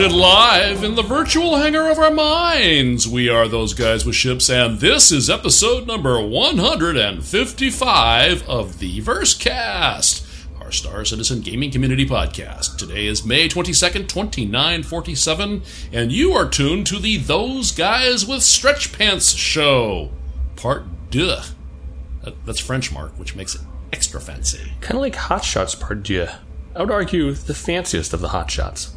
recorded 0.00 0.18
live 0.18 0.82
in 0.82 0.94
the 0.94 1.02
virtual 1.02 1.56
hangar 1.56 1.90
of 1.90 1.98
our 1.98 2.10
minds. 2.10 3.06
We 3.06 3.28
are 3.28 3.46
those 3.46 3.74
guys 3.74 4.06
with 4.06 4.14
ships, 4.14 4.48
and 4.48 4.80
this 4.80 5.12
is 5.12 5.28
episode 5.28 5.86
number 5.86 6.18
155 6.26 8.48
of 8.48 8.78
the 8.78 9.02
Versecast, 9.02 10.26
our 10.58 10.72
Star 10.72 11.04
Citizen 11.04 11.42
Gaming 11.42 11.70
Community 11.70 12.06
podcast. 12.06 12.78
Today 12.78 13.04
is 13.04 13.26
May 13.26 13.46
22nd, 13.46 14.08
2947, 14.08 15.62
and 15.92 16.10
you 16.10 16.32
are 16.32 16.48
tuned 16.48 16.86
to 16.86 16.98
the 16.98 17.18
Those 17.18 17.70
Guys 17.70 18.26
with 18.26 18.42
Stretch 18.42 18.96
Pants 18.96 19.34
show, 19.34 20.12
part 20.56 20.84
deux. 21.10 21.42
That's 22.46 22.60
French, 22.60 22.90
Mark, 22.90 23.18
which 23.18 23.36
makes 23.36 23.54
it 23.54 23.60
extra 23.92 24.18
fancy. 24.18 24.72
Kind 24.80 24.94
of 24.94 25.02
like 25.02 25.16
Hot 25.16 25.44
Shots 25.44 25.74
Part 25.74 26.04
Deux. 26.04 26.28
I 26.74 26.80
would 26.80 26.90
argue 26.90 27.34
the 27.34 27.52
fanciest 27.52 28.14
of 28.14 28.22
the 28.22 28.28
Hot 28.28 28.50
Shots. 28.50 28.96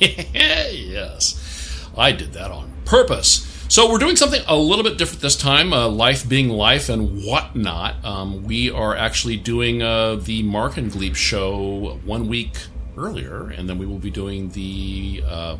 yes, 0.30 1.88
I 1.96 2.12
did 2.12 2.32
that 2.34 2.50
on 2.50 2.72
purpose. 2.84 3.46
So 3.68 3.90
we're 3.90 3.98
doing 3.98 4.16
something 4.16 4.42
a 4.46 4.56
little 4.56 4.84
bit 4.84 4.96
different 4.96 5.22
this 5.22 5.36
time. 5.36 5.72
Uh, 5.72 5.88
life 5.88 6.28
being 6.28 6.48
life 6.48 6.88
and 6.88 7.24
whatnot. 7.24 8.04
Um, 8.04 8.44
we 8.44 8.70
are 8.70 8.94
actually 8.94 9.36
doing 9.36 9.82
uh, 9.82 10.16
the 10.16 10.42
Mark 10.42 10.76
and 10.76 10.90
Gleep 10.90 11.16
show 11.16 11.98
one 12.04 12.28
week 12.28 12.58
earlier, 12.96 13.48
and 13.48 13.68
then 13.68 13.78
we 13.78 13.86
will 13.86 13.98
be 13.98 14.10
doing 14.10 14.50
the 14.50 15.22
uh, 15.26 15.56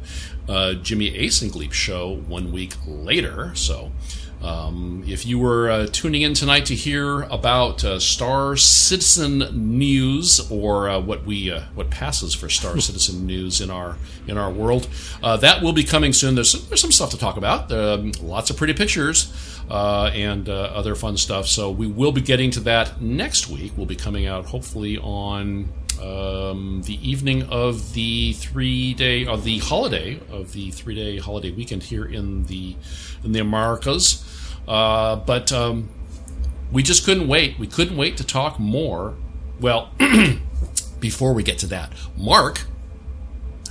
uh 0.49 0.75
Jimmy 0.75 1.17
Ace 1.17 1.43
and 1.43 1.51
Gleep 1.51 1.73
show 1.73 2.17
one 2.29 2.53
week 2.53 2.75
later. 2.87 3.55
So 3.55 3.91
um, 4.43 5.03
if 5.07 5.25
you 5.25 5.39
were 5.39 5.71
uh, 5.71 5.87
tuning 5.91 6.23
in 6.23 6.35
tonight 6.35 6.67
to 6.67 6.75
hear 6.75 7.23
about 7.23 7.83
uh, 7.85 7.99
Star 7.99 8.57
Citizen 8.57 9.79
news, 9.79 10.51
or 10.51 10.89
uh, 10.89 11.01
what 11.01 11.25
we 11.25 11.51
uh, 11.51 11.63
what 11.75 11.91
passes 11.91 12.35
for 12.35 12.49
Star 12.49 12.79
Citizen 12.81 13.27
news 13.27 13.61
in 13.61 13.71
our 13.71 13.97
in 14.27 14.37
our 14.37 14.51
world, 14.51 14.89
uh, 15.23 15.37
that 15.39 15.63
will 15.63 15.73
be 15.73 15.85
coming 15.85 16.13
soon. 16.13 16.35
There's 16.35 16.51
some, 16.51 16.63
there's 16.69 16.81
some 16.81 16.93
stuff 16.93 17.11
to 17.11 17.19
talk 17.19 17.37
about. 17.37 17.73
Um, 17.73 18.13
lots 18.21 18.51
of 18.51 18.57
pretty 18.57 18.75
pictures 18.75 19.33
uh, 19.71 20.11
and 20.13 20.49
other 20.49 20.95
fun 20.95 21.17
stuff. 21.17 21.47
So 21.47 21.71
we 21.71 21.87
will 21.87 22.13
be 22.13 22.21
getting 22.21 22.51
to 22.53 22.61
that 22.61 23.01
next 23.01 23.49
week. 23.49 23.73
We'll 23.77 23.87
be 23.87 23.97
coming 23.97 24.27
out 24.27 24.47
hopefully 24.47 24.99
on 24.99 25.73
um, 26.01 26.83
the 26.85 26.99
evening 27.09 27.45
of 27.45 27.95
the 27.95 28.35
three 28.35 28.95
day 28.95 29.27
of 29.27 29.45
the 29.45 29.59
holiday 29.59 30.21
of 30.31 30.53
the 30.53 30.71
three 30.71 30.95
day 30.95 31.19
holiday 31.19 31.51
weekend 31.51 31.83
here 31.83 32.05
in 32.05 32.45
the 32.45 32.77
in 33.25 33.33
the 33.33 33.41
Americas. 33.41 34.23
Uh, 34.67 35.17
but 35.17 35.53
um, 35.53 35.89
we 36.73 36.83
just 36.83 37.05
couldn't 37.05 37.29
wait. 37.29 37.59
We 37.59 37.67
couldn't 37.67 37.97
wait 37.97 38.17
to 38.19 38.25
talk 38.25 38.59
more. 38.59 39.15
Well, 39.61 39.91
before 41.01 41.33
we 41.33 41.43
get 41.43 41.59
to 41.59 41.67
that, 41.69 41.93
Mark 42.17 42.67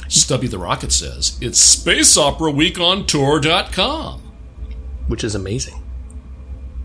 Stubby 0.07 0.47
the 0.47 0.57
Rocket 0.57 0.91
says 0.91 1.38
it's 1.41 1.59
Space 1.59 2.17
Opera 2.17 2.51
Week 2.51 2.79
on 2.79 3.06
Tor.com, 3.06 4.22
which 5.07 5.23
is 5.23 5.35
amazing. 5.35 5.81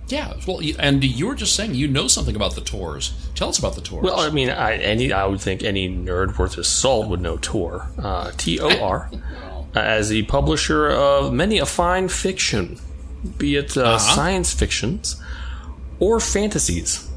Yeah, 0.09 0.35
well, 0.47 0.61
and 0.81 1.05
you 1.05 1.29
were 1.29 1.37
just 1.37 1.55
saying 1.55 1.77
you 1.77 1.87
know 1.87 2.09
something 2.09 2.35
about 2.35 2.57
the 2.57 2.61
tours. 2.61 3.15
Tell 3.37 3.49
us 3.49 3.59
about 3.61 3.77
the 3.77 3.81
tours. 3.81 4.03
Well, 4.03 4.19
I 4.19 4.31
mean, 4.31 4.51
I, 4.51 4.75
any 4.75 5.13
I 5.13 5.25
would 5.27 5.41
think 5.41 5.63
any 5.63 5.89
nerd 5.89 6.37
worth 6.37 6.55
his 6.55 6.67
salt 6.67 7.09
would 7.09 7.21
know 7.21 7.39
Tor, 7.41 7.89
uh, 7.97 8.33
T 8.37 8.59
O 8.59 8.81
R, 8.83 9.09
as 9.75 10.09
the 10.09 10.25
publisher 10.25 10.91
of 10.91 11.33
many 11.33 11.59
a 11.59 11.67
fine 11.67 12.09
fiction, 12.09 12.81
be 13.39 13.57
it 13.57 13.77
uh, 13.77 13.83
uh-huh. 13.83 13.99
science 13.99 14.53
fictions 14.53 15.21
or 15.99 16.19
fantasies, 16.19 17.09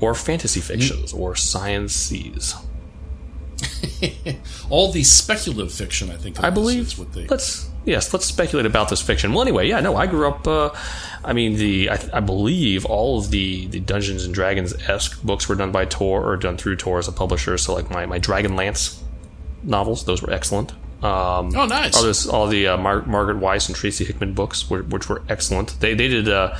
or 0.00 0.14
fantasy 0.14 0.60
fictions, 0.60 1.12
mm. 1.12 1.18
or 1.18 1.36
sciences. 1.36 2.54
All 4.70 4.90
the 4.90 5.04
speculative 5.04 5.72
fiction, 5.72 6.10
I 6.10 6.16
think. 6.16 6.42
I 6.42 6.50
believe. 6.50 6.98
what 6.98 7.12
they... 7.12 7.26
Let's 7.26 7.70
yes, 7.84 8.12
let's 8.12 8.26
speculate 8.26 8.66
about 8.66 8.88
this 8.88 9.00
fiction. 9.00 9.32
Well, 9.32 9.42
anyway, 9.42 9.68
yeah, 9.68 9.80
no, 9.80 9.96
I 9.96 10.06
grew 10.06 10.28
up. 10.28 10.46
Uh, 10.46 10.70
I 11.24 11.32
mean, 11.32 11.56
the 11.56 11.90
I, 11.90 11.98
I, 12.12 12.20
believe 12.20 12.84
all 12.84 13.18
of 13.18 13.30
the 13.30 13.66
the 13.68 13.80
Dungeons 13.80 14.24
and 14.24 14.34
Dragons 14.34 14.74
esque 14.88 15.22
books 15.22 15.48
were 15.48 15.54
done 15.54 15.70
by 15.70 15.84
Tor 15.84 16.28
or 16.28 16.36
done 16.36 16.56
through 16.56 16.76
Tor 16.76 16.98
as 16.98 17.08
a 17.08 17.12
publisher. 17.12 17.56
So, 17.56 17.74
like 17.74 17.88
my 17.90 18.04
my 18.04 18.18
Dragonlance 18.18 19.00
novels, 19.62 20.04
those 20.04 20.20
were 20.22 20.32
excellent. 20.32 20.72
Um, 21.04 21.54
oh, 21.54 21.66
nice! 21.66 21.96
All, 21.96 22.02
this, 22.02 22.26
all 22.26 22.46
the 22.46 22.68
uh, 22.68 22.76
Mar- 22.78 23.04
Margaret 23.04 23.36
Weis 23.36 23.68
and 23.68 23.76
Tracy 23.76 24.04
Hickman 24.06 24.32
books, 24.32 24.70
were, 24.70 24.82
which 24.82 25.08
were 25.08 25.22
excellent. 25.28 25.78
They 25.80 25.92
they 25.92 26.08
did 26.08 26.28
uh, 26.28 26.56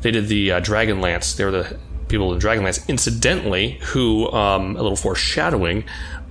they 0.00 0.12
did 0.12 0.28
the 0.28 0.52
uh, 0.52 0.60
Dragonlance. 0.60 1.36
They 1.36 1.44
were 1.44 1.50
the 1.50 1.78
people 2.06 2.32
in 2.32 2.38
Dragonlance. 2.38 2.86
Incidentally, 2.88 3.80
who 3.82 4.30
um, 4.30 4.76
a 4.76 4.82
little 4.82 4.96
foreshadowing 4.96 5.84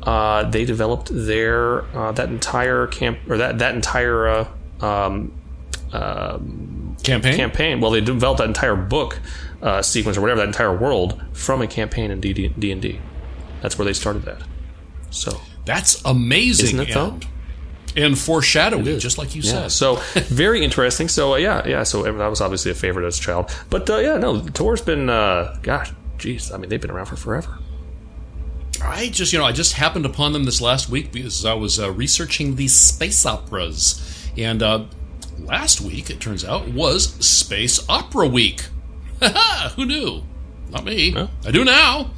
uh, 0.04 0.50
they 0.50 0.64
developed 0.64 1.10
their 1.12 1.84
uh, 1.96 2.12
that 2.14 2.30
entire 2.30 2.88
camp 2.88 3.20
or 3.30 3.38
that 3.38 3.60
that 3.60 3.76
entire 3.76 4.28
uh, 4.28 4.48
um, 4.82 5.34
um, 5.92 6.96
campaign 7.04 7.36
campaign. 7.36 7.82
Well, 7.82 7.92
they 7.92 8.02
developed 8.02 8.40
that 8.40 8.48
entire 8.48 8.76
book 8.76 9.20
uh, 9.62 9.82
sequence 9.82 10.18
or 10.18 10.22
whatever 10.22 10.42
that 10.42 10.48
entire 10.48 10.76
world 10.76 11.22
from 11.34 11.62
a 11.62 11.68
campaign 11.68 12.12
in 12.12 12.20
D 12.20 12.50
and 12.72 12.82
D. 12.82 13.00
That's 13.62 13.78
where 13.78 13.86
they 13.86 13.94
started 13.94 14.24
that. 14.24 14.42
So 15.10 15.40
that's 15.66 16.02
amazing. 16.06 16.80
Isn't 16.80 16.90
it 16.90 16.94
though? 16.94 17.20
And 17.96 18.18
foreshadowing, 18.18 19.00
just 19.00 19.18
like 19.18 19.36
you 19.36 19.42
yeah. 19.42 19.52
said. 19.52 19.72
So 19.72 19.96
very 20.16 20.64
interesting. 20.64 21.08
So 21.08 21.34
uh, 21.34 21.38
yeah, 21.38 21.68
yeah. 21.68 21.84
So 21.84 22.04
that 22.04 22.28
was 22.28 22.42
obviously 22.42 22.72
a 22.72 22.76
favorite 22.76 23.06
as 23.06 23.20
a 23.20 23.22
child. 23.22 23.52
But 23.70 23.90
uh, 23.90 23.98
yeah, 23.98 24.18
no, 24.18 24.42
Tor's 24.42 24.82
been, 24.82 25.10
uh, 25.10 25.58
gosh, 25.62 25.92
geez. 26.18 26.52
I 26.52 26.58
mean, 26.58 26.70
they've 26.70 26.82
been 26.82 26.92
around 26.92 27.08
for 27.08 27.16
forever. 27.16 27.60
I 28.82 29.10
just, 29.10 29.32
you 29.32 29.40
know, 29.40 29.46
I 29.46 29.52
just 29.52 29.74
happened 29.74 30.06
upon 30.06 30.34
them 30.34 30.44
this 30.44 30.60
last 30.60 30.90
week 30.90 31.12
because 31.12 31.46
I 31.46 31.54
was 31.54 31.80
uh, 31.80 31.92
researching 31.92 32.56
these 32.56 32.74
space 32.74 33.26
operas. 33.26 34.30
And 34.38 34.62
uh, 34.62 34.86
last 35.40 35.80
week, 35.80 36.10
it 36.10 36.20
turns 36.20 36.44
out, 36.44 36.68
was 36.70 37.14
Space 37.26 37.88
Opera 37.88 38.28
Week. 38.28 38.66
Who 39.76 39.86
knew? 39.86 40.24
Not 40.70 40.84
me. 40.84 41.16
I 41.16 41.52
do 41.52 41.64
now. 41.64 42.12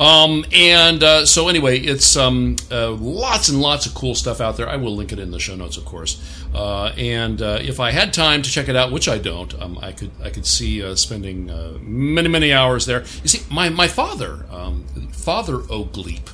Um, 0.00 0.46
and 0.50 1.02
uh, 1.02 1.26
so 1.26 1.48
anyway, 1.48 1.78
it's 1.78 2.16
um, 2.16 2.56
uh, 2.70 2.92
lots 2.92 3.50
and 3.50 3.60
lots 3.60 3.84
of 3.84 3.94
cool 3.94 4.14
stuff 4.14 4.40
out 4.40 4.56
there. 4.56 4.66
I 4.66 4.76
will 4.76 4.96
link 4.96 5.12
it 5.12 5.18
in 5.18 5.30
the 5.30 5.38
show 5.38 5.54
notes, 5.54 5.76
of 5.76 5.84
course. 5.84 6.18
Uh, 6.54 6.86
and 6.96 7.42
uh, 7.42 7.58
if 7.60 7.78
I 7.78 7.90
had 7.90 8.14
time 8.14 8.40
to 8.40 8.50
check 8.50 8.70
it 8.70 8.76
out, 8.76 8.92
which 8.92 9.08
I 9.08 9.18
don't, 9.18 9.54
um, 9.60 9.78
I 9.82 9.92
could 9.92 10.10
I 10.24 10.30
could 10.30 10.46
see 10.46 10.82
uh, 10.82 10.94
spending 10.94 11.50
uh, 11.50 11.76
many 11.82 12.28
many 12.28 12.50
hours 12.50 12.86
there. 12.86 13.00
You 13.22 13.28
see, 13.28 13.42
my 13.50 13.68
my 13.68 13.88
father, 13.88 14.46
um, 14.50 14.86
Father 15.12 15.56
O'Gleep, 15.68 16.30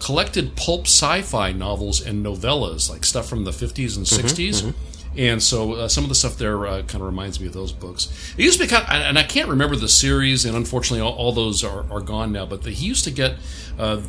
collected 0.00 0.56
pulp 0.56 0.86
sci-fi 0.86 1.52
novels 1.52 2.04
and 2.04 2.26
novellas, 2.26 2.90
like 2.90 3.04
stuff 3.04 3.28
from 3.28 3.44
the 3.44 3.52
50s 3.52 3.96
and 3.96 4.04
60s. 4.04 4.34
Mm-hmm, 4.34 4.68
mm-hmm. 4.68 4.95
And 5.16 5.42
so 5.42 5.72
uh, 5.72 5.88
some 5.88 6.04
of 6.04 6.08
the 6.08 6.14
stuff 6.14 6.36
there 6.36 6.66
uh, 6.66 6.82
kind 6.82 6.96
of 6.96 7.02
reminds 7.02 7.40
me 7.40 7.46
of 7.46 7.54
those 7.54 7.72
books. 7.72 8.34
It 8.36 8.44
used 8.44 8.58
to 8.58 8.64
be 8.64 8.70
kind 8.70 8.84
of, 8.84 8.90
and 8.90 9.18
I 9.18 9.22
can't 9.22 9.48
remember 9.48 9.74
the 9.76 9.88
series, 9.88 10.44
and 10.44 10.54
unfortunately 10.54 11.00
all, 11.00 11.14
all 11.14 11.32
those 11.32 11.64
are, 11.64 11.90
are, 11.90 12.00
gone 12.00 12.32
now. 12.32 12.44
But 12.44 12.62
the, 12.62 12.70
he 12.70 12.86
used 12.86 13.04
to 13.04 13.10
get 13.10 13.36
uh, 13.78 14.00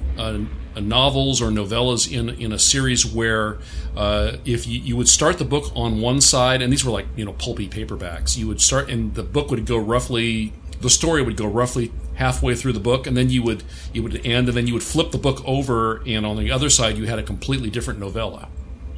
novels 0.75 1.41
or 1.41 1.49
novellas 1.49 2.11
in 2.11 2.29
in 2.29 2.51
a 2.51 2.59
series 2.59 3.05
where 3.05 3.57
uh, 3.95 4.33
if 4.45 4.67
you, 4.67 4.79
you 4.79 4.97
would 4.97 5.07
start 5.07 5.37
the 5.37 5.45
book 5.45 5.71
on 5.75 6.01
one 6.01 6.19
side, 6.19 6.61
and 6.61 6.71
these 6.71 6.83
were 6.83 6.91
like 6.91 7.07
you 7.15 7.25
know 7.25 7.33
pulpy 7.33 7.69
paperbacks, 7.69 8.37
you 8.37 8.47
would 8.47 8.61
start, 8.61 8.89
and 8.89 9.15
the 9.15 9.23
book 9.23 9.49
would 9.49 9.65
go 9.65 9.77
roughly, 9.77 10.53
the 10.81 10.89
story 10.89 11.21
would 11.21 11.37
go 11.37 11.47
roughly 11.47 11.91
halfway 12.15 12.55
through 12.55 12.73
the 12.73 12.79
book, 12.79 13.07
and 13.07 13.15
then 13.15 13.29
you 13.29 13.41
would 13.43 13.63
you 13.93 14.03
would 14.03 14.25
end, 14.25 14.49
and 14.49 14.57
then 14.57 14.67
you 14.67 14.73
would 14.73 14.83
flip 14.83 15.11
the 15.11 15.17
book 15.17 15.41
over, 15.45 16.03
and 16.05 16.25
on 16.25 16.37
the 16.37 16.51
other 16.51 16.69
side 16.69 16.97
you 16.97 17.05
had 17.05 17.17
a 17.19 17.23
completely 17.23 17.69
different 17.69 17.99
novella. 17.99 18.49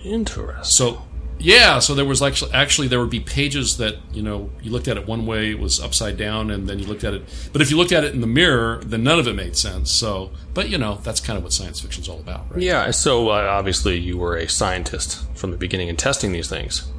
Interesting. 0.04 0.64
So 0.64 1.04
Yeah, 1.42 1.80
so 1.80 1.96
there 1.96 2.04
was 2.06 2.22
actually 2.22 2.52
actually 2.52 2.90
there 2.90 3.00
would 3.00 3.10
be 3.10 3.22
pages 3.22 3.78
that 3.78 3.96
you 4.12 4.22
know 4.22 4.50
you 4.62 4.72
looked 4.72 4.88
at 4.90 4.98
it 4.98 5.08
one 5.08 5.26
way, 5.26 5.52
it 5.52 5.60
was 5.60 5.80
upside 5.80 6.18
down, 6.18 6.52
and 6.52 6.68
then 6.68 6.80
you 6.80 6.86
looked 6.86 7.04
at 7.06 7.14
it. 7.14 7.24
But 7.54 7.62
if 7.62 7.72
you 7.72 7.78
looked 7.78 7.94
at 7.94 8.04
it 8.04 8.14
in 8.14 8.20
the 8.22 8.28
mirror, 8.28 8.82
then 8.86 9.04
none 9.04 9.20
of 9.20 9.28
it 9.28 9.34
made 9.36 9.56
sense. 9.56 9.90
So, 9.92 10.32
but 10.54 10.68
you 10.70 10.78
know 10.78 11.00
that's 11.02 11.22
kind 11.22 11.38
of 11.38 11.44
what 11.44 11.54
science 11.54 11.80
fiction's 11.80 12.10
all 12.10 12.20
about, 12.20 12.52
right? 12.52 12.62
Yeah. 12.62 12.92
So 12.92 13.30
uh, 13.30 13.48
obviously 13.50 13.98
you 13.98 14.18
were 14.18 14.36
a 14.36 14.50
scientist 14.50 15.26
from 15.38 15.52
the 15.52 15.58
beginning 15.58 15.88
and 15.88 15.98
testing 15.98 16.34
these 16.34 16.50
things, 16.50 16.92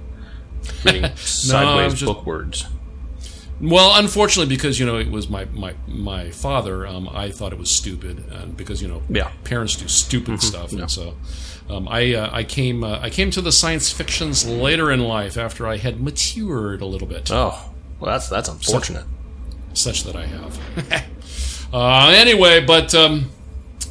reading 0.85 1.05
sideways 1.17 1.93
just- 1.93 2.07
book 2.07 2.25
words. 2.25 2.67
Well, 3.63 3.99
unfortunately, 4.01 4.49
because 4.57 4.81
you 4.81 4.87
know 4.87 4.97
it 4.97 5.11
was 5.11 5.29
my 5.29 5.45
my 5.53 5.75
my 5.87 6.31
father, 6.31 6.87
um, 6.87 7.07
I 7.13 7.31
thought 7.31 7.53
it 7.53 7.59
was 7.59 7.71
stupid, 7.71 8.25
and 8.33 8.57
because 8.57 8.81
you 8.81 8.89
know 8.89 9.03
Yeah. 9.11 9.31
parents 9.45 9.77
do 9.77 9.87
stupid 9.87 10.41
stuff, 10.43 10.73
and 10.73 10.91
so 10.91 11.15
um, 11.71 11.89
I 11.89 12.15
uh, 12.15 12.31
I 12.33 12.45
came 12.45 12.83
uh, 12.83 12.99
I 13.01 13.11
came 13.11 13.31
to 13.31 13.41
the 13.41 13.53
science 13.53 13.91
fictions 13.93 14.47
later 14.47 14.91
in 14.91 15.01
life 15.01 15.37
after 15.37 15.67
I 15.67 15.77
had 15.77 16.01
matured 16.01 16.81
a 16.81 16.87
little 16.87 17.07
bit. 17.07 17.31
Oh, 17.31 17.73
well, 18.01 18.11
that's 18.11 18.29
that's 18.29 18.49
unfortunate. 18.49 19.05
such 19.73 20.05
that 20.05 20.17
I 20.17 20.27
have. 20.27 21.73
uh, 21.73 22.13
anyway, 22.15 22.65
but 22.65 22.95
um, 22.95 23.31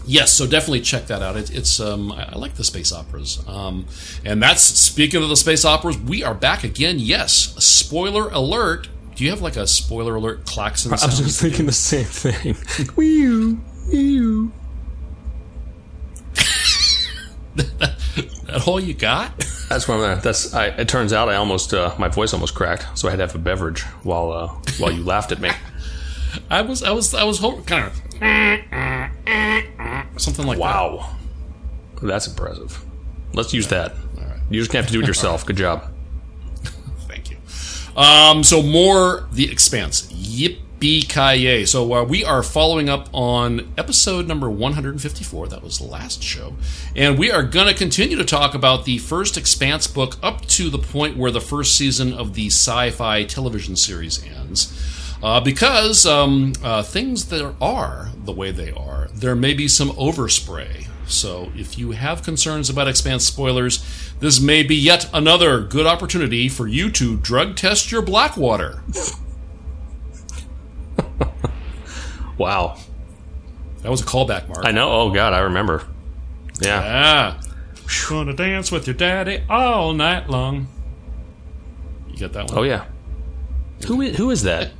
yes, 0.06 0.32
so 0.32 0.46
definitely 0.46 0.82
check 0.82 1.08
that 1.08 1.22
out. 1.22 1.38
It, 1.38 1.56
it's 1.56 1.80
um, 1.80 2.12
I, 2.12 2.34
I 2.34 2.36
like 2.36 2.56
the 2.56 2.64
space 2.66 2.92
operas, 2.92 3.42
um, 3.48 3.86
and 4.26 4.44
that's 4.44 4.62
speaking 4.62 5.24
of 5.24 5.30
the 5.30 5.38
space 5.38 5.64
operas. 5.64 5.98
We 5.98 6.24
are 6.24 6.36
back 6.36 6.64
again. 6.64 7.00
Yes, 7.00 7.56
spoiler 7.64 8.30
alert. 8.30 8.90
Do 9.16 9.24
you 9.24 9.30
have 9.30 9.42
like 9.42 9.58
a 9.58 9.68
spoiler 9.68 10.16
alert 10.16 10.46
klaxon 10.46 10.92
I 10.92 11.06
was 11.06 11.18
just 11.18 11.42
thinking 11.42 11.66
the 11.66 11.72
same 11.72 12.06
thing. 12.06 12.56
Wee 12.96 13.58
wee. 13.92 14.50
That 17.56 18.64
all 18.68 18.80
you 18.80 18.94
got? 18.94 19.38
That's 19.70 19.88
one 19.88 20.00
of 20.00 20.18
the, 20.18 20.22
that's. 20.22 20.54
I, 20.54 20.68
it 20.68 20.88
turns 20.88 21.14
out 21.14 21.30
I 21.30 21.36
almost 21.36 21.74
uh, 21.74 21.94
my 21.98 22.08
voice 22.08 22.34
almost 22.34 22.56
cracked, 22.56 22.98
so 22.98 23.08
I 23.08 23.12
had 23.12 23.18
to 23.18 23.24
have 23.28 23.36
a 23.36 23.40
beverage 23.40 23.82
while 24.04 24.32
uh, 24.32 24.48
while 24.78 24.92
you 24.92 25.04
laughed 25.04 25.32
at 25.32 25.40
me. 25.40 25.50
I 26.50 26.62
was 26.62 26.84
I 26.84 26.92
was 26.92 27.14
I 27.14 27.24
was 27.24 27.40
hoping 27.40 27.64
kind 27.66 27.86
of 27.86 27.94
something 30.22 30.46
like 30.46 30.58
that. 30.58 30.64
Wow, 30.64 31.16
that's 32.02 32.28
impressive. 32.28 32.84
Let's 33.34 33.54
use 33.54 33.68
that. 33.70 33.94
right. 34.18 34.40
You 34.50 34.60
just 34.60 34.72
have 34.74 34.88
to 34.88 34.94
do 34.94 35.02
it 35.02 35.08
yourself. 35.08 35.46
Good 35.46 35.58
job. 35.58 35.92
Thank 37.08 37.32
you. 37.32 37.38
Um, 37.96 38.44
so 38.44 38.62
more 38.64 39.28
The 39.32 39.52
Expanse. 39.52 40.12
Yippee 40.12 40.60
ki 40.80 41.66
So 41.66 41.94
uh, 41.94 42.04
we 42.04 42.24
are 42.24 42.42
following 42.42 42.90
up 42.90 43.10
on 43.14 43.72
episode 43.78 44.28
number 44.28 44.50
154. 44.50 45.48
That 45.48 45.62
was 45.62 45.78
the 45.78 45.86
last 45.86 46.24
show, 46.24 46.54
and 46.96 47.20
we 47.20 47.32
are 47.32 47.44
going 47.44 47.68
to 47.68 47.74
continue 47.74 48.18
to 48.18 48.24
talk 48.24 48.54
about 48.54 48.86
the 48.86 48.98
first 48.98 49.38
Expanse 49.38 49.88
book 49.88 50.16
up 50.24 50.46
to 50.48 50.70
the 50.70 50.78
point 50.78 51.18
where 51.18 51.32
the 51.32 51.42
first 51.42 51.76
season 51.76 52.14
of 52.14 52.34
the 52.34 52.48
sci-fi 52.48 53.24
television 53.24 53.76
series 53.76 54.24
ends. 54.24 54.74
Uh, 55.22 55.42
because 55.42 56.06
um, 56.06 56.54
uh, 56.64 56.82
things 56.82 57.26
that 57.26 57.54
are 57.60 58.10
the 58.24 58.32
way 58.32 58.52
they 58.52 58.72
are, 58.72 59.10
there 59.14 59.36
may 59.36 59.54
be 59.54 59.68
some 59.68 59.90
overspray. 59.92 60.88
So 61.08 61.52
if 61.56 61.78
you 61.78 61.92
have 61.92 62.24
concerns 62.24 62.70
about 62.70 62.88
Expanse 62.88 63.26
spoilers, 63.26 63.84
this 64.20 64.40
may 64.40 64.64
be 64.64 64.76
yet 64.76 65.10
another 65.14 65.60
good 65.62 65.86
opportunity 65.86 66.48
for 66.48 66.68
you 66.68 66.90
to 66.92 67.18
drug 67.18 67.58
test 67.58 67.92
your 67.92 68.02
Blackwater. 68.02 68.82
Wow. 72.40 72.78
That 73.84 73.92
was 73.92 74.02
a 74.02 74.06
callback, 74.06 74.48
Mark. 74.48 74.66
I 74.66 74.72
know. 74.72 74.90
Oh 74.92 75.12
God, 75.12 75.34
I 75.34 75.40
remember. 75.40 75.86
Yeah. 76.60 76.82
Ah. 76.84 77.42
Gonna 78.08 78.34
dance 78.34 78.72
with 78.72 78.88
your 78.88 78.96
daddy 78.96 79.44
all 79.50 79.94
night 79.94 80.30
long. 80.30 80.68
You 82.08 82.18
get 82.18 82.34
that 82.34 82.50
one? 82.50 82.58
Oh 82.58 82.64
yeah. 82.64 82.86
Who 83.88 84.02
is, 84.02 84.18
who 84.18 84.32
is 84.32 84.44
that? 84.44 84.72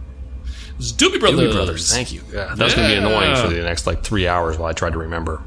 It's 0.78 0.92
Doobie 0.92 1.20
Brothers. 1.20 1.40
Doobie 1.40 1.54
Brothers. 1.54 1.94
Thank 1.94 2.14
you. 2.14 2.22
Yeah, 2.32 2.56
that 2.56 2.64
was 2.64 2.74
going 2.74 2.90
to 2.90 2.96
be 2.96 2.98
annoying 2.98 3.36
for 3.36 3.54
the 3.54 3.62
next 3.62 3.86
like 3.86 4.04
three 4.04 4.28
hours 4.28 4.58
while 4.58 4.70
I 4.70 4.74
try 4.74 4.90
to 4.90 4.98
remember. 4.98 5.44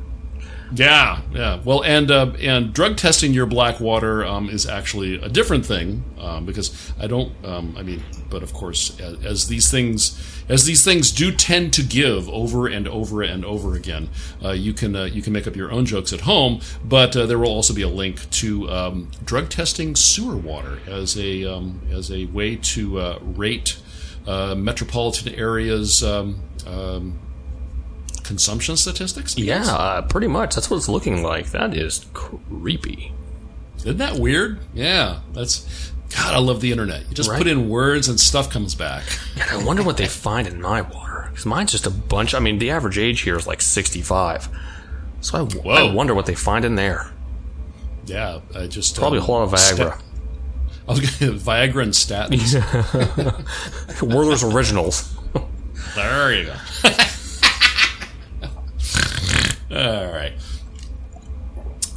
Yeah, 0.74 1.20
yeah. 1.32 1.60
Well, 1.64 1.84
and 1.84 2.10
uh, 2.10 2.32
and 2.40 2.72
drug 2.72 2.96
testing 2.96 3.34
your 3.34 3.46
black 3.46 3.78
water 3.78 4.24
um, 4.24 4.48
is 4.48 4.66
actually 4.66 5.16
a 5.16 5.28
different 5.28 5.66
thing 5.66 6.04
um, 6.18 6.46
because 6.46 6.92
I 6.98 7.06
don't. 7.06 7.32
Um, 7.44 7.74
I 7.78 7.82
mean, 7.82 8.02
but 8.30 8.42
of 8.42 8.54
course, 8.54 8.98
as, 8.98 9.24
as 9.24 9.48
these 9.48 9.70
things 9.70 10.18
as 10.48 10.64
these 10.64 10.82
things 10.82 11.10
do 11.10 11.30
tend 11.30 11.72
to 11.74 11.82
give 11.82 12.28
over 12.30 12.66
and 12.68 12.88
over 12.88 13.22
and 13.22 13.44
over 13.44 13.74
again, 13.74 14.08
uh, 14.42 14.52
you 14.52 14.72
can 14.72 14.96
uh, 14.96 15.04
you 15.04 15.20
can 15.20 15.32
make 15.32 15.46
up 15.46 15.56
your 15.56 15.70
own 15.70 15.84
jokes 15.84 16.12
at 16.12 16.22
home. 16.22 16.60
But 16.84 17.14
uh, 17.16 17.26
there 17.26 17.38
will 17.38 17.48
also 17.48 17.74
be 17.74 17.82
a 17.82 17.88
link 17.88 18.30
to 18.30 18.70
um, 18.70 19.10
drug 19.24 19.50
testing 19.50 19.94
sewer 19.94 20.36
water 20.36 20.78
as 20.86 21.18
a 21.18 21.44
um, 21.44 21.82
as 21.90 22.10
a 22.10 22.26
way 22.26 22.56
to 22.56 22.98
uh, 22.98 23.18
rate 23.20 23.78
uh, 24.26 24.54
metropolitan 24.54 25.34
areas. 25.34 26.02
Um, 28.22 28.24
um, 28.24 28.28
consumption 28.28 28.76
statistics 28.76 29.36
I 29.36 29.40
Yeah, 29.42 29.64
uh, 29.66 30.02
pretty 30.02 30.28
much. 30.28 30.54
That's 30.54 30.70
what 30.70 30.76
it's 30.78 30.88
looking 30.88 31.22
like. 31.22 31.50
That 31.50 31.76
is 31.76 32.06
creepy. 32.12 33.12
Isn't 33.78 33.98
that 33.98 34.18
weird? 34.18 34.60
Yeah, 34.74 35.20
that's 35.32 35.90
God. 36.14 36.34
I 36.34 36.38
love 36.38 36.60
the 36.60 36.70
internet. 36.70 37.08
You 37.08 37.14
just 37.14 37.28
Right. 37.30 37.38
put 37.38 37.46
in 37.46 37.68
words 37.68 38.08
and 38.08 38.20
stuff 38.20 38.50
comes 38.50 38.74
back. 38.74 39.04
God, 39.36 39.48
I 39.50 39.64
wonder 39.64 39.82
what 39.82 39.96
they 39.96 40.06
find 40.26 40.46
in 40.46 40.60
my 40.60 40.82
water. 40.82 41.28
Because 41.30 41.46
mine's 41.46 41.72
just 41.72 41.86
a 41.86 41.90
bunch. 41.90 42.34
I 42.34 42.38
mean, 42.38 42.58
the 42.58 42.70
average 42.70 42.98
age 42.98 43.22
here 43.22 43.36
is 43.36 43.46
like 43.46 43.62
65. 43.62 44.48
So 45.20 45.38
I, 45.38 45.42
Whoa. 45.42 45.88
I 45.88 45.92
wonder 45.92 46.14
what 46.14 46.26
they 46.26 46.34
find 46.34 46.64
in 46.64 46.74
there. 46.76 47.10
Yeah, 48.06 48.40
I 48.54 48.66
just 48.66 48.96
Probably 48.96 49.18
um, 49.18 49.22
a 49.22 49.26
whole 49.26 49.38
lot 49.38 49.44
of 49.44 49.50
Viagra. 49.52 49.94
sta- 49.94 49.98
I 50.88 50.92
was 50.92 51.00
gonna 51.00 51.32
Viagra 51.32 51.82
and 51.84 51.92
statins. 51.92 54.02
Werther's 54.02 54.42
Originals. 54.44 55.14
There 55.94 56.34
you 56.34 56.46
go. 56.46 56.54
All 59.72 60.12
right. 60.12 60.32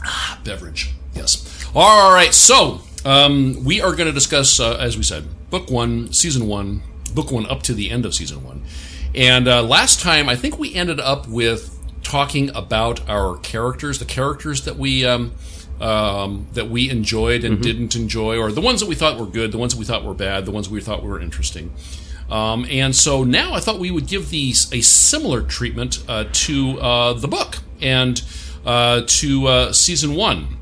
Ah, 0.04 0.39
beverage. 0.44 0.92
Yes. 1.13 1.66
All 1.75 2.13
right. 2.13 2.33
So 2.33 2.81
um, 3.04 3.63
we 3.63 3.81
are 3.81 3.92
going 3.92 4.07
to 4.07 4.13
discuss, 4.13 4.60
uh, 4.60 4.77
as 4.77 4.98
we 4.98 5.04
said, 5.04 5.25
book 5.50 5.69
one, 5.69 6.13
season 6.13 6.48
one, 6.48 6.81
book 7.13 7.31
one 7.31 7.45
up 7.48 7.63
to 7.63 7.74
the 7.74 7.92
end 7.92 8.06
of 8.06 8.13
season 8.13 8.44
one. 8.44 8.63
And 9.13 9.48
uh, 9.48 9.63
last 9.63 10.00
time, 10.01 10.30
I 10.30 10.36
think 10.36 10.57
we 10.60 10.74
ended 10.74 11.00
up 11.00 11.27
with 11.27 11.77
talking 12.04 12.50
about 12.56 13.07
our 13.10 13.38
characters, 13.38 14.00
the 14.00 14.06
characters 14.06 14.63
that 14.66 14.78
we. 14.78 15.06
Um, 15.06 15.33
um, 15.81 16.48
that 16.54 16.69
we 16.69 16.89
enjoyed 16.89 17.44
and 17.44 17.62
didn't 17.62 17.98
enjoy, 17.98 18.38
or 18.39 18.50
the 18.50 18.62
ones 18.62 18.80
that 18.80 18.88
we 18.88 18.95
thought 18.95 19.19
were 19.19 19.25
good, 19.25 19.51
the 19.51 19.57
ones 19.57 19.74
that 19.74 19.78
we 19.78 19.83
thought 19.83 20.06
were 20.06 20.13
bad, 20.13 20.45
the 20.45 20.51
ones 20.51 20.69
we 20.69 20.80
thought 20.80 21.04
were 21.04 21.19
interesting. 21.19 21.74
Um, 22.30 22.66
and 22.69 22.95
so 22.95 23.25
now 23.25 23.54
I 23.54 23.60
thought 23.60 23.78
we 23.78 23.92
would 23.92 24.07
give 24.07 24.30
these 24.30 24.71
a 24.74 24.80
similar 24.80 25.42
treatment 25.42 26.01
uh, 26.07 26.25
to 26.31 26.80
uh, 26.80 27.13
the 27.13 27.28
book 27.28 27.57
and 27.81 28.24
uh, 28.66 29.01
to 29.06 29.48
uh, 29.48 29.74
season 29.74 30.16
one, 30.16 30.57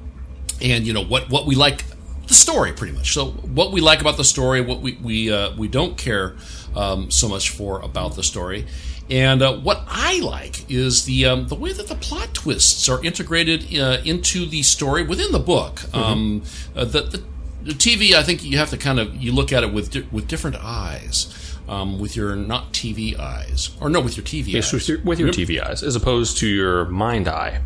and 0.62 0.86
you 0.86 0.94
know 0.94 1.04
what 1.04 1.30
what 1.30 1.46
we 1.46 1.56
like 1.56 1.84
the 2.28 2.34
story 2.34 2.72
pretty 2.74 2.94
much. 2.94 3.14
So 3.14 3.32
what 3.32 3.72
we 3.72 3.82
like 3.82 4.02
about 4.02 4.18
the 4.18 4.24
story, 4.24 4.62
what 4.62 4.82
we 4.82 4.98
we 5.02 5.32
uh, 5.32 5.56
we 5.56 5.68
don't 5.68 5.98
care 5.98 6.36
um, 6.76 7.12
so 7.12 7.28
much 7.28 7.50
for 7.50 7.80
about 7.82 8.16
the 8.16 8.24
story. 8.24 8.66
And 9.10 9.42
uh, 9.42 9.58
what 9.58 9.84
I 9.88 10.20
like 10.20 10.70
is 10.72 11.06
the 11.06 11.26
um, 11.26 11.48
the 11.48 11.56
way 11.56 11.74
that 11.74 11.88
the 11.88 11.96
plot 11.96 12.34
twists 12.34 12.88
are 12.88 13.04
integrated 13.04 13.78
uh, 13.78 13.98
into 14.06 14.46
the 14.46 14.64
story 14.64 15.04
within 15.04 15.32
the 15.32 15.40
book. 15.40 15.82
Um, 15.94 16.44
uh, 16.76 16.86
the, 16.86 17.02
the, 17.02 17.24
the 17.64 17.74
TV, 17.74 18.14
I 18.14 18.24
think 18.24 18.44
you 18.44 18.58
have 18.58 18.70
to 18.70 18.78
kind 18.78 19.00
of 19.00 19.16
you 19.16 19.34
look 19.34 19.52
at 19.52 19.64
it 19.64 19.74
with 19.74 19.92
di- 19.92 20.08
with 20.12 20.28
different 20.28 20.56
eyes, 20.58 21.43
um, 21.68 22.00
with 22.00 22.16
your 22.16 22.36
not 22.36 22.74
TV 22.74 23.18
eyes, 23.18 23.72
or 23.80 23.90
no, 23.90 24.00
with 24.02 24.18
your 24.18 24.26
TV 24.26 24.56
eyes. 24.56 24.72
with 24.74 24.88
your, 24.88 25.02
with 25.02 25.20
your 25.20 25.30
TV 25.30 25.62
eyes, 25.64 25.82
as 25.84 25.96
opposed 25.96 26.38
to 26.40 26.48
your 26.48 26.86
mind 26.86 27.28
eye. 27.28 27.62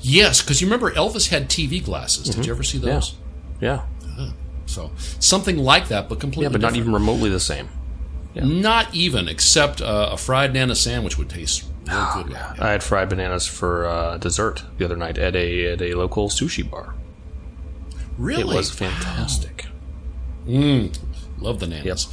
Yes, 0.00 0.42
because 0.42 0.60
you 0.60 0.66
remember 0.66 0.90
Elvis 0.92 1.28
had 1.28 1.48
TV 1.48 1.84
glasses. 1.84 2.28
Did 2.34 2.46
you 2.46 2.52
ever 2.52 2.62
see 2.62 2.78
Yeah. 2.78 2.94
those? 2.94 3.14
Yeah. 3.60 3.82
So 4.66 4.90
something 5.18 5.56
like 5.56 5.88
that, 5.88 6.08
but 6.10 6.20
completely 6.20 6.44
Yeah, 6.44 6.48
but 6.50 6.60
not 6.60 6.76
even 6.76 6.92
remotely 6.92 7.30
the 7.30 7.40
same. 7.40 7.68
Yeah. 8.34 8.44
Not 8.44 8.94
even, 8.94 9.26
except 9.26 9.80
uh, 9.80 10.10
a 10.12 10.16
fried 10.18 10.52
banana 10.52 10.74
sandwich 10.74 11.16
would 11.16 11.30
taste 11.30 11.62
really 11.86 12.00
Oh, 12.00 12.12
good. 12.16 12.28
with 12.28 12.36
it. 12.36 12.60
I 12.60 12.72
had 12.72 12.82
fried 12.82 13.08
bananas 13.08 13.46
for 13.46 13.86
uh, 13.86 14.18
dessert 14.18 14.64
the 14.76 14.84
other 14.84 14.96
night 14.96 15.16
at 15.16 15.34
a 15.34 15.72
at 15.72 15.80
a 15.80 15.94
local 15.94 16.28
sushi 16.28 16.68
bar. 16.68 16.94
Really, 18.18 18.42
It 18.42 18.46
was 18.56 18.70
fantastic. 18.70 19.66
love 20.46 21.60
the 21.60 21.66
nanas. 21.66 22.06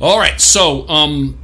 All 0.00 0.18
right, 0.18 0.40
so 0.40 0.88
um, 0.88 1.36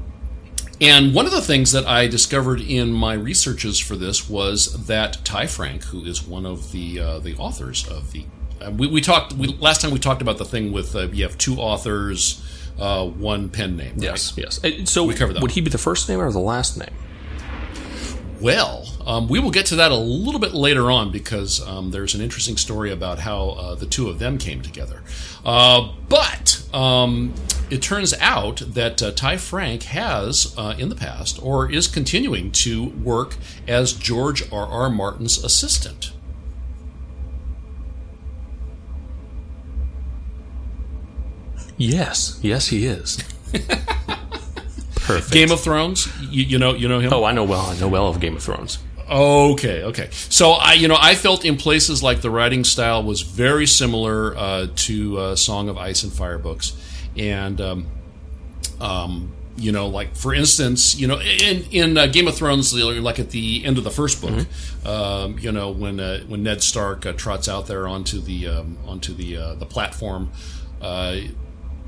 and 0.80 1.12
one 1.12 1.26
of 1.26 1.32
the 1.32 1.40
things 1.40 1.72
that 1.72 1.86
I 1.86 2.06
discovered 2.06 2.60
in 2.60 2.92
my 2.92 3.14
researches 3.14 3.80
for 3.80 3.96
this 3.96 4.28
was 4.30 4.86
that 4.86 5.24
Ty 5.24 5.48
Frank, 5.48 5.82
who 5.84 6.04
is 6.04 6.24
one 6.26 6.46
of 6.46 6.70
the 6.70 7.00
uh, 7.00 7.18
the 7.18 7.34
authors 7.36 7.86
of 7.88 8.12
the, 8.12 8.24
uh, 8.60 8.70
we, 8.70 8.86
we 8.86 9.00
talked 9.00 9.32
we, 9.32 9.48
last 9.48 9.80
time 9.80 9.90
we 9.90 9.98
talked 9.98 10.22
about 10.22 10.38
the 10.38 10.44
thing 10.44 10.72
with 10.72 10.94
uh, 10.94 11.08
you 11.08 11.24
have 11.24 11.36
two 11.36 11.56
authors, 11.56 12.44
uh, 12.78 13.04
one 13.04 13.48
pen 13.48 13.76
name. 13.76 13.94
right? 13.94 14.02
Yes, 14.02 14.34
yes. 14.36 14.64
Uh, 14.64 14.84
So 14.84 15.10
covered 15.14 15.34
that 15.34 15.42
would 15.42 15.52
he 15.52 15.60
be 15.60 15.70
the 15.70 15.78
first 15.78 16.08
name 16.08 16.20
or 16.20 16.30
the 16.30 16.38
last 16.38 16.78
name? 16.78 16.94
well. 18.40 18.86
Um, 19.06 19.28
we 19.28 19.38
will 19.38 19.50
get 19.50 19.66
to 19.66 19.76
that 19.76 19.90
a 19.90 19.96
little 19.96 20.40
bit 20.40 20.54
later 20.54 20.90
on 20.90 21.10
because 21.10 21.66
um, 21.66 21.90
there's 21.90 22.14
an 22.14 22.20
interesting 22.20 22.56
story 22.56 22.90
about 22.90 23.18
how 23.18 23.50
uh, 23.50 23.74
the 23.74 23.86
two 23.86 24.08
of 24.08 24.18
them 24.18 24.38
came 24.38 24.62
together. 24.62 25.02
Uh, 25.44 25.92
but 26.08 26.62
um, 26.72 27.34
it 27.70 27.82
turns 27.82 28.14
out 28.20 28.62
that 28.66 29.02
uh, 29.02 29.12
Ty 29.12 29.38
Frank 29.38 29.84
has, 29.84 30.54
uh, 30.56 30.74
in 30.78 30.88
the 30.88 30.94
past, 30.94 31.42
or 31.42 31.70
is 31.70 31.86
continuing 31.86 32.50
to 32.52 32.86
work 32.90 33.36
as 33.66 33.92
George 33.92 34.50
R. 34.52 34.66
R. 34.66 34.90
Martin's 34.90 35.42
assistant. 35.42 36.12
Yes, 41.76 42.38
yes, 42.42 42.68
he 42.68 42.86
is. 42.86 43.18
Perfect. 44.94 45.32
Game 45.32 45.50
of 45.50 45.60
Thrones, 45.60 46.08
you, 46.30 46.44
you 46.44 46.58
know, 46.58 46.74
you 46.74 46.88
know 46.88 46.98
him. 46.98 47.12
Oh, 47.12 47.24
I 47.24 47.32
know 47.32 47.44
well. 47.44 47.66
I 47.66 47.78
know 47.78 47.88
well 47.88 48.08
of 48.08 48.20
Game 48.20 48.36
of 48.36 48.42
Thrones. 48.42 48.78
Okay, 49.10 49.82
okay. 49.82 50.08
So 50.12 50.52
I, 50.52 50.72
you 50.74 50.88
know, 50.88 50.96
I 50.98 51.14
felt 51.14 51.44
in 51.44 51.56
places 51.56 52.02
like 52.02 52.22
the 52.22 52.30
writing 52.30 52.64
style 52.64 53.02
was 53.02 53.20
very 53.20 53.66
similar 53.66 54.34
uh, 54.36 54.68
to 54.74 55.18
uh, 55.18 55.36
Song 55.36 55.68
of 55.68 55.76
Ice 55.76 56.04
and 56.04 56.12
Fire 56.12 56.38
books, 56.38 56.72
and 57.16 57.60
um, 57.60 57.86
um, 58.80 59.32
you 59.56 59.72
know, 59.72 59.86
like 59.88 60.16
for 60.16 60.34
instance, 60.34 60.96
you 60.96 61.06
know, 61.06 61.20
in 61.20 61.64
in 61.70 61.98
uh, 61.98 62.06
Game 62.06 62.26
of 62.26 62.36
Thrones, 62.36 62.74
like 62.74 63.18
at 63.18 63.30
the 63.30 63.64
end 63.64 63.78
of 63.78 63.84
the 63.84 63.90
first 63.90 64.20
book, 64.20 64.30
mm-hmm. 64.30 64.86
um, 64.86 65.38
you 65.38 65.52
know, 65.52 65.70
when 65.70 66.00
uh, 66.00 66.20
when 66.26 66.42
Ned 66.42 66.62
Stark 66.62 67.06
uh, 67.06 67.12
trots 67.12 67.48
out 67.48 67.66
there 67.66 67.86
onto 67.86 68.20
the 68.20 68.48
um, 68.48 68.78
onto 68.86 69.14
the 69.14 69.36
uh, 69.36 69.54
the 69.54 69.66
platform. 69.66 70.30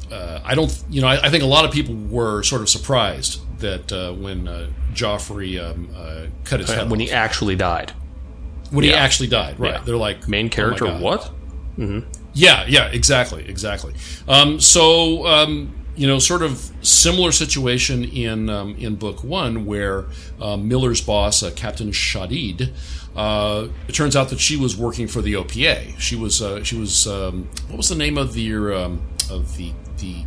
I 0.09 0.55
don't, 0.55 0.85
you 0.89 1.01
know, 1.01 1.09
I, 1.09 1.27
I, 1.27 1.31
think 1.31 1.43
a 1.43 1.49
lot 1.49 1.65
of 1.65 1.73
people 1.73 1.97
were 1.97 2.45
sort 2.45 2.63
of 2.63 2.69
surprised 2.69 3.41
that 3.59 3.91
when 4.17 4.47
Joffrey 4.95 5.63
um, 5.63 5.89
uh, 5.95 6.27
cut 6.45 6.61
his 6.61 6.71
head 6.71 6.91
when 6.91 7.01
off. 7.01 7.09
he 7.09 7.13
actually 7.13 7.57
died. 7.57 7.93
When 8.71 8.85
yeah. 8.85 8.93
he 8.93 8.97
actually 8.97 9.29
died, 9.29 9.61
right? 9.61 9.75
Yeah. 9.75 9.83
They're 9.83 9.97
like 9.97 10.29
main 10.29 10.49
character. 10.49 10.87
Oh 10.87 11.01
what? 11.01 11.31
Mm-hmm. 11.77 12.09
Yeah, 12.37 12.67
yeah, 12.69 12.89
exactly, 12.89 13.49
exactly. 13.49 13.95
Um, 14.29 14.61
so 14.61 15.27
um, 15.27 15.75
you 15.97 16.07
know, 16.07 16.19
sort 16.19 16.43
of 16.43 16.71
similar 16.83 17.33
situation 17.33 18.05
in 18.05 18.51
um, 18.51 18.77
in 18.77 18.97
book 18.97 19.25
one 19.25 19.65
where 19.65 20.05
uh, 20.41 20.57
Miller's 20.59 21.01
boss, 21.01 21.43
uh, 21.43 21.51
Captain 21.57 21.91
Shaddid, 21.93 22.73
Uh, 23.17 23.69
it 23.89 23.95
turns 23.95 24.15
out 24.15 24.29
that 24.29 24.39
she 24.39 24.59
was 24.59 24.77
working 24.77 25.09
for 25.09 25.23
the 25.23 25.33
OPA. 25.33 25.99
She 25.99 26.15
was 26.17 26.43
uh, 26.43 26.63
she 26.63 26.77
was 26.77 27.07
um, 27.07 27.49
what 27.69 27.79
was 27.79 27.89
the 27.89 27.95
name 27.95 28.19
of 28.19 28.35
the 28.35 28.55
um, 28.55 29.01
of 29.31 29.57
the 29.57 29.73
the 29.97 30.25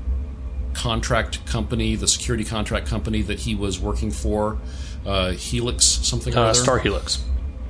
contract 0.74 1.46
company, 1.46 1.96
the 1.96 2.08
security 2.08 2.44
contract 2.44 2.88
company 2.88 3.22
that 3.22 3.39
he 3.42 3.54
was 3.54 3.80
working 3.80 4.10
for, 4.12 4.58
uh, 5.06 5.32
Helix 5.32 5.86
something. 5.86 6.36
Uh, 6.36 6.54
Star 6.54 6.80
Helix. 6.80 7.24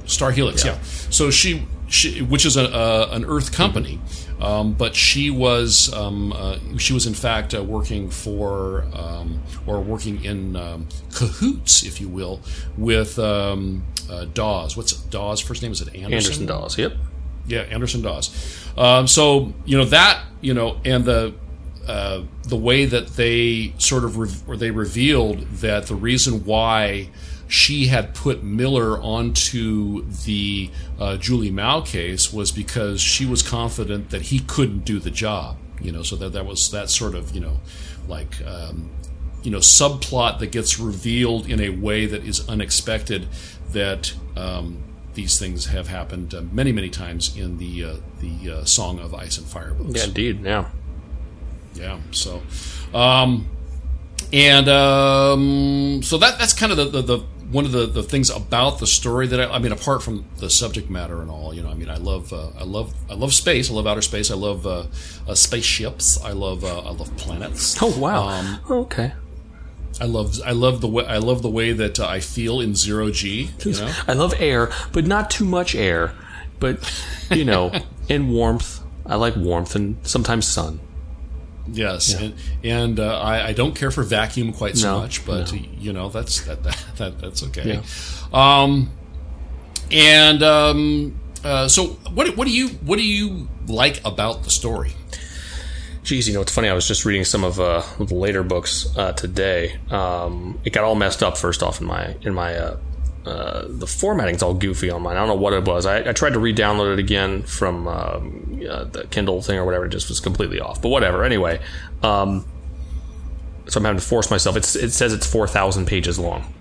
Star 0.05 0.31
Helix, 0.31 0.63
yeah. 0.63 0.73
yeah. 0.73 0.79
So 1.09 1.29
she, 1.31 1.67
she, 1.89 2.21
which 2.21 2.45
is 2.45 2.57
a, 2.57 2.65
a 2.65 3.09
an 3.11 3.25
Earth 3.25 3.51
company, 3.51 3.99
um, 4.39 4.73
but 4.73 4.95
she 4.95 5.29
was 5.29 5.93
um, 5.93 6.33
uh, 6.33 6.57
she 6.77 6.93
was 6.93 7.05
in 7.05 7.13
fact 7.13 7.53
uh, 7.53 7.63
working 7.63 8.09
for 8.09 8.85
um, 8.93 9.41
or 9.65 9.81
working 9.81 10.23
in 10.23 10.55
um, 10.55 10.87
cahoots, 11.13 11.83
if 11.83 11.99
you 11.99 12.07
will, 12.07 12.41
with 12.77 13.19
um, 13.19 13.83
uh, 14.09 14.25
Dawes. 14.25 14.77
What's 14.77 14.93
Dawes' 14.93 15.41
first 15.41 15.61
name? 15.61 15.71
Is 15.71 15.81
it 15.81 15.87
Anderson? 15.89 16.13
Anderson 16.13 16.45
Dawes. 16.45 16.77
Yep. 16.77 16.93
Yeah, 17.47 17.61
Anderson 17.61 18.01
Dawes. 18.01 18.65
Um, 18.77 19.07
so 19.07 19.53
you 19.65 19.77
know 19.77 19.85
that 19.85 20.23
you 20.41 20.53
know, 20.53 20.79
and 20.85 21.03
the 21.03 21.33
uh, 21.87 22.21
the 22.43 22.55
way 22.55 22.85
that 22.85 23.07
they 23.07 23.73
sort 23.79 24.03
of 24.03 24.17
re- 24.17 24.29
or 24.47 24.55
they 24.55 24.71
revealed 24.71 25.39
that 25.61 25.87
the 25.87 25.95
reason 25.95 26.45
why 26.45 27.09
she 27.49 27.87
had 27.87 28.13
put 28.13 28.43
Miller 28.43 29.01
onto 29.01 30.05
the 30.05 30.69
uh, 30.99 31.17
Julie 31.17 31.49
Mao 31.49 31.81
case 31.81 32.31
was 32.31 32.51
because 32.51 33.01
she 33.01 33.25
was 33.25 33.41
confident 33.41 34.11
that 34.11 34.21
he 34.21 34.39
couldn't 34.39 34.85
do 34.85 34.99
the 34.99 35.09
job. 35.09 35.57
You 35.81 35.91
know, 35.91 36.03
so 36.03 36.15
that 36.17 36.33
that 36.33 36.45
was 36.45 36.69
that 36.69 36.91
sort 36.91 37.15
of 37.15 37.33
you 37.33 37.41
know, 37.41 37.59
like 38.07 38.39
um, 38.45 38.91
you 39.41 39.49
know 39.49 39.57
subplot 39.57 40.37
that 40.39 40.51
gets 40.51 40.79
revealed 40.79 41.49
in 41.49 41.59
a 41.59 41.71
way 41.71 42.05
that 42.05 42.23
is 42.23 42.47
unexpected. 42.47 43.27
That 43.71 44.13
um, 44.37 44.83
these 45.15 45.39
things 45.39 45.65
have 45.65 45.87
happened 45.87 46.35
uh, 46.35 46.41
many 46.51 46.71
many 46.71 46.89
times 46.89 47.35
in 47.35 47.57
the 47.57 47.83
uh, 47.83 47.95
the 48.19 48.51
uh, 48.51 48.65
Song 48.65 48.99
of 48.99 49.15
Ice 49.15 49.39
and 49.39 49.47
Fire 49.47 49.73
books. 49.73 49.97
Yeah, 49.97 50.05
indeed. 50.05 50.43
Yeah. 50.43 50.69
Yeah. 51.73 51.99
So, 52.11 52.43
um, 52.93 53.47
and 54.31 54.69
um, 54.69 56.01
so 56.03 56.19
that 56.19 56.37
that's 56.37 56.53
kind 56.53 56.71
of 56.71 56.77
the, 56.77 56.85
the, 56.85 57.01
the 57.01 57.25
one 57.51 57.65
of 57.65 57.71
the, 57.71 57.85
the 57.87 58.03
things 58.03 58.29
about 58.29 58.79
the 58.79 58.87
story 58.87 59.27
that 59.27 59.39
I, 59.39 59.55
I, 59.55 59.59
mean, 59.59 59.71
apart 59.71 60.03
from 60.03 60.25
the 60.37 60.49
subject 60.49 60.89
matter 60.89 61.21
and 61.21 61.31
all, 61.31 61.53
you 61.53 61.63
know, 61.63 61.69
I 61.69 61.73
mean, 61.73 61.89
I 61.89 61.97
love 61.97 62.31
uh, 62.31 62.49
I 62.57 62.63
love 62.63 62.93
I 63.09 63.15
love 63.15 63.33
space. 63.33 63.71
I 63.71 63.73
love 63.73 63.87
outer 63.87 64.01
space. 64.01 64.29
I 64.29 64.35
love 64.35 64.67
uh, 64.67 64.85
uh, 65.27 65.35
spaceships. 65.35 66.21
I 66.23 66.31
love 66.31 66.63
uh, 66.63 66.79
I 66.79 66.91
love 66.91 67.15
planets. 67.17 67.81
Oh 67.81 67.97
wow. 67.99 68.27
Um, 68.27 68.59
okay. 68.69 69.13
I 69.99 70.05
love 70.05 70.39
I 70.45 70.51
love 70.51 70.81
the 70.81 70.87
way 70.87 71.05
I 71.05 71.17
love 71.17 71.41
the 71.41 71.49
way 71.49 71.71
that 71.73 71.99
uh, 71.99 72.07
I 72.07 72.19
feel 72.19 72.61
in 72.61 72.75
zero 72.75 73.09
g. 73.09 73.49
You 73.65 73.73
know? 73.73 73.93
I 74.07 74.13
love 74.13 74.33
air, 74.37 74.71
but 74.93 75.05
not 75.05 75.29
too 75.29 75.45
much 75.45 75.75
air. 75.75 76.13
But 76.59 76.79
you 77.31 77.45
know, 77.45 77.71
in 78.09 78.29
warmth, 78.29 78.81
I 79.05 79.15
like 79.15 79.35
warmth 79.35 79.75
and 79.75 79.97
sometimes 80.07 80.47
sun. 80.47 80.79
Yes, 81.71 82.13
yeah. 82.13 82.25
and, 82.25 82.35
and 82.63 82.99
uh, 82.99 83.19
I, 83.19 83.47
I, 83.47 83.53
don't 83.53 83.75
care 83.75 83.91
for 83.91 84.03
vacuum 84.03 84.53
quite 84.53 84.77
so 84.77 84.93
no, 84.93 84.99
much, 85.01 85.25
but 85.25 85.51
no. 85.51 85.59
you 85.77 85.93
know 85.93 86.09
that's 86.09 86.41
that, 86.41 86.63
that, 86.63 86.85
that 86.97 87.19
that's 87.19 87.43
okay. 87.43 87.81
Yeah. 87.81 87.83
Um, 88.33 88.91
and 89.91 90.43
um, 90.43 91.19
uh, 91.43 91.67
so 91.67 91.87
what 92.13 92.35
what 92.35 92.47
do 92.47 92.53
you 92.53 92.69
what 92.69 92.97
do 92.97 93.05
you 93.05 93.47
like 93.67 94.03
about 94.05 94.43
the 94.43 94.49
story? 94.49 94.93
Geez, 96.03 96.27
you 96.27 96.33
know 96.33 96.41
it's 96.41 96.53
funny. 96.53 96.69
I 96.69 96.73
was 96.73 96.87
just 96.87 97.05
reading 97.05 97.25
some 97.25 97.43
of 97.43 97.59
uh, 97.59 97.83
the 97.97 98.15
later 98.15 98.43
books 98.43 98.87
uh, 98.97 99.11
today. 99.13 99.79
Um, 99.89 100.59
it 100.65 100.73
got 100.73 100.83
all 100.83 100.95
messed 100.95 101.23
up 101.23 101.37
first 101.37 101.61
off 101.61 101.81
in 101.81 101.87
my 101.87 102.15
in 102.21 102.33
my 102.33 102.55
uh, 103.29 103.39
uh, 103.39 103.65
the 103.67 103.87
formatting's 103.87 104.41
all 104.41 104.53
goofy 104.53 104.89
on 104.89 105.01
mine. 105.01 105.15
I 105.15 105.19
don't 105.19 105.27
know 105.27 105.35
what 105.35 105.53
it 105.53 105.65
was. 105.65 105.85
I, 105.85 106.09
I 106.09 106.13
tried 106.13 106.33
to 106.33 106.39
re-download 106.39 106.93
it 106.93 106.99
again 106.99 107.43
from 107.43 107.87
um, 107.87 108.61
uh, 108.69 108.85
the 108.85 109.07
Kindle 109.07 109.41
thing 109.41 109.57
or 109.57 109.65
whatever. 109.65 109.85
It 109.85 109.89
just 109.89 110.09
was 110.09 110.19
completely 110.19 110.59
off. 110.59 110.81
But 110.81 110.89
whatever. 110.89 111.23
Anyway, 111.23 111.61
um, 112.03 112.45
so 113.67 113.79
I'm 113.79 113.85
having 113.85 113.99
to 113.99 114.05
force 114.05 114.31
myself. 114.31 114.55
It's, 114.55 114.75
it 114.75 114.91
says 114.91 115.13
it's 115.13 115.27
four 115.27 115.47
thousand 115.47 115.85
pages 115.85 116.17
long. 116.17 116.53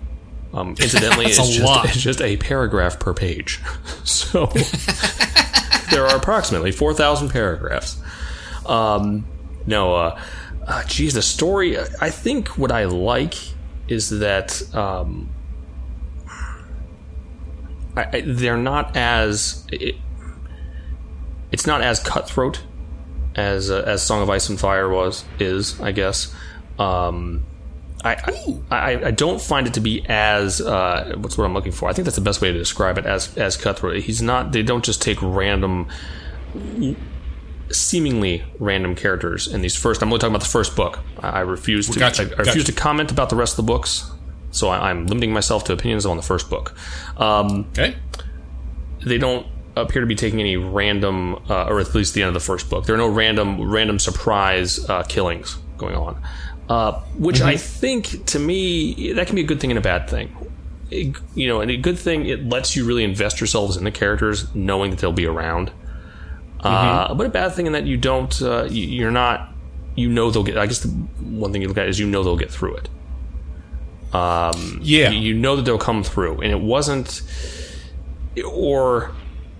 Um, 0.53 0.71
incidentally, 0.81 1.27
it's, 1.27 1.37
just, 1.37 1.85
it's 1.87 2.03
just 2.03 2.21
a 2.21 2.37
paragraph 2.37 2.99
per 2.99 3.15
page. 3.15 3.61
so 4.05 4.47
there 5.91 6.07
are 6.07 6.17
approximately 6.17 6.73
four 6.73 6.95
thousand 6.95 7.31
paragraphs. 7.31 8.01
Um, 8.67 9.27
no, 9.67 9.95
uh, 9.95 10.21
uh, 10.67 10.85
geez, 10.85 11.15
the 11.15 11.23
story. 11.23 11.79
I 11.79 12.11
think 12.11 12.59
what 12.59 12.73
I 12.73 12.85
like 12.85 13.35
is 13.89 14.11
that 14.11 14.63
um, 14.75 15.31
I, 17.99 18.21
they're 18.21 18.57
not 18.57 18.97
as 18.97 19.67
it, 19.73 19.97
it's 21.51 21.67
not 21.67 21.83
as 21.83 22.01
cutthroat 22.01 22.63
as 23.35 23.71
uh, 23.71 23.85
as 23.87 24.03
Song 24.03 24.23
of 24.23 24.31
Ice 24.31 24.49
and 24.49 24.59
Fire 24.59 24.89
was 24.89 25.25
is 25.39 25.81
I 25.81 25.93
guess. 25.93 26.35
Um, 26.79 27.45
I, 28.05 28.17
I, 28.71 29.07
I 29.07 29.11
don't 29.11 29.41
find 29.41 29.67
it 29.67 29.75
to 29.75 29.81
be 29.81 30.07
as 30.09 30.61
uh, 30.61 31.15
what's 31.19 31.37
what 31.37 31.45
I'm 31.45 31.55
looking 31.55 31.73
for. 31.73 31.89
I 31.89 31.93
think 31.93 32.05
that's 32.05 32.17
the 32.17 32.23
best 32.23 32.41
way 32.41 32.53
to 32.53 32.59
describe 32.59 32.97
it 32.97 33.07
as 33.07 33.37
as 33.37 33.57
cutthroat. 33.57 34.03
He's 34.03 34.23
not. 34.23 34.53
They 34.53 34.63
don't 34.63 34.85
just 34.85 35.03
take 35.03 35.21
random, 35.21 35.89
seemingly 37.71 38.45
random 38.61 38.95
characters 38.95 39.49
in 39.49 39.63
these 39.63 39.75
first. 39.75 40.01
I'm 40.01 40.09
only 40.09 40.21
talking 40.21 40.35
about 40.35 40.45
the 40.45 40.51
first 40.51 40.77
book. 40.77 41.01
I, 41.21 41.41
refuse 41.41 41.89
to. 41.89 41.99
Gotcha, 41.99 42.23
I, 42.23 42.27
I 42.27 42.29
refuse 42.29 42.55
gotcha. 42.55 42.65
to 42.67 42.73
comment 42.73 43.11
about 43.11 43.31
the 43.31 43.37
rest 43.37 43.59
of 43.59 43.67
the 43.67 43.73
books. 43.73 44.11
So 44.51 44.69
I, 44.69 44.91
am 44.91 45.07
limiting 45.07 45.33
myself 45.33 45.65
to 45.65 45.73
opinions 45.73 46.07
on 46.07 46.17
the 46.17 46.23
first 46.23 46.49
book. 46.49 46.75
Um, 47.17 47.67
okay. 47.73 47.97
They 49.05 49.19
don't 49.19 49.47
appear 49.77 50.01
to 50.01 50.07
be 50.07 50.15
taking 50.15 50.41
any 50.41 50.57
random, 50.57 51.37
uh, 51.49 51.65
or 51.65 51.81
at 51.81 51.95
least 51.95 52.15
the 52.15 52.23
end 52.23 52.29
of 52.29 52.35
the 52.35 52.41
first 52.41 52.69
book. 52.69 52.87
There 52.87 52.95
are 52.95 52.99
no 52.99 53.09
random, 53.09 53.71
random 53.71 53.99
surprise 53.99 54.89
uh, 54.89 55.03
killings 55.05 55.59
going 55.77 55.95
on, 55.95 56.21
uh, 56.69 57.01
which 57.17 57.37
mm-hmm. 57.37 57.49
I 57.49 57.57
think 57.57 58.27
to 58.27 58.39
me 58.39 59.13
that 59.13 59.27
can 59.27 59.37
be 59.37 59.43
a 59.43 59.47
good 59.47 59.61
thing 59.61 59.71
and 59.71 59.79
a 59.79 59.83
bad 59.83 60.09
thing. 60.09 60.35
It, 60.91 61.17
you 61.35 61.47
know, 61.47 61.61
and 61.61 61.71
a 61.71 61.77
good 61.77 61.99
thing 61.99 62.27
it 62.27 62.49
lets 62.49 62.75
you 62.75 62.87
really 62.87 63.05
invest 63.05 63.41
yourselves 63.41 63.77
in 63.77 63.85
the 63.85 63.91
characters, 63.91 64.53
knowing 64.55 64.91
that 64.91 65.01
they'll 65.01 65.13
be 65.13 65.27
around. 65.27 65.71
Uh, 66.61 67.09
mm-hmm. 67.09 67.17
but 67.17 67.27
a 67.27 67.31
bad 67.31 67.53
thing 67.53 67.67
in 67.67 67.73
that 67.73 67.87
you 67.87 67.97
don't, 67.97 68.41
uh, 68.43 68.65
you're 68.65 69.13
not, 69.13 69.53
you 69.95 70.09
know 70.09 70.31
they'll 70.31 70.45
get. 70.45 70.57
I 70.57 70.67
guess 70.67 70.81
the 70.81 70.89
one 70.89 71.53
thing 71.53 71.63
you 71.63 71.69
look 71.69 71.79
at 71.79 71.89
is 71.89 71.99
you 71.99 72.07
know 72.07 72.23
they'll 72.23 72.37
get 72.37 72.51
through 72.51 72.77
it. 72.77 72.89
Um, 74.13 74.81
yeah, 74.83 75.11
you, 75.11 75.19
you 75.19 75.35
know 75.35 75.57
that 75.57 75.63
they'll 75.63 75.79
come 75.79 76.03
through, 76.03 76.41
and 76.41 76.51
it 76.51 76.61
wasn't, 76.61 77.23
or 78.45 79.13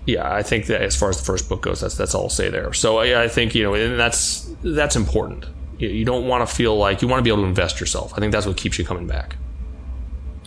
yeah, 0.07 0.33
I 0.33 0.43
think 0.43 0.67
that 0.67 0.81
as 0.81 0.97
far 0.97 1.11
as 1.11 1.19
the 1.19 1.25
first 1.25 1.49
book 1.49 1.63
goes, 1.63 1.81
that's 1.81 1.97
that's 1.97 2.15
all 2.15 2.25
I'll 2.25 2.31
say 2.31 2.49
there. 2.49 2.73
So 2.73 2.99
I, 2.99 3.25
I 3.25 3.29
think 3.29 3.55
you 3.55 3.63
know, 3.63 3.75
and 3.75 3.99
that's 3.99 4.51
that's 4.63 4.97
important. 4.97 5.47
You, 5.79 5.89
you 5.89 6.05
don't 6.05 6.27
want 6.27 6.49
to 6.49 6.55
feel 6.55 6.77
like 6.77 7.03
you 7.03 7.09
want 7.09 7.21
to 7.21 7.25
be 7.25 7.31
able 7.31 7.43
to 7.43 7.49
invest 7.49 7.79
yourself. 7.79 8.15
I 8.15 8.21
think 8.21 8.33
that's 8.33 8.47
what 8.47 8.57
keeps 8.57 8.79
you 8.79 8.85
coming 8.85 9.07
back. 9.07 9.37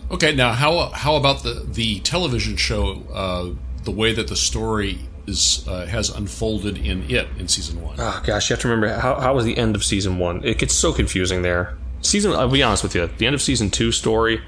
Okay, 0.10 0.34
now 0.34 0.52
how 0.52 0.90
how 0.90 1.16
about 1.16 1.44
the 1.44 1.66
the 1.68 2.00
television 2.00 2.58
show? 2.58 3.04
Uh, 3.14 3.50
the 3.84 3.92
way 3.92 4.14
that 4.14 4.28
the 4.28 4.36
story 4.36 5.00
is 5.28 5.66
uh, 5.68 5.86
has 5.86 6.10
unfolded 6.10 6.78
in 6.78 7.10
it 7.10 7.28
in 7.38 7.48
season 7.48 7.82
one. 7.82 7.96
Oh 8.00 8.22
gosh, 8.26 8.50
you 8.50 8.56
have 8.56 8.62
to 8.62 8.68
remember 8.68 9.00
how 9.00 9.20
how 9.20 9.36
was 9.36 9.46
the 9.46 9.58
end 9.58 9.76
of 9.76 9.84
season 9.84 10.18
one? 10.18 10.44
It 10.44 10.58
gets 10.58 10.74
so 10.74 10.92
confusing 10.92 11.42
there. 11.44 11.78
Season, 12.02 12.32
I'll 12.34 12.50
be 12.50 12.64
honest 12.64 12.84
with 12.84 12.96
you, 12.96 13.08
the 13.18 13.26
end 13.26 13.36
of 13.36 13.42
season 13.42 13.70
two 13.70 13.92
story 13.92 14.42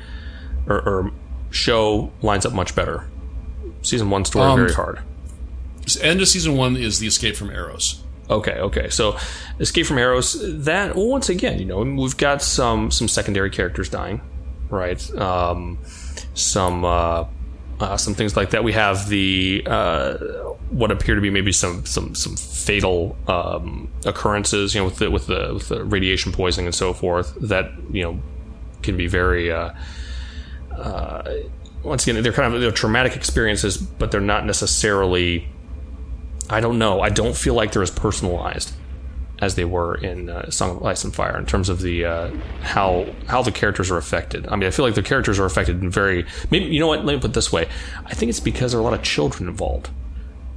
or, 0.68 0.78
or 0.78 1.12
show 1.52 2.12
lines 2.22 2.46
up 2.46 2.54
much 2.54 2.76
better. 2.76 3.06
Season 3.82 4.10
one 4.10 4.26
story 4.26 4.46
Um, 4.46 4.60
very 4.60 4.74
hard. 4.74 5.00
End 6.02 6.22
of 6.22 6.28
season 6.28 6.56
one 6.56 6.76
is 6.78 7.00
the 7.00 7.08
escape 7.08 7.36
from 7.36 7.52
Eros. 7.52 8.04
Okay, 8.30 8.54
okay. 8.54 8.90
So, 8.90 9.18
Escape 9.60 9.86
from 9.86 9.98
Eros. 9.98 10.38
That 10.42 10.96
well, 10.96 11.08
once 11.08 11.28
again, 11.30 11.60
you 11.60 11.66
know, 11.66 11.80
we've 11.80 12.16
got 12.16 12.42
some 12.42 12.90
some 12.90 13.08
secondary 13.10 13.50
characters 13.50 13.90
dying, 13.90 14.22
right? 14.70 15.14
Um, 15.16 15.78
some 16.34 16.86
uh, 16.86 17.26
uh, 17.80 17.98
some 17.98 18.14
things 18.14 18.36
like 18.36 18.52
that. 18.52 18.64
We 18.64 18.74
have 18.74 19.10
the 19.10 19.64
uh, 19.66 20.14
what 20.70 20.92
appear 20.92 21.16
to 21.16 21.22
be 21.22 21.30
maybe 21.30 21.52
some 21.52 21.86
some 21.86 22.16
some 22.16 22.36
fatal 22.36 23.18
um, 23.28 23.92
occurrences, 24.06 24.74
you 24.74 24.82
know, 24.82 24.86
with 24.86 24.98
the 24.98 25.12
with 25.12 25.28
the 25.28 25.52
with 25.54 25.70
the 25.70 25.84
radiation 25.84 26.32
poisoning 26.32 26.68
and 26.68 26.76
so 26.76 26.94
forth. 26.94 27.36
That 27.42 27.72
you 27.92 28.04
know 28.04 28.20
can 28.82 28.98
be 28.98 29.08
very. 29.08 29.52
Uh, 29.52 29.74
uh, 30.72 31.32
once 31.84 32.08
again, 32.08 32.24
they're 32.24 32.32
kind 32.32 32.54
of 32.54 32.62
they're 32.62 32.72
traumatic 32.72 33.16
experiences, 33.16 33.78
but 33.78 34.12
they're 34.12 34.22
not 34.22 34.46
necessarily 34.46 35.48
I 36.50 36.60
don't 36.60 36.78
know. 36.78 37.02
I 37.02 37.10
don't 37.10 37.36
feel 37.36 37.54
like 37.54 37.72
they're 37.72 37.84
as 37.84 37.92
personalized 37.92 38.74
as 39.44 39.56
they 39.56 39.66
were 39.66 39.96
in 39.96 40.30
uh, 40.30 40.50
Song 40.50 40.78
of 40.78 40.84
Ice 40.86 41.04
and 41.04 41.14
Fire 41.14 41.38
in 41.38 41.46
terms 41.46 41.68
of 41.70 41.82
the 41.82 42.06
uh, 42.06 42.32
how 42.62 43.06
how 43.28 43.42
the 43.44 43.52
characters 43.52 43.92
are 43.92 43.98
affected. 43.98 44.48
I 44.48 44.56
mean, 44.56 44.68
I 44.68 44.72
feel 44.72 44.86
like 44.86 44.96
the 44.96 45.04
characters 45.04 45.38
are 45.40 45.46
affected 45.46 45.82
in 45.82 45.90
very 45.90 46.26
maybe 46.50 46.66
you 46.66 46.80
know 46.80 46.88
what. 46.88 47.04
Let 47.06 47.14
me 47.16 47.20
put 47.20 47.32
it 47.32 47.34
this 47.34 47.52
way. 47.52 47.68
I 48.06 48.14
think 48.14 48.30
it's 48.30 48.40
because 48.40 48.72
there 48.72 48.80
are 48.80 48.82
a 48.82 48.86
lot 48.86 48.94
of 48.94 49.04
children 49.04 49.50
involved 49.50 49.90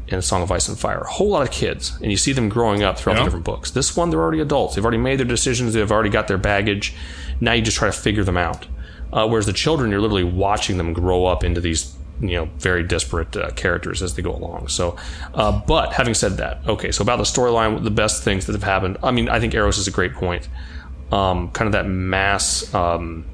in 0.09 0.23
Song 0.23 0.41
of 0.43 0.53
Ice 0.53 0.69
and 0.69 0.79
Fire. 0.79 1.01
A 1.01 1.09
whole 1.11 1.31
lot 1.31 1.43
of 1.43 1.51
kids, 1.51 1.99
and 2.01 2.13
you 2.13 2.17
see 2.17 2.33
them 2.33 2.49
growing 2.49 2.85
up 2.85 2.97
throughout 2.97 3.15
Yeah. 3.17 3.23
the 3.23 3.27
different 3.27 3.45
books. 3.45 3.73
This 3.73 3.97
one, 3.97 4.11
they're 4.11 4.21
already 4.21 4.41
adults. 4.41 4.77
They've 4.77 4.85
already 4.85 4.99
made 4.99 5.19
their 5.19 5.27
decisions. 5.27 5.75
They've 5.75 5.91
already 5.91 6.11
got 6.11 6.29
their 6.29 6.39
baggage. 6.39 6.95
Now 7.41 7.53
you 7.55 7.63
just 7.63 7.77
try 7.77 7.89
to 7.89 7.93
figure 7.93 8.23
them 8.23 8.37
out. 8.37 8.67
Uh, 9.13 9.27
whereas 9.27 9.47
the 9.47 9.53
children, 9.53 9.91
you're 9.91 10.01
literally 10.01 10.23
watching 10.25 10.77
them 10.79 10.93
grow 10.93 11.27
up 11.27 11.43
into 11.43 11.61
these, 11.61 11.93
you 12.21 12.31
know, 12.31 12.47
very 12.59 12.83
disparate 12.83 13.37
uh, 13.37 13.51
characters 13.51 14.03
as 14.03 14.15
they 14.15 14.23
go 14.23 14.35
along. 14.35 14.69
So, 14.69 14.97
uh, 15.35 15.61
but 15.67 15.93
having 15.93 16.15
said 16.15 16.39
that, 16.39 16.67
okay, 16.67 16.91
so 16.93 17.03
about 17.03 17.19
the 17.19 17.25
storyline, 17.25 17.83
the 17.85 17.91
best 17.91 18.23
things 18.23 18.47
that 18.47 18.53
have 18.53 18.63
happened. 18.63 18.99
I 19.03 19.11
mean, 19.11 19.29
I 19.29 19.41
think 19.41 19.55
Eros 19.55 19.79
is 19.79 19.87
a 19.87 19.91
great 19.91 20.15
point. 20.15 20.49
Um, 21.13 21.51
kind 21.51 21.67
of 21.67 21.73
that 21.73 21.87
mass, 21.87 22.73
um, 22.75 23.27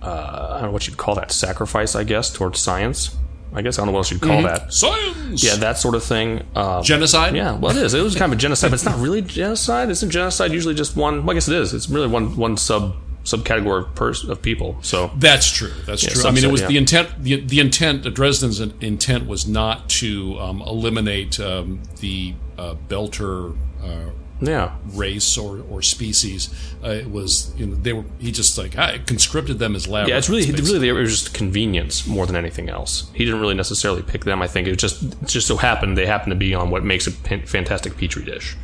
uh, 0.00 0.46
I 0.50 0.60
don't 0.60 0.68
know 0.68 0.70
what 0.70 0.86
you'd 0.86 0.96
call 0.96 1.16
that, 1.16 1.32
sacrifice, 1.32 1.94
I 1.94 2.04
guess, 2.04 2.30
towards 2.32 2.60
science. 2.60 3.16
I 3.52 3.62
guess 3.62 3.78
I 3.78 3.80
don't 3.80 3.86
know 3.86 3.92
what 3.92 3.98
else 3.98 4.10
you'd 4.12 4.22
call 4.22 4.42
that. 4.42 4.72
Science. 4.72 5.42
Yeah, 5.42 5.56
that 5.56 5.76
sort 5.76 5.96
of 5.96 6.04
thing. 6.04 6.46
Um, 6.54 6.84
Genocide. 6.84 7.34
yeah, 7.34 7.56
well, 7.58 7.76
it 7.76 7.82
is. 7.82 7.94
It 7.94 8.02
was 8.02 8.14
kind 8.14 8.32
of 8.32 8.38
a 8.38 8.40
genocide, 8.40 8.70
but 8.70 8.74
it's 8.74 8.84
not 8.84 9.00
really 9.00 9.22
genocide. 9.22 9.90
Isn't 9.90 10.10
genocide 10.10 10.52
usually 10.52 10.74
just 10.74 10.96
one? 10.96 11.22
Well, 11.22 11.32
I 11.32 11.34
guess 11.34 11.48
it 11.48 11.56
is. 11.56 11.74
It's 11.74 11.90
really 11.90 12.06
one 12.06 12.36
one 12.36 12.56
sub 12.56 12.94
subcategory 13.36 13.86
of, 13.86 13.94
pers- 13.94 14.24
of 14.24 14.42
people. 14.42 14.78
So 14.82 15.10
That's 15.16 15.50
true. 15.50 15.72
That's 15.86 16.02
Yeah, 16.02 16.10
true. 16.10 16.24
I 16.24 16.30
mean, 16.32 16.44
it 16.44 16.50
was 16.50 16.62
yeah. 16.62 16.68
the 16.68 16.76
intent. 16.76 17.22
The, 17.22 17.40
the 17.40 17.60
intent. 17.60 18.02
Dresden's 18.14 18.60
intent 18.60 19.26
was 19.26 19.46
not 19.46 19.88
to 20.00 20.38
um, 20.38 20.62
eliminate 20.62 21.38
um, 21.40 21.82
the 22.00 22.34
uh, 22.58 22.74
Belter 22.88 23.56
uh, 23.82 24.10
yeah, 24.42 24.76
race 24.92 25.36
or, 25.36 25.62
or 25.70 25.82
species. 25.82 26.48
Uh, 26.82 26.88
it 26.90 27.10
was 27.10 27.52
you 27.56 27.66
know, 27.66 27.74
they 27.74 27.92
were. 27.92 28.04
He 28.18 28.32
just 28.32 28.56
like 28.56 28.78
I 28.78 28.98
conscripted 28.98 29.58
them 29.58 29.76
as 29.76 29.86
lab. 29.86 30.08
yeah. 30.08 30.16
It's 30.16 30.28
really 30.30 30.50
rats, 30.50 30.70
really 30.70 30.88
it 30.88 30.92
was 30.92 31.10
just 31.10 31.34
convenience 31.34 32.06
more 32.06 32.26
than 32.26 32.36
anything 32.36 32.70
else. 32.70 33.10
He 33.14 33.24
didn't 33.24 33.40
really 33.40 33.54
necessarily 33.54 34.02
pick 34.02 34.24
them. 34.24 34.40
I 34.40 34.46
think 34.46 34.66
it 34.66 34.76
just 34.76 35.02
it 35.02 35.26
just 35.26 35.46
so 35.46 35.56
happened 35.56 35.98
they 35.98 36.06
happened 36.06 36.30
to 36.30 36.36
be 36.36 36.54
on 36.54 36.70
what 36.70 36.84
makes 36.84 37.06
a 37.06 37.10
fantastic 37.10 37.96
petri 37.98 38.24
dish. 38.24 38.56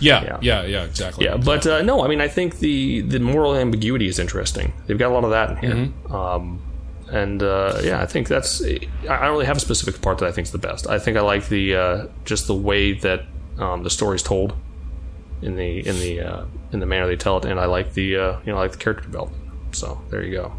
Yeah, 0.00 0.22
Yeah. 0.24 0.38
yeah, 0.42 0.62
yeah, 0.64 0.84
exactly. 0.84 1.24
Yeah, 1.26 1.36
but 1.36 1.66
uh, 1.66 1.82
no, 1.82 2.02
I 2.04 2.08
mean, 2.08 2.20
I 2.20 2.28
think 2.28 2.58
the 2.58 3.00
the 3.02 3.20
moral 3.20 3.54
ambiguity 3.54 4.06
is 4.06 4.18
interesting. 4.18 4.72
They've 4.86 4.98
got 4.98 5.10
a 5.10 5.14
lot 5.14 5.24
of 5.24 5.30
that 5.30 5.50
in 5.50 5.56
here, 5.56 5.74
Mm-hmm. 5.74 6.14
um, 6.14 6.60
and 7.10 7.42
uh, 7.42 7.80
yeah, 7.82 8.00
I 8.00 8.06
think 8.06 8.28
that's. 8.28 8.62
I 8.62 8.78
don't 9.06 9.32
really 9.32 9.46
have 9.46 9.56
a 9.56 9.60
specific 9.60 10.00
part 10.00 10.18
that 10.18 10.28
I 10.28 10.32
think 10.32 10.46
is 10.46 10.52
the 10.52 10.58
best. 10.58 10.86
I 10.88 10.98
think 10.98 11.16
I 11.16 11.20
like 11.22 11.48
the 11.48 11.74
uh, 11.74 12.06
just 12.24 12.46
the 12.46 12.54
way 12.54 12.92
that 12.94 13.24
um, 13.58 13.82
the 13.82 13.90
story's 13.90 14.22
told 14.22 14.54
in 15.42 15.56
the 15.56 15.86
in 15.86 15.98
the 15.98 16.20
uh, 16.20 16.44
in 16.72 16.80
the 16.80 16.86
manner 16.86 17.06
they 17.06 17.16
tell 17.16 17.36
it, 17.38 17.44
and 17.46 17.58
I 17.58 17.66
like 17.66 17.94
the 17.94 18.16
uh, 18.16 18.38
you 18.44 18.52
know 18.52 18.58
I 18.58 18.62
like 18.62 18.72
the 18.72 18.78
character 18.78 19.04
development. 19.04 19.42
So 19.72 20.00
there 20.10 20.22
you 20.24 20.32
go. 20.32 20.52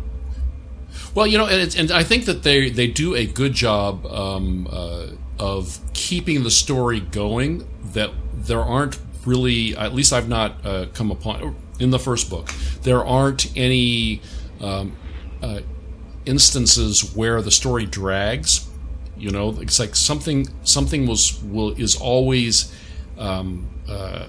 Well, 1.15 1.25
you 1.25 1.38
know, 1.38 1.45
and, 1.47 1.62
it's, 1.62 1.75
and 1.75 1.89
I 1.91 2.04
think 2.04 2.25
that 2.25 2.43
they 2.43 2.69
they 2.69 2.88
do 2.88 3.15
a 3.15 3.25
good 3.25 3.54
job 3.54 4.06
um, 4.08 4.67
uh, 4.69 5.08
of 5.39 5.80
keeping 5.93 6.43
the 6.43 6.51
story 6.51 6.99
going. 6.99 7.65
That 7.93 8.12
there 8.34 8.62
aren't 8.62 8.99
really, 9.25 9.75
at 9.75 9.93
least 9.93 10.13
I've 10.13 10.29
not 10.29 10.65
uh, 10.65 10.86
come 10.93 11.12
upon 11.12 11.55
in 11.79 11.89
the 11.91 11.99
first 11.99 12.29
book, 12.29 12.47
there 12.84 13.03
aren't 13.03 13.55
any 13.57 14.21
um, 14.60 14.95
uh, 15.41 15.62
instances 16.25 17.15
where 17.15 17.41
the 17.41 17.51
story 17.51 17.86
drags. 17.86 18.67
You 19.17 19.29
know, 19.29 19.57
it's 19.60 19.79
like 19.79 19.95
something 19.95 20.47
something 20.63 21.07
was 21.07 21.41
will 21.43 21.71
is 21.79 21.95
always 21.95 22.73
um, 23.17 23.69
uh, 23.88 24.27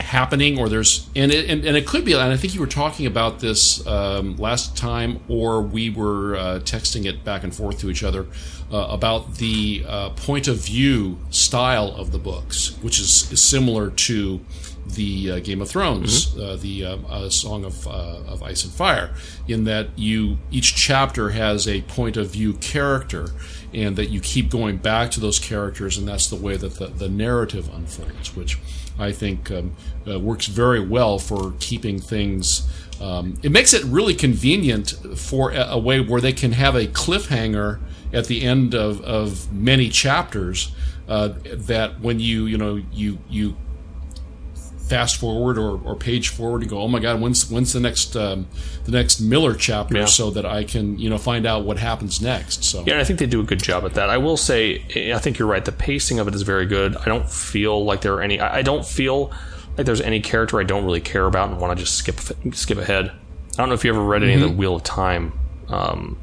happening 0.00 0.58
or 0.58 0.68
there's 0.68 1.08
and 1.14 1.30
it, 1.30 1.48
and, 1.48 1.64
and 1.64 1.76
it 1.76 1.86
could 1.86 2.04
be 2.04 2.12
and 2.12 2.32
i 2.32 2.36
think 2.36 2.54
you 2.54 2.60
were 2.60 2.66
talking 2.66 3.06
about 3.06 3.40
this 3.40 3.86
um, 3.86 4.34
last 4.36 4.76
time 4.76 5.20
or 5.28 5.60
we 5.60 5.90
were 5.90 6.36
uh, 6.36 6.60
texting 6.60 7.04
it 7.04 7.22
back 7.22 7.44
and 7.44 7.54
forth 7.54 7.78
to 7.78 7.90
each 7.90 8.02
other 8.02 8.26
uh, 8.72 8.86
about 8.90 9.36
the 9.36 9.84
uh, 9.86 10.10
point 10.10 10.48
of 10.48 10.56
view 10.56 11.18
style 11.30 11.88
of 11.88 12.12
the 12.12 12.18
books 12.18 12.76
which 12.82 13.00
is, 13.00 13.30
is 13.32 13.42
similar 13.42 13.90
to 13.90 14.40
the 14.94 15.30
uh, 15.30 15.38
game 15.40 15.60
of 15.60 15.68
thrones 15.68 16.36
uh, 16.36 16.56
the 16.60 16.84
uh, 16.84 16.96
uh, 17.08 17.28
song 17.28 17.64
of, 17.64 17.86
uh, 17.86 18.22
of 18.26 18.42
ice 18.42 18.64
and 18.64 18.72
fire 18.72 19.12
in 19.46 19.64
that 19.64 19.88
you 19.96 20.38
each 20.50 20.74
chapter 20.74 21.30
has 21.30 21.68
a 21.68 21.82
point 21.82 22.16
of 22.16 22.30
view 22.30 22.52
character 22.54 23.30
and 23.72 23.94
that 23.96 24.10
you 24.10 24.20
keep 24.20 24.50
going 24.50 24.76
back 24.76 25.10
to 25.10 25.20
those 25.20 25.38
characters 25.38 25.96
and 25.96 26.08
that's 26.08 26.28
the 26.28 26.36
way 26.36 26.56
that 26.56 26.74
the, 26.74 26.86
the 26.86 27.08
narrative 27.08 27.72
unfolds 27.72 28.34
which 28.34 28.58
I 29.00 29.12
think 29.12 29.50
um, 29.50 29.74
uh, 30.06 30.18
works 30.20 30.46
very 30.46 30.80
well 30.80 31.18
for 31.18 31.54
keeping 31.58 31.98
things. 31.98 32.68
Um, 33.00 33.38
it 33.42 33.50
makes 33.50 33.72
it 33.72 33.82
really 33.84 34.14
convenient 34.14 34.90
for 35.16 35.52
a, 35.52 35.70
a 35.70 35.78
way 35.78 36.00
where 36.00 36.20
they 36.20 36.32
can 36.32 36.52
have 36.52 36.74
a 36.74 36.86
cliffhanger 36.86 37.80
at 38.12 38.26
the 38.26 38.42
end 38.42 38.74
of, 38.74 39.00
of 39.02 39.52
many 39.52 39.88
chapters. 39.88 40.72
Uh, 41.08 41.34
that 41.44 42.00
when 42.00 42.20
you 42.20 42.46
you 42.46 42.56
know 42.56 42.80
you 42.92 43.18
you 43.28 43.56
fast 44.90 45.16
forward 45.16 45.56
or, 45.56 45.80
or 45.84 45.94
page 45.94 46.28
forward 46.28 46.62
and 46.62 46.70
go, 46.70 46.80
oh 46.80 46.88
my 46.88 46.98
god, 46.98 47.20
when's 47.20 47.48
when's 47.48 47.72
the 47.72 47.80
next 47.80 48.16
um, 48.16 48.46
the 48.84 48.90
next 48.92 49.20
Miller 49.20 49.54
chapter 49.54 49.98
Yeah. 49.98 50.04
so 50.06 50.30
that 50.30 50.44
I 50.44 50.64
can 50.64 50.98
you 50.98 51.08
know 51.08 51.16
find 51.16 51.46
out 51.46 51.64
what 51.64 51.78
happens 51.78 52.20
next. 52.20 52.64
So 52.64 52.82
Yeah, 52.84 52.94
and 52.94 53.00
I 53.00 53.04
think 53.04 53.20
they 53.20 53.26
do 53.26 53.40
a 53.40 53.44
good 53.44 53.62
job 53.62 53.84
at 53.84 53.94
that. 53.94 54.10
I 54.10 54.18
will 54.18 54.36
say, 54.36 54.84
I 55.14 55.18
think 55.18 55.38
you're 55.38 55.48
right. 55.48 55.64
The 55.64 55.72
pacing 55.72 56.18
of 56.18 56.26
it 56.26 56.34
is 56.34 56.42
very 56.42 56.66
good. 56.66 56.96
I 56.96 57.04
don't 57.04 57.28
feel 57.30 57.84
like 57.84 58.00
there 58.00 58.14
are 58.14 58.22
any. 58.22 58.40
I 58.40 58.58
I 58.58 58.62
don't 58.62 58.84
feel 58.84 59.32
like 59.76 59.86
there's 59.86 60.00
any 60.00 60.20
character 60.20 60.60
I 60.60 60.64
don't 60.64 60.84
really 60.84 61.00
care 61.00 61.26
about 61.26 61.50
and 61.50 61.60
want 61.60 61.76
to 61.78 61.82
just 61.84 61.96
skip 61.96 62.18
skip 62.52 62.78
ahead. 62.78 63.06
I 63.06 63.56
don't 63.56 63.68
know 63.68 63.74
if 63.74 63.84
you 63.84 63.90
ever 63.92 64.04
read 64.04 64.22
any 64.22 64.34
of 64.34 64.40
the 64.40 64.48
Wheel 64.50 64.76
of 64.76 64.82
Time 64.82 65.32
um, 65.68 66.18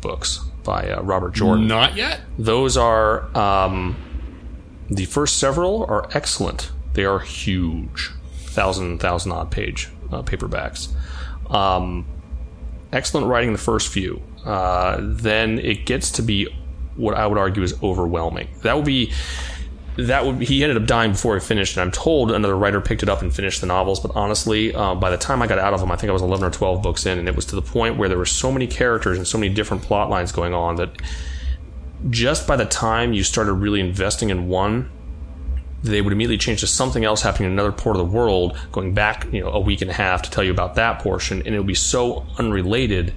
books 0.00 0.40
by 0.64 0.90
uh, 0.90 1.02
Robert 1.02 1.34
Jordan. 1.34 1.66
not 1.66 1.96
yet. 1.96 2.20
Those 2.38 2.76
are 2.76 3.36
um, 3.36 3.96
the 4.88 5.04
first 5.06 5.38
several 5.38 5.84
are 5.84 6.08
excellent. 6.14 6.70
They 6.94 7.04
are 7.04 7.18
huge, 7.20 8.10
thousand 8.32 8.98
thousand 8.98 9.32
odd 9.32 9.50
page 9.50 9.88
uh, 10.10 10.22
paperbacks. 10.22 10.88
Um, 11.50 12.06
excellent 12.92 13.26
writing 13.26 13.52
the 13.52 13.58
first 13.58 13.88
few. 13.88 14.22
Uh, 14.44 14.98
then 15.00 15.58
it 15.58 15.86
gets 15.86 16.10
to 16.12 16.22
be 16.22 16.48
what 16.96 17.14
I 17.14 17.26
would 17.26 17.38
argue 17.38 17.62
is 17.62 17.80
overwhelming. 17.82 18.48
That 18.62 18.76
would 18.76 18.84
be 18.84 19.12
that 19.96 20.24
would 20.24 20.40
he 20.40 20.62
ended 20.62 20.76
up 20.76 20.86
dying 20.86 21.12
before 21.12 21.34
he 21.34 21.40
finished, 21.40 21.76
and 21.76 21.82
I'm 21.82 21.90
told 21.90 22.30
another 22.32 22.56
writer 22.56 22.80
picked 22.80 23.02
it 23.02 23.08
up 23.08 23.20
and 23.20 23.34
finished 23.34 23.60
the 23.60 23.66
novels. 23.66 24.00
But 24.00 24.12
honestly, 24.14 24.74
uh, 24.74 24.94
by 24.94 25.10
the 25.10 25.18
time 25.18 25.42
I 25.42 25.46
got 25.46 25.58
out 25.58 25.74
of 25.74 25.80
them, 25.80 25.92
I 25.92 25.96
think 25.96 26.10
I 26.10 26.12
was 26.12 26.22
11 26.22 26.46
or 26.46 26.50
12 26.50 26.82
books 26.82 27.04
in, 27.06 27.18
and 27.18 27.28
it 27.28 27.36
was 27.36 27.44
to 27.46 27.56
the 27.56 27.62
point 27.62 27.98
where 27.98 28.08
there 28.08 28.18
were 28.18 28.26
so 28.26 28.50
many 28.50 28.66
characters 28.66 29.18
and 29.18 29.26
so 29.26 29.38
many 29.38 29.52
different 29.52 29.82
plot 29.82 30.08
lines 30.08 30.32
going 30.32 30.54
on 30.54 30.76
that 30.76 30.90
just 32.10 32.46
by 32.46 32.56
the 32.56 32.64
time 32.64 33.12
you 33.12 33.22
started 33.22 33.52
really 33.52 33.80
investing 33.80 34.30
in 34.30 34.48
one, 34.48 34.90
they 35.82 36.00
would 36.00 36.12
immediately 36.12 36.38
change 36.38 36.60
to 36.60 36.66
something 36.66 37.04
else 37.04 37.22
happening 37.22 37.46
in 37.46 37.52
another 37.52 37.72
part 37.72 37.96
of 37.96 37.98
the 37.98 38.12
world, 38.12 38.56
going 38.70 38.94
back, 38.94 39.26
you 39.32 39.42
know, 39.42 39.50
a 39.50 39.60
week 39.60 39.82
and 39.82 39.90
a 39.90 39.94
half 39.94 40.22
to 40.22 40.30
tell 40.30 40.44
you 40.44 40.50
about 40.50 40.76
that 40.76 41.00
portion, 41.00 41.42
and 41.44 41.54
it 41.54 41.58
would 41.58 41.66
be 41.66 41.74
so 41.74 42.24
unrelated 42.38 43.12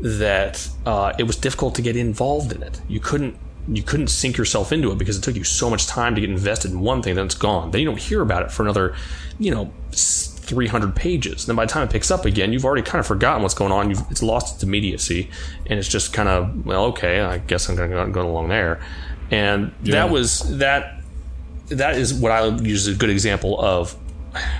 that 0.00 0.68
uh, 0.86 1.12
it 1.18 1.24
was 1.24 1.36
difficult 1.36 1.74
to 1.74 1.82
get 1.82 1.96
involved 1.96 2.52
in 2.52 2.62
it. 2.62 2.80
You 2.88 3.00
couldn't 3.00 3.36
you 3.68 3.82
couldn't 3.82 4.08
sink 4.08 4.36
yourself 4.36 4.72
into 4.72 4.90
it 4.92 4.98
because 4.98 5.16
it 5.16 5.22
took 5.22 5.36
you 5.36 5.44
so 5.44 5.70
much 5.70 5.86
time 5.86 6.14
to 6.14 6.20
get 6.20 6.30
invested 6.30 6.70
in 6.70 6.80
one 6.80 7.02
thing, 7.02 7.14
then 7.14 7.26
it's 7.26 7.34
gone. 7.34 7.70
Then 7.70 7.80
you 7.80 7.86
don't 7.86 7.98
hear 8.00 8.20
about 8.20 8.42
it 8.42 8.50
for 8.52 8.62
another, 8.62 8.94
you 9.38 9.50
know, 9.50 9.72
300 9.92 10.94
pages. 10.94 11.46
Then 11.46 11.56
by 11.56 11.64
the 11.64 11.72
time 11.72 11.84
it 11.86 11.90
picks 11.90 12.10
up 12.10 12.24
again, 12.26 12.52
you've 12.52 12.64
already 12.64 12.82
kind 12.82 13.00
of 13.00 13.06
forgotten 13.06 13.42
what's 13.42 13.54
going 13.54 13.72
on. 13.72 13.88
You've, 13.90 14.02
it's 14.10 14.22
lost 14.22 14.54
its 14.56 14.62
immediacy, 14.62 15.30
and 15.66 15.78
it's 15.78 15.88
just 15.88 16.12
kind 16.12 16.28
of 16.28 16.66
well, 16.66 16.84
okay, 16.86 17.20
I 17.20 17.38
guess 17.38 17.68
I'm 17.68 17.76
going 17.76 17.90
to 17.90 18.12
go 18.12 18.28
along 18.28 18.48
there. 18.48 18.80
And 19.30 19.72
Yeah. 19.82 19.94
that 20.06 20.10
was 20.10 20.58
that. 20.58 21.00
That 21.68 21.96
is 21.96 22.12
what 22.12 22.30
I 22.30 22.46
use 22.46 22.86
as 22.86 22.94
a 22.94 22.98
good 22.98 23.08
example 23.08 23.58
of, 23.58 23.96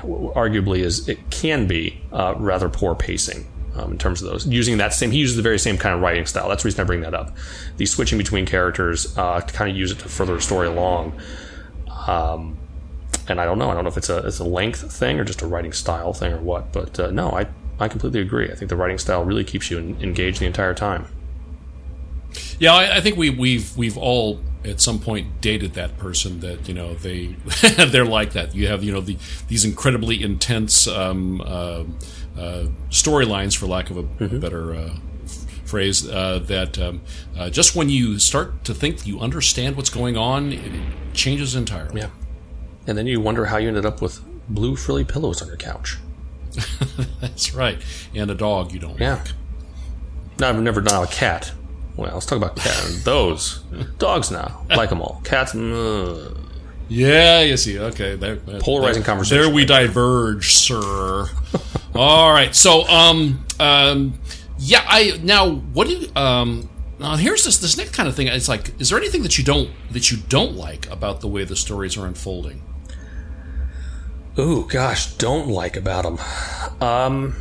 arguably, 0.02 0.78
is 0.78 1.06
it 1.06 1.18
can 1.30 1.66
be 1.66 2.00
uh, 2.12 2.34
rather 2.38 2.70
poor 2.70 2.94
pacing. 2.94 3.46
Um, 3.76 3.92
in 3.92 3.98
terms 3.98 4.22
of 4.22 4.30
those, 4.30 4.46
using 4.46 4.78
that 4.78 4.92
same, 4.92 5.10
he 5.10 5.18
uses 5.18 5.34
the 5.34 5.42
very 5.42 5.58
same 5.58 5.76
kind 5.76 5.96
of 5.96 6.00
writing 6.00 6.26
style. 6.26 6.48
That's 6.48 6.62
the 6.62 6.68
reason 6.68 6.82
I 6.82 6.84
bring 6.84 7.00
that 7.00 7.12
up. 7.12 7.36
The 7.76 7.86
switching 7.86 8.18
between 8.18 8.46
characters 8.46 9.18
uh, 9.18 9.40
to 9.40 9.52
kind 9.52 9.68
of 9.68 9.76
use 9.76 9.90
it 9.90 9.98
to 10.00 10.08
further 10.08 10.34
the 10.34 10.40
story 10.40 10.68
along. 10.68 11.18
Um, 12.06 12.56
and 13.28 13.40
I 13.40 13.44
don't 13.44 13.58
know. 13.58 13.70
I 13.70 13.74
don't 13.74 13.84
know 13.84 13.90
if 13.90 13.96
it's 13.96 14.10
a 14.10 14.18
it's 14.18 14.38
a 14.38 14.44
length 14.44 14.92
thing 14.92 15.18
or 15.18 15.24
just 15.24 15.42
a 15.42 15.46
writing 15.46 15.72
style 15.72 16.12
thing 16.12 16.32
or 16.32 16.38
what. 16.38 16.72
But 16.72 17.00
uh, 17.00 17.10
no, 17.10 17.30
I 17.30 17.48
I 17.80 17.88
completely 17.88 18.20
agree. 18.20 18.50
I 18.50 18.54
think 18.54 18.68
the 18.68 18.76
writing 18.76 18.98
style 18.98 19.24
really 19.24 19.44
keeps 19.44 19.70
you 19.70 19.78
en- 19.78 19.96
engaged 20.00 20.40
the 20.40 20.46
entire 20.46 20.74
time. 20.74 21.06
Yeah, 22.58 22.74
I, 22.74 22.96
I 22.96 23.00
think 23.00 23.16
we, 23.16 23.30
we've 23.30 23.76
we've 23.76 23.96
all 23.96 24.40
at 24.64 24.80
some 24.80 24.98
point 24.98 25.40
dated 25.40 25.74
that 25.74 25.98
person 25.98 26.40
that 26.40 26.68
you 26.68 26.74
know 26.74 26.94
they 26.94 27.36
they're 27.88 28.04
like 28.04 28.32
that. 28.32 28.54
You 28.54 28.68
have 28.68 28.82
you 28.84 28.92
know 28.92 29.00
the 29.00 29.16
these 29.48 29.64
incredibly 29.64 30.22
intense 30.22 30.86
um, 30.86 31.40
uh, 31.44 31.84
uh, 32.38 32.66
storylines, 32.90 33.56
for 33.56 33.66
lack 33.66 33.90
of 33.90 33.96
a 33.96 34.02
better 34.02 34.74
uh, 34.74 34.90
phrase, 35.64 36.08
uh, 36.08 36.40
that 36.46 36.78
um, 36.78 37.00
uh, 37.36 37.50
just 37.50 37.74
when 37.76 37.88
you 37.88 38.18
start 38.18 38.64
to 38.64 38.74
think 38.74 39.06
you 39.06 39.20
understand 39.20 39.76
what's 39.76 39.90
going 39.90 40.16
on, 40.16 40.52
it, 40.52 40.74
it 40.74 40.82
changes 41.14 41.54
entirely. 41.54 42.00
Yeah. 42.00 42.10
And 42.86 42.98
then 42.98 43.06
you 43.06 43.20
wonder 43.20 43.46
how 43.46 43.56
you 43.58 43.68
ended 43.68 43.86
up 43.86 44.02
with 44.02 44.20
blue 44.48 44.76
frilly 44.76 45.04
pillows 45.04 45.40
on 45.40 45.48
your 45.48 45.56
couch. 45.56 45.96
That's 47.20 47.54
right, 47.54 47.78
and 48.14 48.30
a 48.30 48.34
dog 48.34 48.72
you 48.72 48.78
don't 48.78 48.98
Yeah. 49.00 49.14
like. 49.16 49.28
No, 50.38 50.48
I've 50.48 50.60
never 50.60 50.80
done 50.80 51.02
a 51.02 51.06
cat. 51.06 51.52
Well, 51.96 52.12
let's 52.12 52.26
talk 52.26 52.36
about 52.38 52.56
cat. 52.56 53.00
Those 53.04 53.60
dogs 53.98 54.30
now 54.30 54.64
like 54.68 54.88
them 54.90 55.00
all. 55.00 55.20
Cats. 55.24 55.52
mm, 55.52 56.36
Yeah, 56.88 57.40
you 57.40 57.56
see. 57.56 57.78
Okay, 57.78 58.16
there, 58.16 58.36
there- 58.36 58.60
Polarizing 58.60 59.02
there- 59.02 59.06
conversation. 59.06 59.42
There 59.44 59.52
we 59.54 59.64
diverge, 59.64 60.54
sir. 60.54 61.28
All 61.94 62.32
right. 62.32 62.54
So, 62.54 62.86
um, 62.88 63.44
um, 63.60 64.18
yeah. 64.58 64.84
I 64.86 65.20
now 65.22 65.50
what 65.50 65.88
do 65.88 65.94
you, 65.94 66.08
um. 66.16 66.68
Now 66.98 67.16
here's 67.16 67.44
this 67.44 67.58
this 67.58 67.76
next 67.76 67.92
kind 67.92 68.08
of 68.08 68.14
thing. 68.14 68.28
It's 68.28 68.48
like, 68.48 68.80
is 68.80 68.88
there 68.88 68.98
anything 68.98 69.22
that 69.24 69.36
you 69.36 69.44
don't 69.44 69.70
that 69.90 70.10
you 70.10 70.18
don't 70.28 70.54
like 70.54 70.88
about 70.90 71.20
the 71.20 71.28
way 71.28 71.44
the 71.44 71.56
stories 71.56 71.96
are 71.96 72.06
unfolding? 72.06 72.62
Ooh, 74.38 74.66
gosh, 74.68 75.12
don't 75.14 75.48
like 75.48 75.76
about 75.76 76.04
them. 76.04 76.18
Um, 76.80 77.36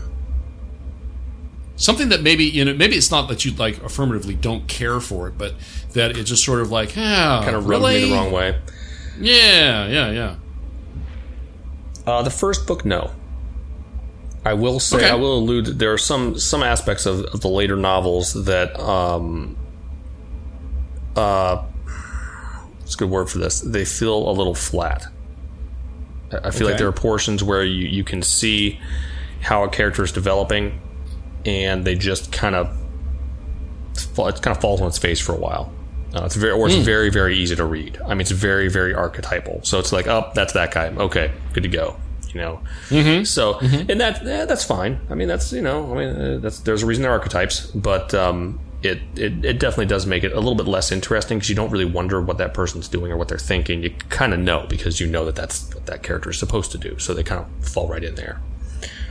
Something 1.75 2.09
that 2.09 2.21
maybe 2.21 2.45
you 2.45 2.63
know, 2.63 2.73
maybe 2.73 2.95
it's 2.95 3.09
not 3.09 3.27
that 3.29 3.45
you 3.45 3.51
like 3.51 3.81
affirmatively 3.83 4.35
don't 4.35 4.67
care 4.67 4.99
for 4.99 5.27
it, 5.27 5.37
but 5.37 5.55
that 5.93 6.15
it's 6.15 6.29
just 6.29 6.45
sort 6.45 6.61
of 6.61 6.71
like, 6.71 6.93
ah, 6.97 7.41
kind 7.43 7.55
of 7.55 7.67
rubbed 7.67 7.83
really? 7.83 8.03
me 8.03 8.09
the 8.09 8.15
wrong 8.15 8.31
way. 8.31 8.59
Yeah, 9.19 9.87
yeah, 9.87 10.11
yeah. 10.11 10.35
Uh, 12.05 12.21
the 12.21 12.29
first 12.29 12.67
book, 12.67 12.85
no. 12.85 13.11
I 14.45 14.53
will 14.53 14.79
say, 14.79 14.97
Okay. 14.97 15.09
I 15.09 15.15
will 15.15 15.37
allude. 15.37 15.65
There 15.79 15.93
are 15.93 15.97
some 15.97 16.37
some 16.37 16.63
aspects 16.63 17.05
of, 17.05 17.21
of 17.25 17.41
the 17.41 17.47
later 17.47 17.75
novels 17.77 18.33
that, 18.45 18.77
um, 18.79 19.55
uh, 21.15 21.63
what's 22.79 22.95
a 22.95 22.97
good 22.97 23.09
word 23.09 23.29
for 23.29 23.37
this? 23.37 23.61
They 23.61 23.85
feel 23.85 24.29
a 24.29 24.33
little 24.33 24.55
flat. 24.55 25.05
I 26.43 26.49
feel 26.51 26.67
like 26.67 26.77
there 26.79 26.87
are 26.87 26.91
portions 26.91 27.43
where 27.43 27.63
you, 27.63 27.87
you 27.87 28.03
can 28.03 28.21
see 28.23 28.79
how 29.41 29.63
a 29.63 29.69
character 29.69 30.03
is 30.03 30.11
developing, 30.11 30.81
and 31.45 31.85
they 31.85 31.93
just 31.95 32.31
kind 32.31 32.55
of 32.55 32.75
fall- 34.15 34.27
it 34.29 34.41
kind 34.41 34.55
of 34.57 34.61
falls 34.61 34.81
on 34.81 34.87
its 34.87 34.97
face 34.97 35.19
for 35.19 35.33
a 35.33 35.37
while. 35.37 35.71
Uh, 36.15 36.23
it's 36.25 36.35
very, 36.35 36.53
or 36.53 36.67
it's 36.67 36.75
very, 36.77 37.09
very 37.09 37.37
easy 37.37 37.55
to 37.55 37.65
read. 37.65 37.99
I 38.05 38.09
mean, 38.09 38.21
it's 38.21 38.31
very, 38.31 38.67
very 38.67 38.93
archetypal. 38.93 39.61
So 39.63 39.79
it's 39.79 39.91
like, 39.91 40.07
oh, 40.07 40.31
that's 40.35 40.53
that 40.53 40.71
guy. 40.71 40.87
Okay, 40.89 41.31
good 41.53 41.63
to 41.63 41.69
go. 41.69 41.97
You 42.33 42.41
know. 42.41 42.59
So, 43.23 43.59
and 43.59 43.99
that 44.01 44.25
eh, 44.25 44.45
that's 44.45 44.63
fine. 44.63 44.99
I 45.09 45.15
mean, 45.15 45.27
that's 45.27 45.53
you 45.53 45.61
know, 45.61 45.93
I 45.93 45.97
mean, 45.97 46.09
uh, 46.09 46.37
that's 46.39 46.59
there's 46.59 46.83
a 46.83 46.85
reason 46.85 47.03
they're 47.03 47.11
archetypes, 47.11 47.67
but 47.67 48.13
um, 48.13 48.59
it, 48.81 48.99
it 49.15 49.45
it 49.45 49.59
definitely 49.59 49.85
does 49.85 50.05
make 50.05 50.23
it 50.23 50.31
a 50.31 50.35
little 50.35 50.55
bit 50.55 50.67
less 50.67 50.91
interesting 50.91 51.37
because 51.37 51.49
you 51.49 51.55
don't 51.55 51.71
really 51.71 51.85
wonder 51.85 52.21
what 52.21 52.37
that 52.39 52.53
person's 52.53 52.87
doing 52.87 53.11
or 53.11 53.17
what 53.17 53.27
they're 53.27 53.37
thinking. 53.37 53.83
You 53.83 53.91
kind 54.09 54.33
of 54.33 54.39
know 54.39 54.65
because 54.67 54.99
you 54.99 55.07
know 55.07 55.25
that 55.25 55.35
that's 55.35 55.73
what 55.73 55.85
that 55.85 56.03
character 56.03 56.29
is 56.29 56.39
supposed 56.39 56.71
to 56.71 56.77
do. 56.77 56.99
So 56.99 57.13
they 57.13 57.23
kind 57.23 57.41
of 57.41 57.67
fall 57.67 57.87
right 57.87 58.03
in 58.03 58.15
there. 58.15 58.41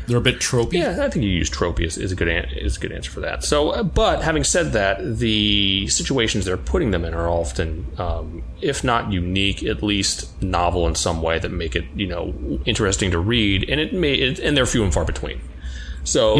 They're 0.06 0.18
a 0.18 0.20
bit 0.20 0.36
tropey. 0.40 0.74
Yeah, 0.74 1.04
I 1.04 1.08
think 1.10 1.24
you 1.24 1.30
use 1.30 1.48
tropey 1.48 1.84
is, 1.86 1.96
is 1.96 2.10
a 2.12 2.16
good 2.16 2.28
an- 2.28 2.50
is 2.56 2.76
a 2.76 2.80
good 2.80 2.92
answer 2.92 3.10
for 3.10 3.20
that. 3.20 3.44
So, 3.44 3.70
uh, 3.70 3.82
but 3.82 4.22
having 4.22 4.42
said 4.44 4.72
that, 4.72 5.18
the 5.18 5.86
situations 5.88 6.44
they're 6.44 6.56
putting 6.56 6.90
them 6.90 7.04
in 7.04 7.14
are 7.14 7.28
often, 7.28 7.86
um, 7.98 8.42
if 8.60 8.82
not 8.82 9.12
unique, 9.12 9.62
at 9.62 9.82
least 9.82 10.42
novel 10.42 10.86
in 10.88 10.94
some 10.96 11.22
way 11.22 11.38
that 11.38 11.50
make 11.50 11.76
it 11.76 11.84
you 11.94 12.06
know 12.08 12.34
interesting 12.64 13.10
to 13.12 13.18
read, 13.18 13.68
and 13.68 13.80
it 13.80 13.92
may 13.92 14.14
it, 14.14 14.38
and 14.40 14.56
they're 14.56 14.66
few 14.66 14.82
and 14.82 14.92
far 14.92 15.04
between. 15.04 15.40
So 16.04 16.38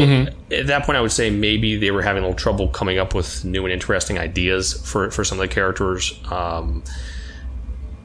at 0.51 0.67
that 0.67 0.83
point, 0.85 0.97
I 0.97 1.01
would 1.01 1.13
say 1.13 1.29
maybe 1.29 1.77
they 1.77 1.89
were 1.89 2.01
having 2.01 2.21
a 2.21 2.27
little 2.27 2.37
trouble 2.37 2.67
coming 2.67 2.99
up 2.99 3.15
with 3.15 3.45
new 3.45 3.63
and 3.63 3.71
interesting 3.71 4.19
ideas 4.19 4.73
for 4.85 5.09
for 5.09 5.23
some 5.23 5.39
of 5.39 5.47
the 5.47 5.53
characters. 5.53 6.19
Um, 6.29 6.83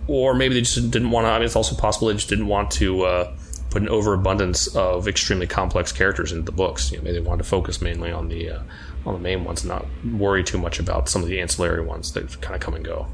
or 0.07 0.35
maybe 0.35 0.55
they 0.55 0.61
just 0.61 0.91
didn't 0.91 1.11
want 1.11 1.27
to. 1.27 1.31
I 1.31 1.39
mean, 1.39 1.47
it's 1.47 1.57
also 1.57 1.75
possible 1.77 2.09
they 2.09 2.15
just 2.15 2.29
didn't 2.29 2.47
want 2.47 2.71
to 2.73 3.03
uh, 3.03 3.37
put 3.71 3.83
an 3.83 3.89
overabundance 3.89 4.67
of 4.75 5.09
extremely 5.09 5.47
complex 5.47 5.93
characters 5.93 6.33
into 6.33 6.45
the 6.45 6.53
books. 6.53 6.91
You 6.91 6.99
know, 6.99 7.05
maybe 7.05 7.19
they 7.19 7.25
wanted 7.25 7.43
to 7.43 7.49
focus 7.49 7.81
mainly 7.83 8.11
on 8.11 8.29
the 8.29 8.51
uh, 8.51 8.63
on 9.07 9.15
the 9.15 9.21
main 9.21 9.45
ones, 9.45 9.63
and 9.63 9.69
not 9.71 9.87
worry 10.13 10.43
too 10.45 10.59
much 10.59 10.79
about 10.79 11.09
some 11.09 11.23
of 11.23 11.29
the 11.29 11.41
ancillary 11.41 11.85
ones 11.85 12.13
that 12.13 12.41
kind 12.41 12.55
of 12.55 12.61
come 12.61 12.75
and 12.75 12.85
go. 12.85 13.07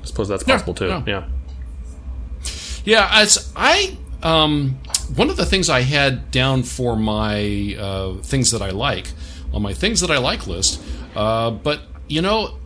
I 0.00 0.04
suppose 0.04 0.28
that's 0.28 0.44
possible 0.44 0.74
too. 0.74 0.86
yeah. 0.88 1.02
Yeah. 1.06 1.28
Yeah, 2.84 3.08
as 3.12 3.52
I 3.54 3.96
um, 4.22 4.78
one 5.14 5.30
of 5.30 5.36
the 5.36 5.44
things 5.44 5.68
I 5.68 5.82
had 5.82 6.30
down 6.30 6.62
for 6.62 6.96
my 6.96 7.76
uh, 7.78 8.14
things 8.22 8.50
that 8.52 8.62
I 8.62 8.70
like 8.70 9.12
on 9.52 9.62
my 9.62 9.74
things 9.74 10.00
that 10.00 10.10
I 10.10 10.18
like 10.18 10.46
list, 10.46 10.82
uh, 11.14 11.50
but 11.50 11.80
you 12.08 12.22
know, 12.22 12.56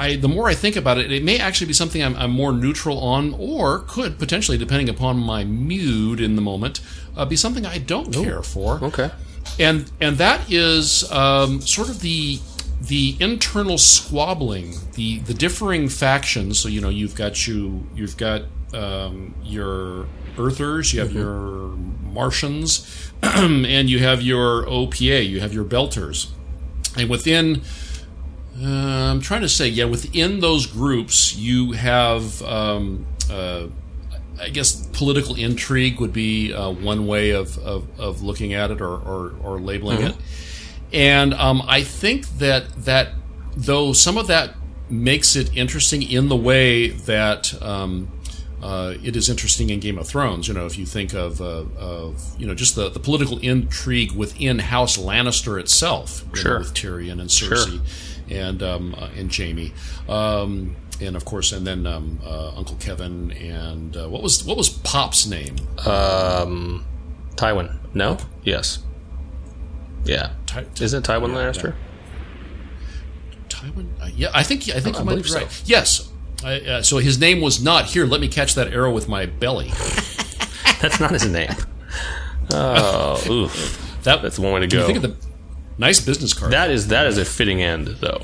I 0.00 0.16
the 0.16 0.28
more 0.28 0.48
I 0.48 0.54
think 0.54 0.76
about 0.76 0.96
it, 0.98 1.12
it 1.12 1.22
may 1.22 1.38
actually 1.38 1.66
be 1.66 1.74
something 1.74 2.02
I'm, 2.02 2.16
I'm 2.16 2.30
more 2.30 2.52
neutral 2.52 2.98
on, 2.98 3.34
or 3.38 3.80
could 3.86 4.18
potentially, 4.18 4.56
depending 4.58 4.88
upon 4.88 5.18
my 5.18 5.44
mood 5.44 6.20
in 6.20 6.36
the 6.36 6.42
moment, 6.42 6.80
uh, 7.16 7.26
be 7.26 7.36
something 7.36 7.66
I 7.66 7.78
don't 7.78 8.10
care 8.12 8.42
for 8.42 8.82
Okay. 8.82 9.10
and 9.58 9.90
and 10.00 10.16
that 10.18 10.40
is 10.50 11.10
um, 11.12 11.60
sort 11.60 11.88
of 11.90 12.00
the 12.00 12.38
the 12.80 13.14
internal 13.20 13.76
squabbling, 13.76 14.74
the 14.94 15.18
the 15.20 15.34
differing 15.34 15.88
factions. 15.90 16.58
So 16.58 16.68
you 16.68 16.80
know 16.80 16.88
you've 16.88 17.14
got 17.14 17.46
you 17.46 17.86
you've 17.94 18.16
got 18.16 18.42
um, 18.72 19.34
your 19.44 20.06
Earthers, 20.38 20.94
you 20.94 21.00
have 21.00 21.12
your 21.12 21.76
Martians, 22.14 22.86
and 23.22 23.90
you 23.90 23.98
have 23.98 24.22
your 24.22 24.64
OPA, 24.64 25.28
you 25.28 25.40
have 25.40 25.52
your 25.52 25.64
Belters, 25.64 26.28
and 26.96 27.10
within. 27.10 27.60
Uh, 28.62 28.66
I'm 28.66 29.20
trying 29.20 29.40
to 29.42 29.48
say, 29.48 29.68
yeah, 29.68 29.84
within 29.84 30.40
those 30.40 30.66
groups, 30.66 31.34
you 31.34 31.72
have 31.72 32.42
um, 32.42 33.06
uh, 33.30 33.68
I 34.40 34.48
guess 34.48 34.86
political 34.88 35.34
intrigue 35.34 36.00
would 36.00 36.12
be 36.12 36.52
uh, 36.52 36.70
one 36.70 37.06
way 37.06 37.30
of, 37.30 37.58
of, 37.58 38.00
of 38.00 38.22
looking 38.22 38.54
at 38.54 38.70
it 38.70 38.80
or, 38.80 38.94
or, 38.94 39.34
or 39.42 39.60
labeling 39.60 40.02
it. 40.02 40.16
And 40.92 41.34
um, 41.34 41.62
I 41.66 41.82
think 41.82 42.26
that 42.38 42.84
that 42.84 43.10
though 43.56 43.92
some 43.92 44.16
of 44.16 44.26
that 44.28 44.54
makes 44.88 45.36
it 45.36 45.56
interesting 45.56 46.02
in 46.02 46.28
the 46.28 46.36
way 46.36 46.88
that 46.88 47.60
um, 47.62 48.10
uh, 48.62 48.94
it 49.02 49.14
is 49.14 49.28
interesting 49.28 49.70
in 49.70 49.78
Game 49.78 49.98
of 49.98 50.08
Thrones. 50.08 50.48
You 50.48 50.54
know, 50.54 50.66
if 50.66 50.76
you 50.78 50.86
think 50.86 51.14
of, 51.14 51.40
uh, 51.40 51.64
of 51.78 52.34
you 52.38 52.46
know 52.46 52.54
just 52.54 52.74
the, 52.74 52.88
the 52.88 52.98
political 52.98 53.38
intrigue 53.38 54.12
within 54.12 54.58
House 54.58 54.96
Lannister 54.96 55.60
itself, 55.60 56.24
you 56.34 56.44
know, 56.44 56.58
with 56.58 56.74
Tyrion 56.74 57.20
and 57.20 57.30
Cersei 57.30 57.80
and 58.30 58.62
um, 58.62 58.94
uh, 58.96 59.08
and 59.16 59.34
Jaime. 59.34 59.72
Um, 60.08 60.76
and 61.00 61.16
of 61.16 61.24
course, 61.24 61.52
and 61.52 61.66
then 61.66 61.86
um, 61.86 62.20
uh, 62.24 62.52
Uncle 62.56 62.76
Kevan, 62.76 63.32
and 63.32 63.96
uh, 63.96 64.08
what 64.08 64.22
was 64.22 64.44
what 64.44 64.56
was 64.56 64.68
Pop's 64.68 65.26
name? 65.26 65.56
Um, 65.86 66.84
Tywin. 67.36 67.76
No. 67.94 68.18
Yes. 68.44 68.80
Yeah. 70.04 70.30
Ty- 70.46 70.64
Ty- 70.74 70.84
Isn't 70.84 71.04
it 71.06 71.10
Tywin 71.10 71.28
yeah, 71.28 71.34
Lannister? 71.34 71.74
Tywin? 73.48 73.88
Uh, 74.00 74.08
yeah, 74.14 74.28
I 74.34 74.42
think 74.42 74.68
I 74.70 74.80
think 74.80 74.96
I 74.96 75.00
you 75.00 75.04
might 75.04 75.16
be 75.16 75.22
believe 75.22 75.30
so. 75.30 75.38
right. 75.40 75.62
Yes. 75.66 76.10
I, 76.42 76.60
uh, 76.60 76.82
so 76.82 76.98
his 76.98 77.18
name 77.18 77.40
was 77.42 77.62
not 77.62 77.86
here. 77.86 78.06
Let 78.06 78.20
me 78.20 78.28
catch 78.28 78.54
that 78.54 78.72
arrow 78.72 78.90
with 78.92 79.08
my 79.08 79.26
belly. 79.26 79.68
That's 80.80 80.98
not 81.00 81.10
his 81.10 81.26
name. 81.26 81.50
Oh, 82.52 83.22
oof. 83.30 84.00
That 84.02 84.22
That's 84.22 84.36
one 84.36 84.52
way 84.52 84.60
to 84.60 84.66
go. 84.66 85.14
Think 85.80 85.98
of 85.98 86.04
the 86.04 86.10
nice 86.10 86.18
business 86.18 86.32
card? 86.34 86.52
That 86.52 86.70
is 86.70 86.88
that 86.88 87.06
is 87.06 87.18
a 87.18 87.24
fitting 87.24 87.62
end, 87.62 87.88
though. 88.00 88.22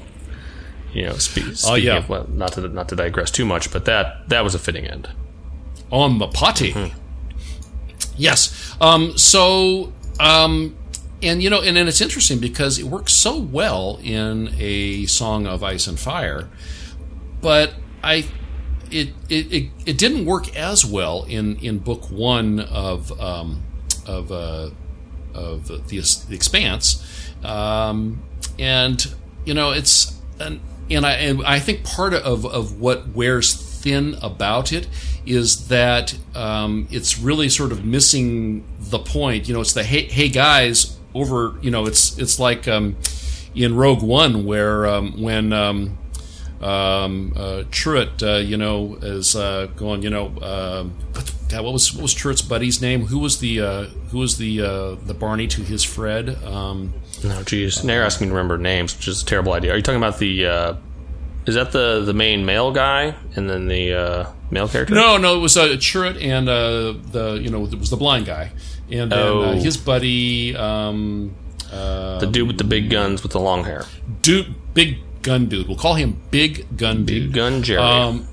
You 0.93 1.07
know, 1.07 1.15
spe- 1.19 1.55
speaking 1.55 1.57
Oh, 1.67 1.75
yeah. 1.75 1.97
of 1.99 2.09
well, 2.09 2.27
not 2.29 2.53
to 2.55 2.69
not 2.69 2.89
to 2.89 2.97
digress 2.97 3.31
too 3.31 3.45
much, 3.45 3.71
but 3.73 3.85
that 3.85 4.29
that 4.29 4.43
was 4.45 4.55
a 4.55 4.59
fitting 4.59 4.87
end. 4.87 5.09
on 5.91 6.19
the 6.19 6.27
potty. 6.29 6.73
Mm-hmm. 6.73 6.99
Yes. 8.17 8.75
Um, 8.81 9.17
so, 9.19 9.93
um, 10.19 10.75
and 11.23 11.43
you 11.43 11.51
know, 11.51 11.61
and 11.63 11.77
then 11.77 11.87
it's 11.89 12.01
interesting 12.01 12.39
because 12.39 12.79
it 12.79 12.85
works 12.85 13.13
so 13.13 13.39
well 13.39 13.99
in 14.03 14.55
a 14.59 15.07
song 15.07 15.47
of 15.47 15.63
ice 15.63 15.87
and 15.87 15.99
fire, 15.99 16.49
but 17.41 17.75
I. 18.03 18.27
It, 18.89 19.09
it, 19.29 19.53
it, 19.53 19.71
it 19.85 19.99
didn't 19.99 20.27
work 20.27 20.55
as 20.57 20.87
well 20.87 21.25
in, 21.25 21.57
in 21.57 21.79
book 21.81 22.09
one 22.09 22.61
of 22.61 23.11
um, 23.21 23.65
of 24.07 24.31
uh, 24.31 24.71
of 25.37 25.69
the, 25.69 25.77
the 25.79 26.35
Expanse, 26.35 27.33
um, 27.45 28.23
and 28.59 29.07
you 29.45 29.55
know 29.55 29.71
it's 29.71 30.19
and 30.41 30.61
and 30.91 31.07
I 31.07 31.13
and 31.13 31.45
I 31.45 31.61
think 31.61 31.85
part 31.85 32.15
of 32.15 32.45
of 32.47 32.81
what 32.81 33.09
wears 33.09 33.55
thin 33.55 34.17
about 34.23 34.73
it 34.73 34.89
is 35.25 35.69
that 35.69 36.17
um, 36.35 36.89
it's 36.91 37.19
really 37.19 37.49
sort 37.49 37.73
of 37.73 37.85
missing 37.85 38.65
the 38.79 38.99
point. 38.99 39.49
You 39.49 39.55
know, 39.55 39.61
it's 39.61 39.73
the 39.73 39.85
hey 39.85 40.07
hey 40.07 40.29
guys 40.29 40.97
over. 41.15 41.55
You 41.61 41.71
know, 41.71 41.87
it's 41.87 42.19
it's 42.19 42.39
like 42.39 42.67
um, 42.69 42.97
in 43.55 43.75
Rogue 43.77 44.03
One 44.03 44.45
where 44.45 44.87
um, 44.87 45.21
when 45.21 45.53
um, 46.61 47.33
uh, 47.37 47.63
uh, 48.23 48.27
you 48.37 48.57
know, 48.57 48.99
is 49.03 49.37
uh, 49.37 49.67
going, 49.77 50.03
you 50.03 50.11
know, 50.11 50.27
um, 50.41 50.95
God, 51.49 51.65
what 51.65 51.73
was 51.73 51.93
what 51.95 52.03
was 52.03 52.15
Chirrut's 52.15 52.43
buddy's 52.43 52.81
name? 52.83 53.07
Who 53.07 53.19
was 53.19 53.39
the 53.39 53.61
uh, 53.61 53.85
who 54.11 54.19
was 54.19 54.37
the 54.39 54.63
uh, 54.63 54.95
the 55.07 55.15
Barney 55.15 55.47
to 55.49 55.63
his 55.63 55.85
Fred? 55.85 56.43
Um, 56.45 56.93
no, 57.23 57.43
geez, 57.45 57.85
now 57.85 57.95
you're 57.95 58.03
asking 58.05 58.27
me 58.27 58.31
to 58.31 58.35
remember 58.37 58.59
names, 58.59 58.97
which 58.97 59.07
is 59.09 59.23
a 59.23 59.27
terrible 59.27 59.53
idea. 59.53 59.73
Are 59.73 59.77
you 59.77 59.83
talking 59.83 59.99
about 60.03 60.19
the? 60.19 60.47
Uh, 60.47 60.75
is 61.47 61.55
that 61.55 61.71
the 61.71 62.03
the 62.05 62.13
main 62.15 62.45
male 62.45 62.73
guy 62.73 63.15
and 63.37 63.49
then 63.49 63.69
the 63.69 63.93
uh, 63.95 64.27
male 64.51 64.67
character? 64.67 64.95
No, 64.95 65.17
no, 65.17 65.37
it 65.37 65.41
was 65.41 65.57
uh, 65.57 65.69
Chirrut 65.79 66.21
and 66.21 66.49
uh, 66.49 66.95
the 67.13 67.39
you 67.41 67.51
know 67.51 67.65
it 67.65 67.79
was 67.79 67.91
the 67.91 67.97
blind 67.97 68.27
guy 68.27 68.51
and 68.91 69.13
then 69.13 69.19
uh, 69.19 69.23
Oh. 69.23 69.53
his 69.53 69.77
buddy, 69.77 70.57
um, 70.57 71.35
uh, 71.73 72.19
the 72.19 72.27
dude 72.27 72.47
with 72.49 72.59
the 72.59 72.65
big 72.65 72.91
guns 72.91 73.23
with 73.23 73.31
the 73.33 73.41
long 73.41 73.63
hair, 73.65 73.85
dude, 74.23 74.55
big 74.75 74.99
gun 75.27 75.47
dude. 75.47 75.67
We'll 75.67 75.77
call 75.77 75.95
him 75.95 76.23
Big 76.31 76.77
Gun 76.77 77.05
Dude. 77.05 77.25
big 77.25 77.33
gun 77.33 77.63
Jerry. 77.63 77.81
Um, 77.83 78.29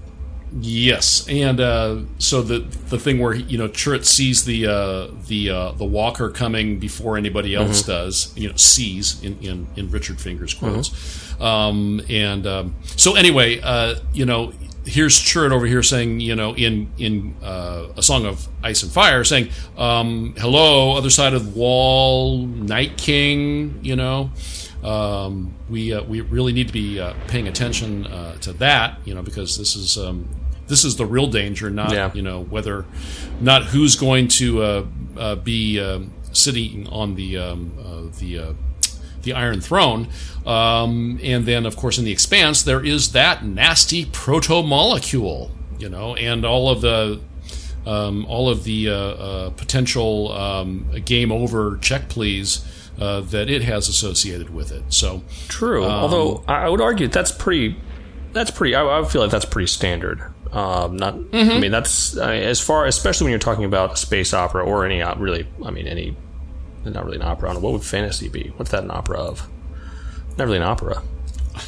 yes, 0.61 1.27
and 1.27 1.59
uh, 1.59 2.01
so 2.19 2.43
the 2.43 2.59
the 2.59 2.99
thing 2.99 3.17
where 3.19 3.33
you 3.33 3.57
know 3.57 3.67
Chirrut 3.67 4.05
sees 4.05 4.45
the 4.45 4.67
uh, 4.67 5.07
the 5.27 5.49
uh, 5.49 5.71
the 5.71 5.85
walker 5.85 6.29
coming 6.29 6.77
before 6.79 7.17
anybody 7.17 7.55
else 7.55 7.81
does, 7.81 8.31
you 8.37 8.47
know, 8.47 8.55
sees 8.55 9.21
in 9.23 9.37
in, 9.41 9.67
in 9.75 9.89
Richard 9.89 10.21
Fingers 10.21 10.53
quotes, 10.53 11.41
um, 11.41 11.99
and 12.09 12.45
um, 12.45 12.75
so 12.95 13.15
anyway, 13.15 13.59
uh, 13.61 13.95
you 14.13 14.25
know. 14.25 14.53
Here's 14.85 15.17
Chirrut 15.17 15.53
over 15.53 15.65
here 15.65 15.81
saying, 15.81 16.19
you 16.19 16.35
know, 16.35 16.53
in 16.57 16.91
in 16.97 17.37
uh, 17.41 17.87
a 17.95 18.03
song 18.03 18.25
of 18.25 18.49
Ice 18.65 18.83
and 18.83 18.91
Fire, 18.91 19.23
saying, 19.23 19.47
um, 19.77 20.35
"Hello, 20.37 20.97
other 20.97 21.09
side 21.09 21.33
of 21.33 21.53
the 21.53 21.57
wall, 21.57 22.39
Night 22.45 22.97
King." 22.97 23.79
You 23.81 23.95
know, 23.95 24.31
um, 24.83 25.53
we 25.69 25.93
uh, 25.93 26.03
we 26.03 26.21
really 26.21 26.53
need 26.53 26.67
to 26.67 26.73
be 26.73 26.99
uh, 26.99 27.13
paying 27.27 27.47
attention 27.47 28.05
uh, 28.07 28.35
to 28.41 28.53
that, 28.53 28.99
you 29.05 29.13
know, 29.13 29.21
because 29.21 29.57
this 29.57 29.75
is 29.75 29.97
um, 29.97 30.27
this 30.67 30.83
is 30.85 30.95
the 30.97 31.05
real 31.05 31.27
danger, 31.27 31.69
not 31.69 31.91
Yeah. 31.91 32.11
you 32.13 32.21
know 32.21 32.43
whether 32.43 32.85
not 33.39 33.65
who's 33.65 33.95
going 33.95 34.27
to 34.29 34.63
uh, 34.63 34.85
uh, 35.17 35.35
be 35.35 35.79
um 35.79 36.11
sitting 36.31 36.87
on 36.89 37.15
the 37.15 37.37
um, 37.37 37.71
uh, 37.79 38.17
the 38.19 38.39
uh, 38.39 38.53
the 39.21 39.33
Iron 39.33 39.61
Throne, 39.61 40.07
um, 40.45 41.19
and 41.23 41.45
then 41.45 41.65
of 41.65 41.75
course 41.77 41.97
in 41.97 42.05
the 42.05 42.11
Expanse 42.11 42.63
there 42.63 42.83
is 42.83 43.11
that 43.13 43.45
nasty 43.45 44.05
proto 44.05 44.61
molecule, 44.63 45.51
you 45.79 45.87
know, 45.89 46.15
and 46.15 46.43
all 46.43 46.69
of 46.69 46.81
the 46.81 47.21
um, 47.85 48.25
all 48.25 48.49
of 48.49 48.63
the 48.63 48.89
uh, 48.89 48.93
uh, 48.95 49.49
potential 49.51 50.31
um, 50.31 50.89
game 51.05 51.31
over 51.31 51.77
check 51.81 52.09
please 52.09 52.65
uh, 52.99 53.21
that 53.21 53.49
it 53.49 53.63
has 53.63 53.87
associated 53.87 54.53
with 54.53 54.71
it. 54.71 54.83
So 54.89 55.23
True. 55.47 55.85
Although 55.85 56.43
I 56.47 56.69
would 56.69 56.81
argue 56.81 57.07
that's 57.07 57.31
pretty. 57.31 57.75
That's 58.33 58.51
pretty. 58.51 58.75
I, 58.75 58.99
I 58.99 59.05
feel 59.05 59.21
like 59.21 59.31
that's 59.31 59.45
pretty 59.45 59.67
standard. 59.67 60.21
Um, 60.51 60.97
not. 60.97 61.15
I 61.33 61.59
mean, 61.59 61.71
that's 61.71 62.17
I 62.17 62.35
mean, 62.35 62.43
as 62.43 62.59
far, 62.59 62.85
especially 62.85 63.25
when 63.25 63.31
you're 63.31 63.39
talking 63.39 63.65
about 63.65 63.97
space 63.97 64.33
opera 64.33 64.63
or 64.63 64.85
any 64.85 65.01
op- 65.01 65.19
really. 65.19 65.47
I 65.63 65.71
mean, 65.71 65.87
any. 65.87 66.15
Not 66.85 67.05
really 67.05 67.15
an 67.15 67.23
opera. 67.23 67.49
I 67.49 67.53
don't 67.53 67.61
know, 67.61 67.69
what 67.69 67.73
would 67.79 67.87
fantasy 67.87 68.27
be? 68.27 68.51
What's 68.57 68.71
that 68.71 68.83
an 68.83 68.91
opera 68.91 69.17
of? 69.17 69.47
Not 70.37 70.45
really 70.45 70.57
an 70.57 70.63
opera. 70.63 71.01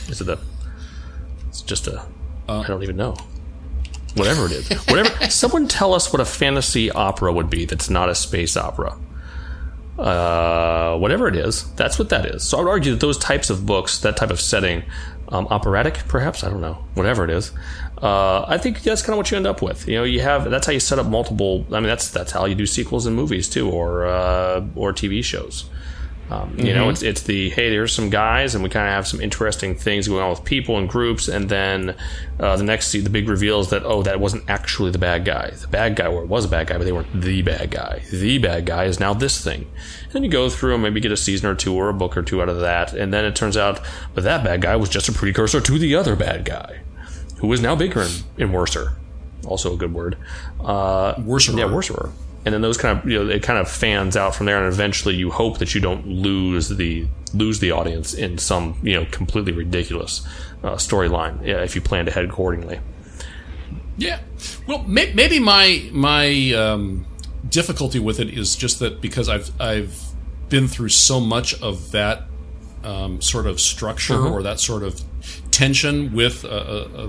Is 0.09 0.19
it 0.19 0.27
a? 0.27 0.37
It's 1.47 1.61
just 1.61 1.87
a. 1.87 2.05
I 2.49 2.67
don't 2.67 2.83
even 2.83 2.97
know. 2.97 3.15
Whatever 4.15 4.45
it 4.45 4.51
is, 4.51 4.69
whatever. 4.87 5.09
someone 5.29 5.67
tell 5.67 5.93
us 5.93 6.11
what 6.11 6.21
a 6.21 6.25
fantasy 6.25 6.91
opera 6.91 7.31
would 7.33 7.49
be. 7.49 7.65
That's 7.65 7.89
not 7.89 8.09
a 8.09 8.15
space 8.15 8.55
opera 8.55 8.97
uh, 9.97 10.97
whatever 10.97 11.27
it 11.27 11.35
is, 11.35 11.71
that's 11.73 11.97
what 11.97 12.09
that 12.09 12.25
is. 12.25 12.43
So 12.43 12.57
I 12.57 12.61
would 12.61 12.69
argue 12.69 12.91
that 12.91 12.99
those 12.99 13.17
types 13.17 13.49
of 13.49 13.65
books, 13.65 13.99
that 13.99 14.17
type 14.17 14.29
of 14.29 14.41
setting, 14.41 14.83
um, 15.29 15.47
operatic 15.49 15.95
perhaps, 16.07 16.43
I 16.43 16.49
don't 16.49 16.61
know, 16.61 16.77
whatever 16.93 17.23
it 17.23 17.29
is, 17.29 17.51
uh, 18.01 18.45
I 18.47 18.57
think 18.57 18.83
that's 18.83 19.01
kind 19.01 19.13
of 19.13 19.17
what 19.17 19.31
you 19.31 19.37
end 19.37 19.47
up 19.47 19.61
with. 19.61 19.87
You 19.87 19.95
know, 19.95 20.03
you 20.03 20.19
have 20.19 20.49
that's 20.49 20.67
how 20.67 20.73
you 20.73 20.79
set 20.79 20.99
up 20.99 21.07
multiple. 21.07 21.65
I 21.71 21.79
mean, 21.79 21.87
that's 21.87 22.09
that's 22.09 22.31
how 22.31 22.45
you 22.45 22.55
do 22.55 22.65
sequels 22.65 23.07
in 23.07 23.13
movies 23.13 23.49
too, 23.49 23.69
or 23.69 24.05
uh, 24.05 24.65
or 24.75 24.93
TV 24.93 25.23
shows. 25.23 25.65
Um, 26.29 26.55
you 26.57 26.73
know, 26.73 26.89
it's 26.89 27.03
it's 27.03 27.21
the 27.21 27.51
hey, 27.51 27.69
there's 27.69 27.93
some 27.93 28.09
guys, 28.09 28.55
and 28.55 28.63
we 28.63 28.69
kind 28.71 28.87
of 28.87 28.93
have 28.93 29.05
some 29.07 29.21
interesting 29.21 29.75
things 29.75 30.07
going 30.07 30.23
on 30.23 30.31
with 30.31 30.43
people 30.43 30.79
and 30.79 30.89
groups, 30.89 31.27
and 31.27 31.47
then 31.49 31.95
uh, 32.39 32.55
the 32.55 32.63
next 32.63 32.91
the 32.91 33.09
big 33.09 33.29
reveal 33.29 33.59
is 33.59 33.69
that 33.69 33.83
oh, 33.83 34.01
that 34.01 34.19
wasn't 34.19 34.43
actually 34.49 34.89
the 34.89 34.97
bad 34.97 35.23
guy. 35.23 35.51
The 35.51 35.67
bad 35.67 35.95
guy, 35.95 36.07
or 36.07 36.23
it 36.23 36.27
was 36.27 36.43
a 36.45 36.47
bad 36.47 36.65
guy, 36.65 36.79
but 36.79 36.85
they 36.85 36.91
weren't 36.91 37.21
the 37.21 37.43
bad 37.43 37.69
guy. 37.69 38.01
The 38.11 38.39
bad 38.39 38.65
guy 38.65 38.85
is 38.85 38.99
now 38.99 39.13
this 39.13 39.43
thing. 39.43 39.67
And 40.05 40.13
then 40.13 40.23
you 40.23 40.29
go 40.31 40.49
through 40.49 40.73
and 40.73 40.81
maybe 40.81 40.99
get 40.99 41.11
a 41.11 41.17
season 41.17 41.47
or 41.47 41.53
two 41.53 41.75
or 41.75 41.89
a 41.89 41.93
book 41.93 42.17
or 42.17 42.23
two 42.23 42.41
out 42.41 42.49
of 42.49 42.59
that, 42.59 42.93
and 42.93 43.13
then 43.13 43.23
it 43.23 43.35
turns 43.35 43.55
out, 43.55 43.79
but 44.15 44.23
that 44.23 44.43
bad 44.43 44.61
guy 44.61 44.75
was 44.77 44.89
just 44.89 45.07
a 45.07 45.11
precursor 45.11 45.61
to 45.61 45.77
the 45.77 45.93
other 45.93 46.15
bad 46.15 46.43
guy, 46.43 46.79
who 47.37 47.53
is 47.53 47.61
now 47.61 47.75
bigger 47.75 48.01
and, 48.01 48.23
and 48.39 48.51
worser. 48.53 48.93
Also 49.45 49.75
a 49.75 49.77
good 49.77 49.93
word. 49.93 50.17
Uh, 50.59 51.13
Worserer. 51.15 51.59
yeah, 51.59 51.65
worserer. 51.65 52.11
And 52.45 52.53
then 52.53 52.61
those 52.61 52.77
kind 52.77 52.97
of 52.97 53.09
you 53.09 53.23
know 53.23 53.29
it 53.29 53.41
kind 53.41 53.59
of 53.59 53.69
fans 53.69 54.15
out 54.15 54.35
from 54.35 54.45
there, 54.45 54.63
and 54.63 54.71
eventually 54.71 55.15
you 55.15 55.31
hope 55.31 55.57
that 55.57 55.73
you 55.73 55.81
don't 55.81 56.07
lose 56.07 56.69
the 56.69 57.07
lose 57.33 57.59
the 57.59 57.71
audience 57.71 58.13
in 58.13 58.37
some 58.37 58.77
you 58.83 58.93
know 58.93 59.05
completely 59.11 59.51
ridiculous 59.51 60.25
uh, 60.63 60.75
storyline 60.75 61.43
yeah, 61.45 61.63
if 61.63 61.75
you 61.75 61.81
plan 61.81 62.05
to 62.05 62.11
head 62.11 62.25
accordingly. 62.25 62.79
Yeah. 63.97 64.19
Well, 64.67 64.83
may, 64.83 65.13
maybe 65.13 65.39
my 65.39 65.89
my 65.91 66.51
um, 66.53 67.05
difficulty 67.49 67.99
with 67.99 68.19
it 68.19 68.29
is 68.29 68.55
just 68.55 68.79
that 68.79 69.01
because 69.01 69.29
I've 69.29 69.49
I've 69.59 69.99
been 70.49 70.67
through 70.67 70.89
so 70.89 71.19
much 71.19 71.59
of 71.61 71.91
that 71.91 72.23
um, 72.83 73.21
sort 73.21 73.47
of 73.47 73.59
structure 73.59 74.17
or 74.17 74.43
that 74.43 74.59
sort 74.59 74.83
of 74.83 75.01
tension 75.51 76.13
with 76.13 76.45
uh, 76.45 76.49
uh, 76.49 76.87
uh, 76.95 77.07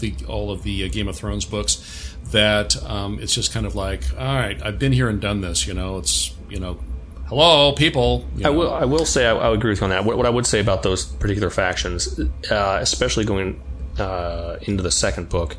the, 0.00 0.14
all 0.26 0.50
of 0.50 0.62
the 0.62 0.84
uh, 0.84 0.88
Game 0.88 1.08
of 1.08 1.16
Thrones 1.16 1.44
books 1.44 2.16
that 2.30 2.82
um, 2.84 3.18
it's 3.20 3.34
just 3.34 3.52
kind 3.52 3.66
of 3.66 3.74
like, 3.74 4.02
all 4.18 4.36
right, 4.36 4.60
I've 4.62 4.78
been 4.78 4.92
here 4.92 5.08
and 5.08 5.20
done 5.20 5.40
this. 5.40 5.66
You 5.66 5.74
know, 5.74 5.98
it's 5.98 6.34
you 6.48 6.58
know, 6.58 6.78
hello 7.26 7.72
people. 7.72 8.26
you 8.36 8.46
I 8.46 8.50
will 8.50 8.72
I 8.72 8.84
will 8.84 9.06
say 9.06 9.26
I, 9.26 9.36
I 9.36 9.54
agree 9.54 9.70
with 9.70 9.80
you 9.80 9.84
on 9.84 9.90
that. 9.90 10.04
What, 10.04 10.16
what 10.16 10.26
I 10.26 10.30
would 10.30 10.46
say 10.46 10.60
about 10.60 10.82
those 10.82 11.04
particular 11.04 11.50
factions, 11.50 12.18
uh, 12.50 12.78
especially 12.80 13.24
going 13.24 13.62
uh, 13.98 14.56
into 14.62 14.82
the 14.82 14.90
second 14.90 15.28
book, 15.28 15.56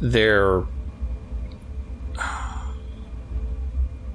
they're 0.00 0.64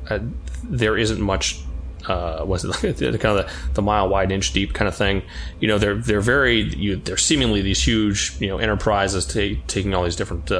uh, 0.09 0.19
there 0.63 0.97
isn't 0.97 1.21
much. 1.21 1.61
Uh, 2.07 2.43
was 2.45 2.63
it 2.63 2.97
the 2.97 3.17
kind 3.19 3.37
of 3.37 3.45
the, 3.45 3.51
the 3.73 3.81
mile 3.81 4.09
wide, 4.09 4.31
inch 4.31 4.53
deep 4.53 4.73
kind 4.73 4.87
of 4.87 4.95
thing? 4.95 5.21
You 5.59 5.67
know, 5.67 5.77
they're 5.77 5.95
they're 5.95 6.21
very 6.21 6.61
you, 6.61 6.95
they're 6.95 7.17
seemingly 7.17 7.61
these 7.61 7.83
huge 7.83 8.35
you 8.39 8.47
know 8.47 8.57
enterprises 8.57 9.25
ta- 9.25 9.61
taking 9.67 9.93
all 9.93 10.03
these 10.03 10.15
different 10.15 10.51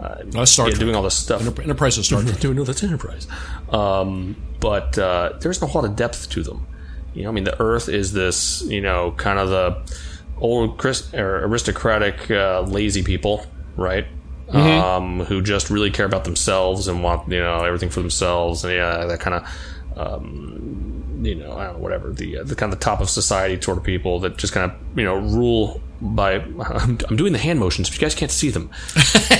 uh, 0.00 0.22
uh, 0.34 0.44
Star 0.44 0.68
yeah, 0.68 0.76
doing 0.76 0.94
all 0.94 1.02
this 1.02 1.16
stuff. 1.16 1.46
Enterprise 1.58 1.98
of 1.98 2.04
Star 2.04 2.22
Trek. 2.22 2.42
No, 2.42 2.52
no, 2.52 2.64
that's 2.64 2.82
Enterprise. 2.82 3.26
Um, 3.70 4.36
but 4.60 4.98
uh, 4.98 5.34
there's 5.40 5.60
not 5.60 5.72
a 5.72 5.76
lot 5.76 5.84
of 5.84 5.96
depth 5.96 6.30
to 6.30 6.42
them. 6.42 6.66
You 7.14 7.22
know, 7.24 7.28
I 7.28 7.32
mean, 7.32 7.44
the 7.44 7.60
Earth 7.62 7.88
is 7.88 8.12
this, 8.12 8.62
you 8.62 8.80
know, 8.80 9.12
kind 9.12 9.38
of 9.38 9.48
the 9.50 9.98
old 10.38 10.78
Chris, 10.78 11.12
or 11.14 11.44
aristocratic, 11.44 12.30
uh, 12.30 12.62
lazy 12.62 13.02
people, 13.02 13.46
right? 13.76 14.06
Um, 14.48 15.20
who 15.20 15.42
just 15.42 15.70
really 15.70 15.90
care 15.90 16.06
about 16.06 16.24
themselves 16.24 16.86
and 16.86 17.02
want, 17.02 17.32
you 17.32 17.40
know, 17.40 17.64
everything 17.64 17.88
for 17.88 18.00
themselves, 18.00 18.62
and 18.62 18.74
yeah, 18.74 19.06
that 19.06 19.18
kind 19.18 19.42
of, 19.42 19.98
um, 19.98 21.20
you 21.22 21.34
know, 21.34 21.56
I 21.56 21.64
don't 21.64 21.74
know, 21.74 21.78
whatever 21.80 22.12
the 22.12 22.38
uh, 22.38 22.44
the 22.44 22.54
kind 22.54 22.72
of 22.72 22.78
the 22.78 22.84
top 22.84 23.00
of 23.00 23.08
society 23.08 23.60
sort 23.60 23.78
of 23.78 23.84
people 23.84 24.20
that 24.20 24.36
just 24.36 24.52
kind 24.52 24.70
of, 24.70 24.76
you 24.98 25.04
know, 25.04 25.16
rule 25.16 25.80
by. 26.04 26.34
I'm, 26.34 26.60
I'm 27.08 27.16
doing 27.16 27.32
the 27.32 27.38
hand 27.38 27.58
motions, 27.58 27.88
but 27.88 27.96
you 27.96 28.00
guys 28.00 28.14
can't 28.14 28.30
see 28.30 28.50
them 28.50 28.70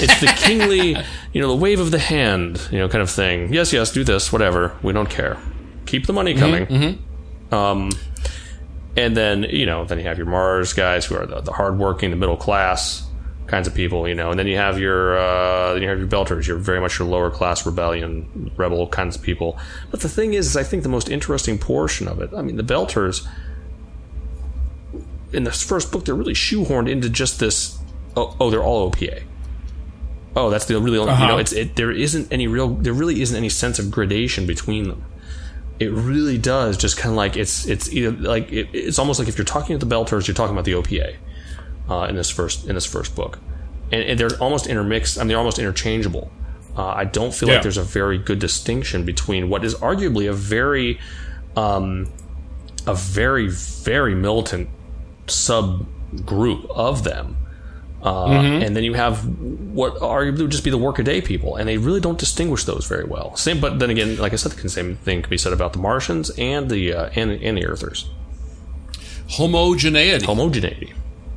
it's 0.05 0.21
the 0.21 0.27
kingly, 0.27 0.97
you 1.33 1.41
know, 1.41 1.49
the 1.49 1.57
wave 1.57 1.81
of 1.81 1.91
the 1.91 1.99
hand, 1.99 2.61
you 2.71 2.79
know, 2.79 2.89
kind 2.89 3.03
of 3.03 3.11
thing. 3.11 3.53
Yes, 3.53 3.73
yes, 3.73 3.93
do 3.93 4.05
this, 4.05 4.33
whatever. 4.33 4.77
We 4.83 4.93
don't 4.93 5.11
care. 5.11 5.39
Keep 5.87 6.07
the 6.07 6.13
money 6.13 6.35
coming. 6.35 6.67
Um, 7.53 7.91
and 8.97 9.17
then 9.17 9.45
you 9.45 9.67
know, 9.67 9.85
then 9.85 9.99
you 9.99 10.05
have 10.05 10.19
your 10.19 10.27
Mars 10.27 10.73
guys 10.73 11.05
who 11.05 11.17
are 11.17 11.27
the, 11.27 11.41
the 11.41 11.53
hardworking, 11.53 12.11
the 12.11 12.17
middle 12.17 12.37
class 12.37 13.07
kinds 13.47 13.69
of 13.69 13.75
people, 13.75 14.09
you 14.09 14.15
know, 14.15 14.31
and 14.31 14.39
then 14.39 14.47
you 14.47 14.57
have 14.57 14.79
your 14.79 15.19
uh, 15.19 15.75
then 15.75 15.83
you 15.83 15.89
have 15.89 15.99
your 15.99 16.09
belters. 16.09 16.47
You're 16.47 16.59
very 16.59 16.81
much 16.81 16.99
your 16.99 17.09
lower 17.09 17.31
class 17.31 17.67
rebellion, 17.67 18.53
rebel 18.57 18.89
kinds 18.89 19.17
of 19.17 19.23
people. 19.23 19.59
But 19.91 20.01
the 20.01 20.09
thing 20.09 20.35
is, 20.35 20.47
is 20.47 20.57
I 20.57 20.63
think 20.63 20.83
the 20.83 20.89
most 20.89 21.09
interesting 21.09 21.59
portion 21.59 22.09
of 22.09 22.21
it. 22.21 22.31
I 22.35 22.43
mean, 22.43 22.57
the 22.57 22.63
belters 22.63 23.27
in 25.35 25.45
this 25.45 25.63
first 25.63 25.93
book, 25.93 26.05
they're 26.05 26.15
really 26.15 26.35
shoehorned 26.35 26.91
into 26.91 27.09
just 27.09 27.39
this. 27.41 27.79
Oh, 28.17 28.37
oh 28.41 28.51
they're 28.51 28.63
all 28.63 28.91
OPA. 28.91 29.23
Oh, 30.37 30.51
that's 30.51 30.65
the 30.65 30.81
really 30.81 30.99
only, 30.99 31.13
you 31.15 31.27
know. 31.27 31.39
It's 31.39 31.53
it, 31.53 31.77
there 31.77 31.93
isn't 31.93 32.33
any 32.33 32.47
real 32.49 32.69
there 32.69 32.93
really 32.93 33.21
isn't 33.23 33.37
any 33.37 33.49
sense 33.49 33.79
of 33.79 33.91
gradation 33.91 34.47
between 34.47 34.89
them. 34.89 35.05
It 35.79 35.93
really 35.93 36.39
does 36.39 36.77
just 36.77 36.97
kind 36.97 37.13
of 37.13 37.17
like 37.17 37.37
it's 37.37 37.67
it's 37.67 37.93
either 37.93 38.11
like 38.11 38.51
it, 38.53 38.69
it's 38.73 38.99
almost 38.99 39.19
like 39.19 39.29
if 39.29 39.39
you're 39.39 39.45
talking 39.45 39.79
to 39.79 39.85
the 39.85 39.95
Belters, 39.95 40.27
you're 40.27 40.35
talking 40.35 40.55
about 40.55 40.65
the 40.65 40.73
OPA 40.73 41.17
uh, 41.89 42.07
in 42.09 42.17
this 42.17 42.31
first 42.31 42.67
in 42.67 42.75
this 42.75 42.87
first 42.87 43.15
book, 43.15 43.39
and, 43.93 44.03
and 44.03 44.19
they're 44.19 44.37
almost 44.41 44.67
intermixed. 44.67 45.19
I 45.19 45.21
mean, 45.23 45.29
they're 45.29 45.39
almost 45.39 45.59
interchangeable. 45.59 46.31
Uh, 46.77 46.87
I 46.87 47.05
don't 47.05 47.33
feel 47.33 47.49
Yeah. 47.49 47.57
like 47.57 47.63
there's 47.63 47.77
a 47.77 47.85
very 47.85 48.19
good 48.19 48.41
distinction 48.41 49.05
between 49.05 49.49
what 49.49 49.65
is 49.65 49.77
arguably 49.77 50.29
a 50.29 50.33
very, 50.33 50.99
um, 51.57 52.09
a 52.87 52.95
very 52.95 53.49
very 53.49 54.17
militant 54.17 54.69
subgroup 55.27 56.67
of 56.71 57.05
them. 57.05 57.37
Uh, 58.03 58.27
And 58.63 58.77
then 58.77 58.85
you 58.85 58.93
have 58.93 59.25
what 59.27 59.95
arguably 59.97 60.43
would 60.43 60.51
just 60.51 60.63
be 60.65 60.71
the 60.71 60.77
workaday 60.77 61.23
people, 61.23 61.57
and 61.57 61.67
they 61.67 61.79
really 61.79 62.01
don't 62.01 62.19
distinguish 62.19 62.65
those 62.65 62.85
very 62.87 63.05
well. 63.05 63.35
Same, 63.35 63.61
but 63.61 63.79
then 63.79 63.89
again, 63.89 64.19
like 64.19 64.35
I 64.35 64.37
said, 64.37 64.53
the 64.53 64.69
same 64.69 64.97
thing 64.97 65.23
can 65.23 65.31
be 65.31 65.39
said 65.39 65.55
about 65.55 65.73
the 65.73 65.79
Martians 65.79 66.31
and 66.37 66.71
the 66.71 66.93
uh, 66.93 67.11
and, 67.15 67.31
and 67.31 67.57
the 67.57 67.65
Earthers. 67.65 68.11
Homogeneity. 69.31 70.27
Homogeneity, 70.27 70.93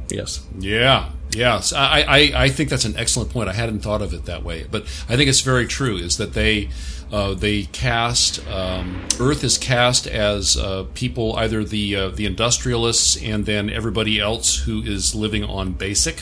yes. 0.10 0.45
Yeah, 0.60 1.12
yes. 1.32 1.71
I, 1.71 2.02
I, 2.02 2.17
I 2.36 2.50
think 2.50 2.69
that's 2.69 2.84
an 2.84 2.97
excellent 2.97 3.30
point. 3.32 3.47
I 3.47 3.54
hadn't 3.54 3.80
thought 3.80 4.02
of 4.02 4.13
it 4.13 4.26
that 4.26 4.43
way, 4.43 4.65
but 4.69 4.84
I 5.08 5.15
think 5.15 5.30
it's 5.30 5.39
very 5.39 5.67
true. 5.67 5.95
Is 5.95 6.17
that 6.17 6.34
they 6.34 6.67
uh, 7.12 7.34
they 7.34 7.63
cast 7.63 8.46
um, 8.48 9.06
Earth 9.20 9.43
is 9.43 9.58
cast 9.58 10.08
as 10.08 10.58
uh, 10.58 10.86
people 10.93 11.36
either 11.38 11.63
the 11.63 11.96
uh, 11.96 12.10
the 12.10 12.26
industrialists 12.26 13.22
and 13.22 13.46
then 13.46 13.70
everybody 13.70 14.20
else 14.20 14.58
who 14.63 14.82
is 14.82 15.15
living 15.15 15.43
on 15.43 15.72
basic, 15.72 16.22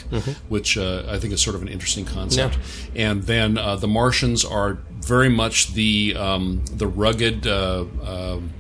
which 0.50 0.78
uh, 0.78 1.04
I 1.08 1.18
think 1.18 1.34
is 1.34 1.42
sort 1.42 1.56
of 1.56 1.62
an 1.62 1.68
interesting 1.68 2.06
concept. 2.06 2.58
And 2.96 3.24
then 3.24 3.58
uh, 3.58 3.76
the 3.76 3.88
Martians 3.88 4.46
are 4.46 4.80
very 5.00 5.30
much 5.30 5.74
the 5.74 6.16
um, 6.18 6.64
the 6.72 6.88
rugged. 6.88 7.48
Uh, 7.48 7.86
um 8.04 8.52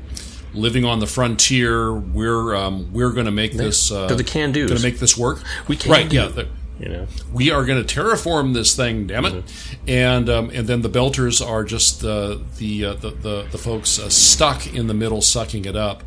Living 0.53 0.85
on 0.85 0.99
the 0.99 1.05
frontier, 1.05 1.93
we're 1.93 2.55
um, 2.55 2.93
we're 2.93 3.11
going 3.11 3.25
to 3.25 3.31
make 3.31 3.51
this. 3.51 3.91
Uh, 3.91 4.07
they're 4.07 4.15
the 4.15 4.23
can-dos. 4.23 4.69
Going 4.69 4.79
to 4.79 4.87
make 4.87 4.99
this 4.99 5.17
work. 5.17 5.43
We 5.67 5.75
can 5.75 5.91
right. 5.91 6.07
do. 6.07 6.15
Yeah. 6.15 6.45
You 6.79 6.89
know, 6.89 7.07
we 7.31 7.51
are 7.51 7.63
going 7.65 7.83
to 7.83 7.95
terraform 7.95 8.53
this 8.53 8.75
thing, 8.75 9.07
damn 9.07 9.23
it! 9.25 9.45
And 9.87 10.29
um, 10.29 10.49
and 10.53 10.67
then 10.67 10.81
the 10.81 10.89
belters 10.89 11.45
are 11.45 11.63
just 11.63 12.01
the 12.01 12.41
the 12.57 12.85
uh, 12.85 12.93
the, 12.95 13.11
the 13.11 13.47
the 13.49 13.57
folks 13.57 13.97
uh, 13.97 14.09
stuck 14.09 14.67
in 14.73 14.87
the 14.87 14.93
middle, 14.93 15.21
sucking 15.21 15.63
it 15.65 15.77
up. 15.77 16.03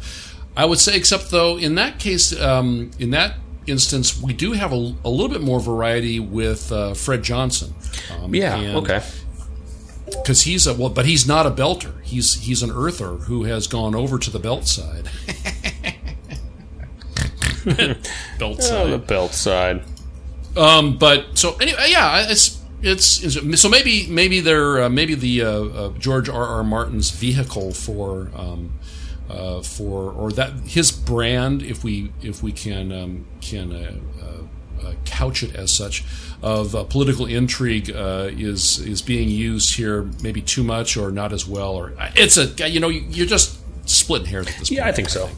I 0.55 0.67
would 0.67 0.79
say, 0.79 0.95
except 0.97 1.31
though, 1.31 1.57
in 1.57 1.77
that 1.77 1.99
case, 1.99 2.39
um, 2.39 2.91
in 2.99 3.11
that 3.13 3.37
instance, 3.67 4.21
we 4.21 4.35
do 4.35 4.53
have 4.53 4.73
a, 4.73 4.95
a 5.05 5.09
little 5.09 5.29
bit 5.31 5.41
more 5.41 5.59
variety 5.61 6.21
with 6.21 6.71
uh, 6.71 6.93
Fred 6.93 7.23
Johnson. 7.23 7.75
Um, 8.21 8.35
yeah, 8.35 8.57
and- 8.57 8.77
okay. 8.77 9.03
because 10.07 10.43
he's 10.43 10.67
a 10.67 10.75
well, 10.75 10.91
but 10.91 11.07
he's 11.07 11.27
not 11.27 11.47
a 11.47 11.51
belter. 11.51 12.03
He's 12.03 12.35
he's 12.43 12.63
an 12.63 12.71
earther 12.73 13.13
who 13.25 13.45
has 13.45 13.67
gone 13.67 13.95
over 13.95 14.19
to 14.19 14.31
the 14.31 14.39
belt 14.39 14.67
side. 14.67 15.09
belt 18.39 18.63
side. 18.63 18.87
Oh, 18.87 18.91
the 18.91 18.99
belt 18.99 19.33
side. 19.33 19.83
Um, 20.59 20.99
but 20.99 21.39
so 21.39 21.57
anyway, 21.57 21.87
yeah, 21.89 22.27
it's 22.29 22.61
it's, 22.83 23.23
it's 23.23 23.61
so 23.61 23.69
maybe 23.69 24.07
maybe 24.09 24.41
they're 24.41 24.83
uh, 24.83 24.89
maybe 24.89 25.15
the 25.15 25.43
uh, 25.43 25.51
uh, 25.51 25.89
George 25.99 26.29
R. 26.29 26.45
R. 26.45 26.65
Martin's 26.65 27.11
vehicle 27.11 27.73
for 27.73 28.31
um, 28.35 28.73
uh, 29.29 29.61
for 29.63 30.13
or 30.13 30.33
that 30.33 30.53
his 30.65 30.91
brand, 30.91 31.63
if 31.63 31.85
we 31.85 32.13
if 32.23 32.43
we 32.43 32.53
can 32.53 32.93
um, 32.93 33.27
can 33.41 33.73
uh, 33.73 33.93
uh, 34.23 34.87
uh, 34.87 34.93
couch 35.05 35.43
it 35.43 35.55
as 35.55 35.73
such, 35.73 36.05
of 36.43 36.75
uh, 36.75 36.85
political 36.85 37.27
intrigue 37.27 37.91
uh, 37.91 38.31
is 38.33 38.79
is 38.81 39.03
being 39.03 39.29
used 39.29 39.77
here 39.77 40.05
maybe 40.23 40.41
too 40.41 40.65
much 40.65 40.97
or 40.97 41.11
not 41.11 41.33
as 41.33 41.47
well, 41.47 41.75
or 41.75 41.93
it's 42.17 42.37
a 42.37 42.47
you 42.69 42.81
know 42.81 42.89
you're 42.89 43.27
just 43.27 43.59
splitting 43.89 44.29
hairs 44.29 44.47
at 44.47 44.55
this 44.59 44.69
point. 44.71 44.79
Yeah, 44.79 44.87
I 44.87 44.93
think 44.93 45.09
so. 45.09 45.31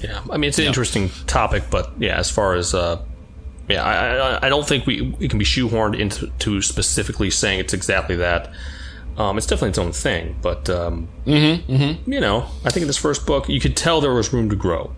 Yeah, 0.00 0.22
I 0.30 0.36
mean 0.36 0.48
it's 0.48 0.58
an 0.58 0.66
interesting 0.66 1.10
topic, 1.26 1.64
but 1.70 1.92
yeah, 1.98 2.16
as 2.18 2.30
far 2.30 2.54
as 2.54 2.72
uh, 2.72 3.02
yeah, 3.68 3.82
I, 3.84 4.16
I, 4.16 4.46
I 4.46 4.48
don't 4.48 4.66
think 4.66 4.86
we 4.86 5.14
we 5.18 5.28
can 5.28 5.38
be 5.38 5.44
shoehorned 5.44 5.98
into 5.98 6.28
to 6.40 6.62
specifically 6.62 7.30
saying 7.30 7.60
it's 7.60 7.74
exactly 7.74 8.16
that. 8.16 8.50
Um, 9.16 9.36
it's 9.36 9.46
definitely 9.46 9.70
its 9.70 9.78
own 9.78 9.90
thing, 9.92 10.36
but 10.42 10.70
um, 10.70 11.08
Mm-hmm, 11.26 12.10
you 12.12 12.20
know, 12.20 12.46
I 12.64 12.70
think 12.70 12.82
in 12.82 12.86
this 12.86 12.96
first 12.96 13.26
book 13.26 13.48
you 13.48 13.58
could 13.60 13.76
tell 13.76 14.00
there 14.00 14.14
was 14.14 14.32
room 14.32 14.48
to 14.50 14.56
grow. 14.56 14.94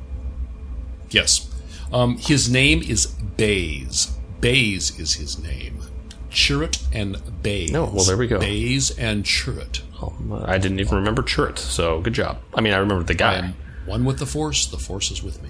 Yes. 1.11 1.48
Um, 1.92 2.18
his 2.18 2.50
name 2.50 2.83
is 2.83 3.06
Baze. 3.06 4.12
Baze 4.40 4.98
is 4.98 5.14
his 5.14 5.38
name. 5.42 5.80
Chirrut 6.30 6.83
and 6.92 7.16
Baze. 7.42 7.74
Oh, 7.74 7.90
well, 7.92 8.04
there 8.04 8.16
we 8.16 8.26
go. 8.28 8.38
Baze 8.38 8.90
and 8.98 9.24
Chirrut. 9.24 9.80
Um, 10.02 10.33
I 10.46 10.59
didn't 10.59 10.80
even 10.80 10.96
remember 10.98 11.22
Chirrut, 11.22 11.59
so 11.59 12.00
good 12.00 12.12
job. 12.12 12.38
I 12.54 12.61
mean, 12.61 12.72
I 12.74 12.76
remember 12.76 13.02
the 13.02 13.14
I 13.14 13.16
guy. 13.16 13.35
am 13.38 13.54
one 13.87 14.04
with 14.04 14.18
the 14.18 14.26
Force. 14.26 14.66
The 14.66 14.76
Force 14.78 15.11
is 15.11 15.22
with 15.22 15.42
me. 15.42 15.48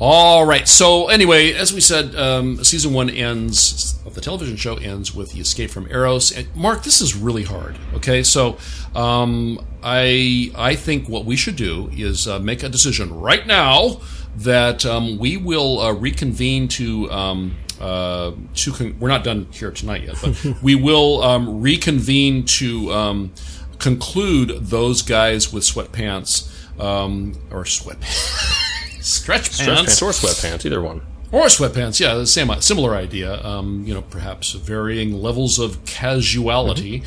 All 0.00 0.44
right. 0.44 0.66
So 0.66 1.08
anyway, 1.08 1.52
as 1.52 1.72
we 1.72 1.80
said, 1.80 2.14
um, 2.16 2.62
season 2.64 2.92
one 2.92 3.08
ends 3.08 3.94
of 4.04 4.14
the 4.14 4.20
television 4.20 4.56
show 4.56 4.76
ends 4.76 5.14
with 5.14 5.32
the 5.32 5.40
escape 5.40 5.70
from 5.70 5.86
Eros. 5.88 6.32
And 6.32 6.54
Mark, 6.56 6.82
this 6.82 7.00
is 7.00 7.14
really 7.16 7.44
hard. 7.44 7.78
Okay, 7.94 8.22
so 8.22 8.58
um, 8.94 9.64
I 9.82 10.50
I 10.56 10.74
think 10.74 11.08
what 11.08 11.24
we 11.24 11.36
should 11.36 11.56
do 11.56 11.90
is 11.92 12.26
uh, 12.26 12.38
make 12.40 12.62
a 12.62 12.68
decision 12.68 13.18
right 13.20 13.46
now 13.46 14.00
that 14.38 14.84
um, 14.84 15.18
we 15.18 15.36
will 15.36 15.80
uh, 15.80 15.92
reconvene 15.92 16.68
to. 16.68 17.10
Um, 17.10 17.56
uh, 17.80 18.32
to 18.54 18.72
con- 18.72 18.96
we're 19.00 19.08
not 19.08 19.24
done 19.24 19.48
here 19.50 19.72
tonight 19.72 20.04
yet, 20.04 20.16
but 20.22 20.44
we 20.62 20.76
will 20.76 21.20
um, 21.22 21.60
reconvene 21.60 22.44
to 22.44 22.92
um, 22.92 23.32
conclude 23.80 24.50
those 24.60 25.02
guys 25.02 25.52
with 25.52 25.64
sweatpants 25.64 26.48
um, 26.80 27.34
or 27.50 27.64
sweat 27.64 27.98
stretch 29.04 29.50
Stretch 29.52 29.66
pants 29.68 30.00
pants 30.00 30.02
or 30.02 30.10
sweatpants, 30.10 30.64
either 30.64 30.82
one. 30.82 31.02
or 31.32 31.44
sweatpants. 31.46 32.00
Yeah, 32.00 32.14
the 32.14 32.26
same 32.26 32.50
similar 32.60 32.94
idea. 32.94 33.44
Um, 33.44 33.84
you 33.86 33.94
know, 33.94 34.02
perhaps 34.02 34.52
varying 34.52 35.20
levels 35.22 35.58
of 35.58 35.84
casuality. 35.84 37.02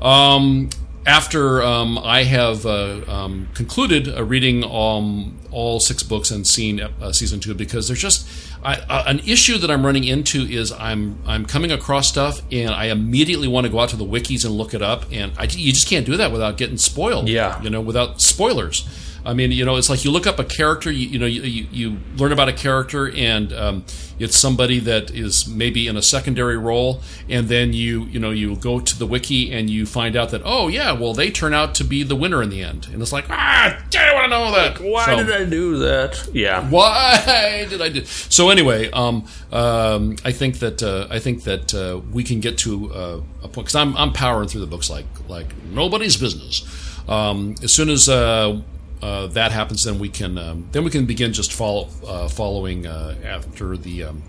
Um, 0.00 0.70
after 1.06 1.62
um, 1.62 1.98
I 1.98 2.24
have 2.24 2.66
uh, 2.66 3.00
um, 3.06 3.48
concluded 3.54 4.08
uh, 4.08 4.24
reading 4.24 4.64
um, 4.64 5.38
all 5.52 5.78
six 5.78 6.02
books 6.02 6.32
and 6.32 6.44
seen 6.46 6.80
uh, 6.80 7.12
season 7.12 7.38
two, 7.38 7.54
because 7.54 7.86
there's 7.86 8.00
just 8.02 8.26
I, 8.64 8.74
uh, 8.74 9.04
an 9.06 9.20
issue 9.20 9.56
that 9.58 9.70
I'm 9.70 9.86
running 9.86 10.02
into 10.02 10.42
is 10.42 10.72
I'm 10.72 11.20
I'm 11.24 11.46
coming 11.46 11.70
across 11.70 12.08
stuff 12.08 12.42
and 12.50 12.70
I 12.70 12.86
immediately 12.86 13.46
want 13.46 13.66
to 13.66 13.70
go 13.72 13.78
out 13.78 13.90
to 13.90 13.96
the 13.96 14.04
wikis 14.04 14.44
and 14.44 14.54
look 14.54 14.74
it 14.74 14.82
up, 14.82 15.04
and 15.12 15.30
I, 15.38 15.44
you 15.44 15.72
just 15.72 15.86
can't 15.88 16.04
do 16.04 16.16
that 16.16 16.32
without 16.32 16.56
getting 16.56 16.76
spoiled. 16.76 17.28
Yeah. 17.28 17.62
you 17.62 17.70
know, 17.70 17.80
without 17.80 18.20
spoilers. 18.20 18.84
I 19.26 19.34
mean, 19.34 19.50
you 19.50 19.64
know, 19.64 19.74
it's 19.74 19.90
like 19.90 20.04
you 20.04 20.12
look 20.12 20.26
up 20.26 20.38
a 20.38 20.44
character, 20.44 20.90
you, 20.90 21.08
you 21.08 21.18
know, 21.18 21.26
you, 21.26 21.66
you, 21.72 21.98
learn 22.16 22.30
about 22.30 22.48
a 22.48 22.52
character, 22.52 23.10
and 23.10 23.52
um, 23.52 23.84
it's 24.20 24.36
somebody 24.36 24.78
that 24.78 25.10
is 25.10 25.48
maybe 25.48 25.88
in 25.88 25.96
a 25.96 26.02
secondary 26.02 26.56
role, 26.56 27.02
and 27.28 27.48
then 27.48 27.72
you, 27.72 28.04
you 28.04 28.20
know, 28.20 28.30
you 28.30 28.54
go 28.54 28.78
to 28.78 28.96
the 28.96 29.04
wiki 29.06 29.52
and 29.52 29.68
you 29.68 29.84
find 29.84 30.14
out 30.14 30.30
that, 30.30 30.42
oh 30.44 30.68
yeah, 30.68 30.92
well 30.92 31.12
they 31.12 31.30
turn 31.32 31.52
out 31.52 31.74
to 31.74 31.84
be 31.84 32.04
the 32.04 32.14
winner 32.14 32.40
in 32.40 32.50
the 32.50 32.62
end, 32.62 32.86
and 32.92 33.02
it's 33.02 33.12
like, 33.12 33.26
ah, 33.28 33.76
I 33.98 34.14
want 34.14 34.24
to 34.24 34.28
know 34.30 34.52
that. 34.52 34.80
Why 34.80 35.06
So- 35.06 35.16
did 35.16 35.32
I 35.32 35.44
do 35.44 35.78
that? 35.78 36.28
Yeah. 36.32 36.68
why 36.70 37.66
did 37.68 37.82
I 37.82 37.88
do? 37.88 38.04
So 38.04 38.50
anyway, 38.50 38.90
um, 38.92 39.26
um, 39.50 40.16
I 40.24 40.30
think 40.30 40.60
that 40.60 40.84
uh, 40.84 41.08
I 41.10 41.18
think 41.18 41.42
that 41.42 41.74
uh, 41.74 42.00
we 42.12 42.22
can 42.22 42.38
get 42.38 42.58
to 42.58 42.92
uh, 42.94 43.20
a 43.42 43.48
point 43.48 43.54
because 43.66 43.74
I'm 43.74 43.96
I'm 43.96 44.12
powering 44.12 44.46
through 44.48 44.60
the 44.60 44.66
books 44.68 44.88
like 44.88 45.06
like 45.28 45.48
nobody's 45.72 46.16
business. 46.16 46.64
Um, 47.08 47.54
as 47.62 47.72
soon 47.72 47.88
as 47.88 48.08
uh, 48.08 48.60
uh, 49.02 49.26
that 49.28 49.52
happens, 49.52 49.84
then 49.84 49.98
we 49.98 50.08
can 50.08 50.38
um, 50.38 50.68
then 50.72 50.84
we 50.84 50.90
can 50.90 51.06
begin 51.06 51.32
just 51.32 51.52
follow 51.52 51.88
uh, 52.06 52.28
following 52.28 52.86
uh, 52.86 53.14
after 53.24 53.76
the 53.76 54.04
um, 54.04 54.22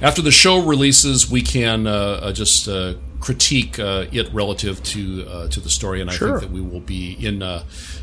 after 0.00 0.22
the 0.22 0.30
show 0.32 0.60
releases. 0.64 1.30
We 1.30 1.42
can 1.42 1.86
uh, 1.86 1.90
uh, 2.22 2.32
just 2.32 2.68
uh, 2.68 2.94
critique 3.20 3.78
uh, 3.78 4.06
it 4.12 4.28
relative 4.32 4.82
to 4.82 5.26
uh, 5.28 5.48
to 5.48 5.60
the 5.60 5.70
story, 5.70 6.00
and 6.00 6.10
I 6.10 6.14
Sure. 6.14 6.28
think 6.38 6.40
that 6.40 6.50
we 6.50 6.60
will 6.60 6.80
be 6.80 7.12
in 7.24 7.42
uh, 7.42 7.62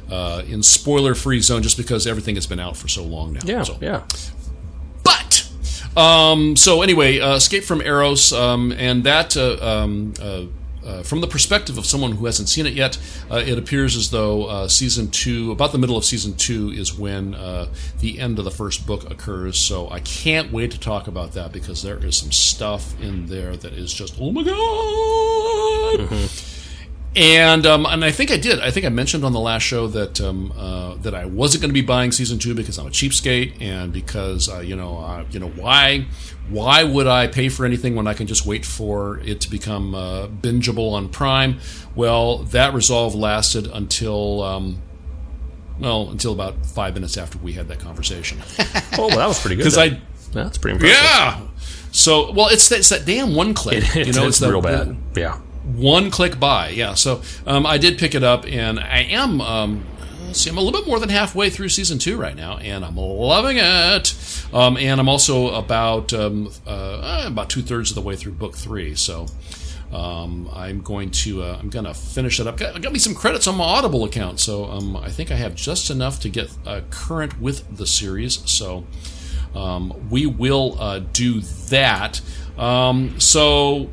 uh, 0.09 0.43
in 0.47 0.63
spoiler 0.63 1.13
free 1.15 1.41
zone 1.41 1.61
just 1.63 1.77
because 1.77 2.07
everything 2.07 2.35
has 2.35 2.47
been 2.47 2.59
out 2.59 2.77
for 2.77 2.87
so 2.87 3.03
long 3.03 3.33
now. 3.33 3.41
Yeah, 3.43 3.63
So- 3.63 3.77
yeah. 3.81 4.03
but 5.03 5.47
um, 5.97 6.55
so 6.55 6.81
anyway, 6.81 7.19
uh, 7.19 7.35
Escape 7.35 7.63
from 7.65 7.81
Eros, 7.81 8.31
um, 8.31 8.71
and 8.71 9.03
that 9.03 9.35
uh, 10.85 11.03
from 11.03 11.21
the 11.21 11.27
perspective 11.27 11.77
of 11.77 11.85
someone 11.85 12.13
who 12.13 12.25
hasn't 12.25 12.49
seen 12.49 12.65
it 12.65 12.73
yet, 12.73 12.97
uh, 13.29 13.37
it 13.45 13.57
appears 13.57 13.95
as 13.95 14.11
though 14.11 14.45
uh, 14.45 14.67
season 14.67 15.09
two, 15.09 15.51
about 15.51 15.71
the 15.71 15.77
middle 15.77 15.97
of 15.97 16.05
season 16.05 16.35
two, 16.35 16.71
is 16.71 16.93
when 16.93 17.35
uh, 17.35 17.67
the 17.99 18.19
end 18.19 18.39
of 18.39 18.45
the 18.45 18.51
first 18.51 18.85
book 18.87 19.09
occurs. 19.09 19.57
So 19.57 19.89
I 19.89 19.99
can't 19.99 20.51
wait 20.51 20.71
to 20.71 20.79
talk 20.79 21.07
about 21.07 21.33
that 21.33 21.51
because 21.51 21.83
there 21.83 21.97
is 22.03 22.17
some 22.17 22.31
stuff 22.31 22.99
in 23.01 23.27
there 23.27 23.55
that 23.55 23.73
is 23.73 23.93
just 23.93 24.15
oh 24.19 24.31
my 24.31 24.43
god. 24.43 26.19
And 27.19 27.65
um, 27.65 27.85
and 27.85 28.05
I 28.05 28.11
think 28.11 28.31
I 28.31 28.37
did. 28.37 28.61
I 28.61 28.71
think 28.71 28.85
I 28.85 28.89
mentioned 28.89 29.25
on 29.25 29.33
the 29.33 29.41
last 29.41 29.63
show 29.63 29.87
that 29.87 30.21
um, 30.21 30.53
uh, 30.57 30.95
that 31.01 31.13
I 31.13 31.25
wasn't 31.25 31.61
going 31.61 31.69
to 31.69 31.73
be 31.73 31.81
buying 31.81 32.13
season 32.13 32.39
two 32.39 32.55
because 32.55 32.79
I'm 32.79 32.87
a 32.87 32.91
cheapskate 32.91 33.61
and 33.61 33.91
because 33.91 34.47
uh, 34.47 34.59
you 34.59 34.77
know 34.77 34.99
uh, 34.99 35.25
you 35.29 35.41
know 35.41 35.49
why 35.49 36.05
why 36.49 36.85
would 36.85 37.07
I 37.07 37.27
pay 37.27 37.49
for 37.49 37.65
anything 37.65 37.93
when 37.97 38.07
I 38.07 38.13
can 38.13 38.25
just 38.25 38.45
wait 38.45 38.65
for 38.65 39.19
it 39.19 39.41
to 39.41 39.51
become 39.51 39.93
uh, 39.93 40.27
bingeable 40.27 40.93
on 40.93 41.09
Prime? 41.09 41.59
Well, 41.93 42.37
that 42.37 42.73
resolve 42.73 43.15
lasted 43.15 43.67
until. 43.67 44.41
Um, 44.41 44.81
well, 45.77 46.09
until 46.09 46.33
about 46.33 46.65
five 46.65 46.93
minutes 46.93 47.17
after 47.17 47.37
we 47.37 47.53
had 47.53 47.67
that 47.69 47.79
conversation. 47.79 48.39
Oh, 48.97 49.07
well, 49.07 49.17
that 49.17 49.27
was 49.27 49.39
pretty 49.39 49.55
good. 49.55 49.63
Because. 49.63 49.77
I, 49.77 50.01
that's 50.33 50.57
pretty 50.57 50.75
impressive. 50.75 51.01
yeah. 51.01 51.47
So, 51.93 52.33
well, 52.33 52.49
it's 52.49 52.67
that, 52.67 52.79
it's 52.79 52.89
that 52.89 53.05
damn 53.05 53.33
one 53.33 53.53
click. 53.53 53.95
It, 53.95 54.07
you 54.07 54.13
know, 54.13 54.27
it's, 54.27 54.39
that, 54.39 54.49
real 54.49 54.61
bad. 54.61 54.97
yeah. 55.15 55.39
One 55.63 56.09
click 56.09 56.39
buy. 56.39 56.69
Yeah, 56.69 56.93
so 56.93 57.21
um, 57.45 57.65
I 57.65 57.77
did 57.77 57.97
pick 57.97 58.15
it 58.15 58.23
up, 58.23 58.45
and 58.45 58.79
I 58.79 58.99
am. 58.99 59.41
Um, 59.41 59.85
see, 60.31 60.49
I'm 60.49 60.57
a 60.57 60.61
little 60.61 60.79
bit 60.79 60.87
more 60.87 60.99
than 60.99 61.09
halfway 61.09 61.49
through 61.49 61.69
season 61.69 61.99
two 61.99 62.17
right 62.17 62.35
now, 62.35 62.57
and 62.57 62.85
I'm 62.85 62.95
loving 62.95 63.57
it. 63.59 64.15
Um, 64.53 64.77
and 64.77 64.99
I'm 64.99 65.09
also 65.09 65.53
about 65.53 66.13
um, 66.13 66.51
uh, 66.65 67.23
about 67.27 67.49
two 67.49 67.61
thirds 67.61 67.91
of 67.91 67.95
the 67.95 68.01
way 68.01 68.15
through 68.15 68.33
book 68.33 68.55
three. 68.55 68.95
So 68.95 69.27
um, 69.91 70.49
I'm 70.53 70.81
going 70.81 71.11
to 71.11 71.43
uh, 71.43 71.57
I'm 71.59 71.69
going 71.69 71.85
to 71.85 71.93
finish 71.93 72.39
it 72.39 72.47
up. 72.47 72.57
Got, 72.57 72.81
got 72.81 72.93
me 72.93 72.99
some 72.99 73.13
credits 73.13 73.47
on 73.47 73.57
my 73.57 73.63
Audible 73.63 74.03
account, 74.05 74.39
so 74.39 74.65
um, 74.65 74.95
I 74.95 75.09
think 75.09 75.31
I 75.31 75.35
have 75.35 75.55
just 75.55 75.89
enough 75.89 76.19
to 76.21 76.29
get 76.29 76.49
uh, 76.65 76.81
current 76.89 77.39
with 77.39 77.77
the 77.77 77.85
series. 77.85 78.41
So 78.49 78.85
we 80.09 80.25
will 80.25 80.77
uh, 80.79 80.99
do 81.11 81.41
that. 81.41 82.21
So 83.17 83.89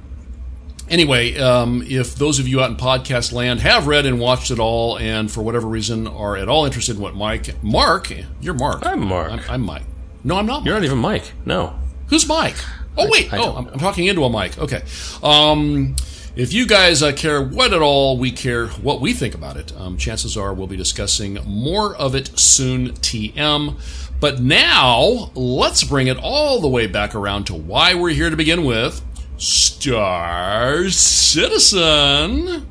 anyway, 0.89 1.37
um, 1.39 1.83
if 1.87 2.15
those 2.15 2.39
of 2.39 2.49
you 2.49 2.61
out 2.61 2.71
in 2.71 2.77
podcast 2.77 3.33
land 3.33 3.61
have 3.61 3.87
read 3.87 4.07
and 4.07 4.19
watched 4.19 4.51
it 4.51 4.59
all, 4.59 4.99
and 4.99 5.31
for 5.31 5.43
whatever 5.43 5.67
reason 5.67 6.07
are 6.07 6.37
at 6.37 6.49
all 6.49 6.65
interested 6.65 6.97
in 6.97 7.03
what 7.03 7.15
Mike, 7.15 7.63
Mark, 7.63 8.13
you're 8.41 8.55
Mark. 8.55 8.85
I'm 8.87 9.01
Mark. 9.01 9.33
I'm, 9.33 9.41
I'm 9.49 9.63
Mike. 9.63 9.85
No, 10.25 10.37
I'm 10.37 10.47
not. 10.47 10.61
Mike. 10.61 10.67
You're 10.67 10.75
not 10.75 10.85
even 10.85 10.99
Mike. 10.99 11.33
No. 11.45 11.79
Who's 12.09 12.27
Mike? 12.27 12.57
Oh 12.97 13.09
wait. 13.11 13.33
I, 13.33 13.37
I 13.37 13.41
oh, 13.41 13.57
I'm, 13.57 13.69
I'm 13.69 13.79
talking 13.79 14.07
into 14.07 14.25
a 14.25 14.31
mic. 14.31 14.59
Okay. 14.59 14.83
Um, 15.23 15.97
if 16.35 16.53
you 16.53 16.67
guys 16.67 17.03
uh, 17.03 17.13
care 17.13 17.43
what 17.43 17.73
at 17.73 17.81
all 17.81 18.19
we 18.19 18.31
care 18.31 18.67
what 18.69 19.01
we 19.01 19.13
think 19.13 19.35
about 19.35 19.57
it, 19.57 19.75
um, 19.77 19.97
chances 19.97 20.37
are 20.37 20.53
we'll 20.53 20.67
be 20.67 20.77
discussing 20.77 21.39
more 21.47 21.95
of 21.97 22.15
it 22.15 22.39
soon. 22.39 22.93
TM. 22.93 23.81
But 24.19 24.41
now 24.41 25.31
let's 25.35 25.85
bring 25.85 26.07
it 26.07 26.17
all 26.17 26.61
the 26.61 26.69
way 26.69 26.87
back 26.87 27.15
around 27.15 27.45
to 27.45 27.55
why 27.55 27.95
we're 27.95 28.15
here 28.15 28.31
to 28.31 28.37
begin 28.37 28.65
with. 28.65 29.03
Star 29.39 30.89
Citizen. 30.91 32.67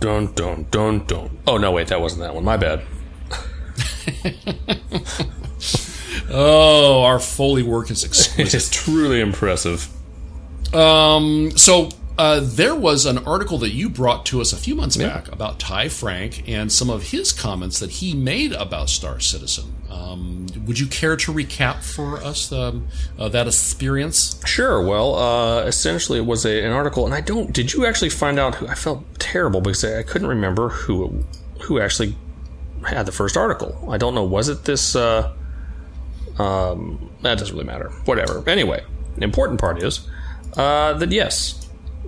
Dun 0.00 0.32
dun 0.34 0.66
dun 0.70 1.04
dun. 1.06 1.38
Oh 1.46 1.56
no, 1.58 1.70
wait, 1.72 1.88
that 1.88 2.00
wasn't 2.00 2.22
that 2.22 2.34
one. 2.34 2.44
My 2.44 2.56
bad. 2.56 2.82
Oh, 6.30 7.02
our 7.02 7.18
Foley 7.20 7.62
work 7.62 7.90
is 7.90 8.04
exquisite. 8.04 8.54
It's 8.54 8.70
truly 8.70 9.20
impressive. 9.20 9.88
Um, 10.74 11.52
so 11.56 11.90
uh, 12.16 12.40
there 12.42 12.74
was 12.74 13.06
an 13.06 13.18
article 13.18 13.58
that 13.58 13.70
you 13.70 13.88
brought 13.88 14.24
to 14.26 14.40
us 14.40 14.52
a 14.52 14.56
few 14.56 14.74
months 14.74 14.96
back 14.96 15.30
about 15.32 15.58
Ty 15.58 15.88
Frank 15.88 16.48
and 16.48 16.70
some 16.70 16.88
of 16.88 17.10
his 17.10 17.32
comments 17.32 17.80
that 17.80 17.90
he 17.90 18.14
made 18.14 18.52
about 18.52 18.88
Star 18.88 19.18
Citizen. 19.18 19.74
Um, 19.90 20.46
would 20.66 20.78
you 20.78 20.86
care 20.86 21.16
to 21.16 21.32
recap 21.32 21.82
for 21.82 22.18
us 22.18 22.52
um, 22.52 22.86
uh, 23.18 23.28
that 23.30 23.46
experience? 23.46 24.40
Sure. 24.46 24.84
Well, 24.84 25.16
uh, 25.16 25.62
essentially, 25.64 26.18
it 26.18 26.26
was 26.26 26.44
a, 26.44 26.64
an 26.64 26.72
article, 26.72 27.04
and 27.04 27.14
I 27.14 27.20
don't. 27.20 27.52
Did 27.52 27.72
you 27.72 27.86
actually 27.86 28.10
find 28.10 28.38
out 28.38 28.56
who? 28.56 28.68
I 28.68 28.74
felt 28.74 29.04
terrible 29.18 29.60
because 29.60 29.84
I, 29.84 30.00
I 30.00 30.02
couldn't 30.02 30.28
remember 30.28 30.68
who 30.68 31.24
who 31.62 31.80
actually 31.80 32.14
had 32.86 33.06
the 33.06 33.12
first 33.12 33.36
article. 33.36 33.88
I 33.90 33.98
don't 33.98 34.14
know. 34.14 34.24
Was 34.24 34.48
it 34.48 34.64
this? 34.64 34.94
Uh, 34.94 35.32
um, 36.38 37.10
that 37.22 37.38
doesn't 37.38 37.54
really 37.54 37.66
matter. 37.66 37.90
Whatever. 38.04 38.42
Anyway, 38.48 38.84
the 39.16 39.24
important 39.24 39.60
part 39.60 39.82
is 39.82 40.08
uh, 40.56 40.92
that 40.94 41.12
yes, 41.12 41.63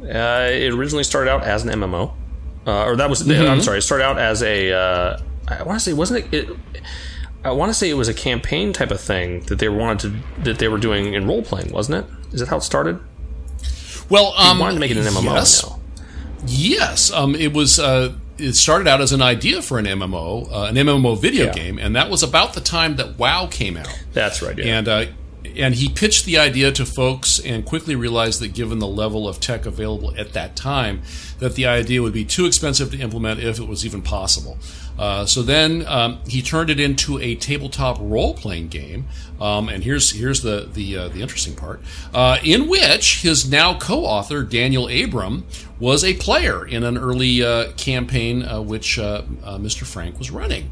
uh, 0.09 0.49
it 0.51 0.73
originally 0.73 1.05
started 1.05 1.31
out 1.31 1.43
as 1.45 1.65
an 1.65 1.71
MMO, 1.71 2.13
uh, 2.67 2.85
or 2.85 2.97
that 2.97 3.11
was. 3.11 3.29
I'm 3.29 3.61
sorry. 3.61 3.79
It 3.79 3.83
started 3.83 4.05
out 4.05 4.19
as 4.19 4.43
a. 4.43 4.73
Uh, 4.73 5.19
I 5.49 5.63
want 5.63 5.79
to 5.79 5.85
say 5.85 5.93
wasn't 5.93 6.33
it. 6.33 6.49
it 6.51 6.57
I 7.45 7.51
want 7.53 7.71
to 7.71 7.75
say 7.75 7.89
it 7.89 7.95
was 7.95 8.09
a 8.09 8.15
campaign 8.15 8.73
type 8.73 8.91
of 8.91 9.01
thing 9.01 9.41
that 9.43 9.59
they 9.61 9.69
wanted 9.69 9.99
to 10.37 10.43
that 10.43 10.59
they 10.59 10.69
were 10.69 10.79
doing 10.79 11.15
in 11.15 11.27
role 11.29 11.43
playing, 11.43 11.73
wasn't 11.73 12.05
it? 12.05 12.35
Is 12.35 12.41
that 12.41 12.49
how 12.49 12.57
it 12.57 12.63
started? 12.63 12.99
Well, 14.09 14.35
um, 14.37 14.59
wanted 14.59 14.75
to 14.75 14.81
make 14.81 14.91
it 14.91 14.97
an 14.97 15.05
MMO. 15.05 15.25
Yes, 15.25 15.65
yes. 16.47 17.13
Um, 17.13 17.35
it 17.35 17.53
was. 17.53 17.79
Uh, 17.79 18.15
it 18.39 18.53
started 18.55 18.87
out 18.87 19.01
as 19.01 19.13
an 19.13 19.23
idea 19.23 19.63
for 19.63 19.79
an 19.79 19.87
MMO, 19.87 20.53
uh, 20.53 20.65
an 20.65 20.75
MMO 20.75 21.19
video 21.19 21.47
Yeah. 21.47 21.53
game, 21.53 21.79
and 21.79 21.97
that 21.97 22.11
was 22.11 22.23
about 22.23 22.53
the 22.53 22.61
time 22.61 22.97
that 22.97 23.19
WoW 23.19 23.47
came 23.47 23.77
out. 23.79 23.89
That's 24.13 24.43
right. 24.43 24.59
Yeah. 24.59 24.77
and 24.79 24.89
uh, 24.89 25.07
and 25.57 25.75
he 25.75 25.89
pitched 25.89 26.25
the 26.25 26.39
idea 26.39 26.73
to 26.73 26.85
folks 26.85 27.39
and 27.39 27.65
quickly 27.65 27.95
realized 27.95 28.41
that 28.41 28.55
given 28.55 28.79
the 28.79 28.87
level 28.87 29.29
of 29.29 29.41
tech 29.41 29.67
available 29.67 30.15
at 30.17 30.33
that 30.33 30.57
time 30.57 31.03
that 31.39 31.55
the 31.55 31.67
idea 31.67 32.03
would 32.03 32.13
be 32.13 32.25
too 32.25 32.47
expensive 32.47 32.91
to 32.91 32.99
implement 32.99 33.41
if 33.41 33.59
it 33.59 33.67
was 33.67 33.85
even 33.85 34.03
possible. 34.03 34.59
Uh, 34.99 35.27
so 35.27 35.43
then 35.43 35.87
um, 35.87 36.19
he 36.27 36.41
turned 36.41 36.71
it 36.71 36.81
into 36.81 37.19
a 37.19 37.35
tabletop 37.35 37.99
role-playing 38.01 38.69
game. 38.69 39.07
Um, 39.41 39.69
and 39.69 39.85
here's 39.85 40.13
here's 40.13 40.43
the 40.43 40.69
the, 40.73 40.97
uh, 40.97 41.09
the 41.09 41.21
interesting 41.21 41.55
part. 41.55 41.83
Uh, 42.15 42.39
in 42.43 42.69
which 42.69 43.21
his 43.21 43.51
now 43.51 43.79
co-author 43.79 44.43
Daniel 44.43 44.89
Abraham 44.89 45.45
was 45.79 46.03
a 46.03 46.15
player 46.15 46.67
in 46.67 46.83
an 46.83 46.97
early 46.97 47.43
uh, 47.43 47.73
campaign 47.73 48.43
uh, 48.43 48.63
which 48.63 48.99
uh, 48.99 49.23
Mr. 49.43 49.85
Frank 49.85 50.19
was 50.19 50.31
running 50.31 50.71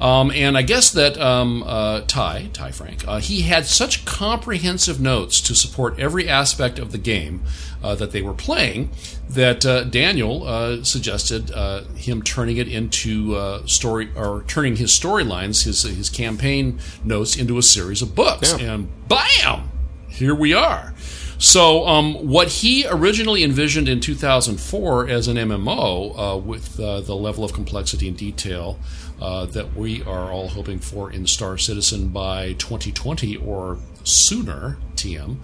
um, 0.00 0.30
and 0.30 0.56
I 0.58 0.62
guess 0.62 0.90
that 0.92 1.18
um, 1.18 1.62
uh, 1.66 2.02
Ty, 2.02 2.50
Ty 2.52 2.70
Frank, 2.72 3.06
uh, 3.08 3.18
he 3.18 3.42
had 3.42 3.66
such 3.66 4.04
comprehensive 4.04 5.00
notes 5.00 5.40
to 5.42 5.54
support 5.54 5.98
every 5.98 6.28
aspect 6.28 6.78
of 6.78 6.92
the 6.92 6.98
game 6.98 7.42
uh, 7.82 7.94
that 7.94 8.10
they 8.12 8.20
were 8.22 8.34
playing 8.34 8.90
that 9.28 9.64
uh, 9.66 9.84
Daniel 9.84 10.46
uh, 10.46 10.82
suggested 10.84 11.50
uh, 11.52 11.82
him 11.94 12.22
turning 12.22 12.56
it 12.58 12.68
into 12.68 13.34
uh, 13.34 13.66
story 13.66 14.08
or 14.16 14.44
turning 14.46 14.76
his 14.76 14.90
storylines, 14.90 15.64
his 15.64 15.82
his 15.82 16.08
campaign 16.10 16.78
notes 17.04 17.36
into 17.36 17.58
a 17.58 17.62
series 17.62 18.02
of 18.02 18.14
books, 18.14 18.54
Yeah. 18.58 18.74
and 18.74 19.08
bam, 19.08 19.70
here 20.08 20.34
we 20.34 20.52
are. 20.54 20.94
So, 21.38 21.86
um, 21.86 22.14
what 22.28 22.48
he 22.48 22.86
originally 22.88 23.44
envisioned 23.44 23.90
in 23.90 24.00
2004 24.00 25.06
as 25.08 25.28
an 25.28 25.36
MMO, 25.36 26.14
uh, 26.34 26.38
with 26.38 26.80
uh, 26.80 27.00
the 27.02 27.14
level 27.14 27.44
of 27.44 27.52
complexity 27.52 28.08
and 28.08 28.16
detail 28.16 28.78
uh, 29.20 29.46
that 29.46 29.74
we 29.74 30.02
are 30.02 30.30
all 30.30 30.48
hoping 30.48 30.78
for 30.78 31.10
in 31.10 31.26
Star 31.26 31.56
Citizen 31.58 32.08
by 32.08 32.52
2020 32.54 33.36
or 33.36 33.78
sooner, 34.04 34.78
TM, 34.94 35.36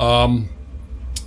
um, 0.00 0.48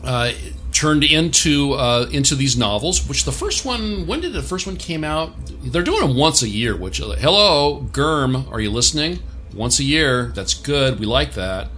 uh, 0.04 0.32
turned 0.72 1.04
into 1.04 1.74
uh, 1.74 2.08
into 2.12 2.36
these 2.36 2.58
novels. 2.58 3.08
Which 3.08 3.26
the 3.26 3.32
first 3.32 3.66
one, 3.66 4.08
when 4.08 4.22
did 4.22 4.34
the 4.34 4.42
first 4.42 4.66
one 4.68 4.76
came 4.76 5.04
out? 5.04 5.34
They're 5.64 5.84
doing 5.84 6.02
them 6.02 6.18
once 6.18 6.42
a 6.42 6.50
year. 6.50 6.76
Which 6.76 7.00
uh, 7.00 7.12
hello, 7.14 7.88
Germ, 7.94 8.48
are 8.52 8.60
you 8.60 8.72
listening? 8.72 9.20
Once 9.54 9.80
a 9.80 9.84
year, 9.84 10.32
that's 10.36 10.56
good. 10.56 11.00
We 11.00 11.06
like 11.06 11.36
that. 11.36 11.70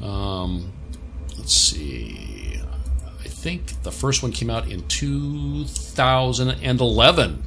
Um, 0.00 0.72
let's 1.36 1.54
see. 1.54 2.58
I 3.20 3.28
think 3.28 3.82
the 3.82 3.92
first 3.92 4.22
one 4.22 4.32
came 4.32 4.48
out 4.48 4.70
in 4.70 4.88
2011. 4.88 7.42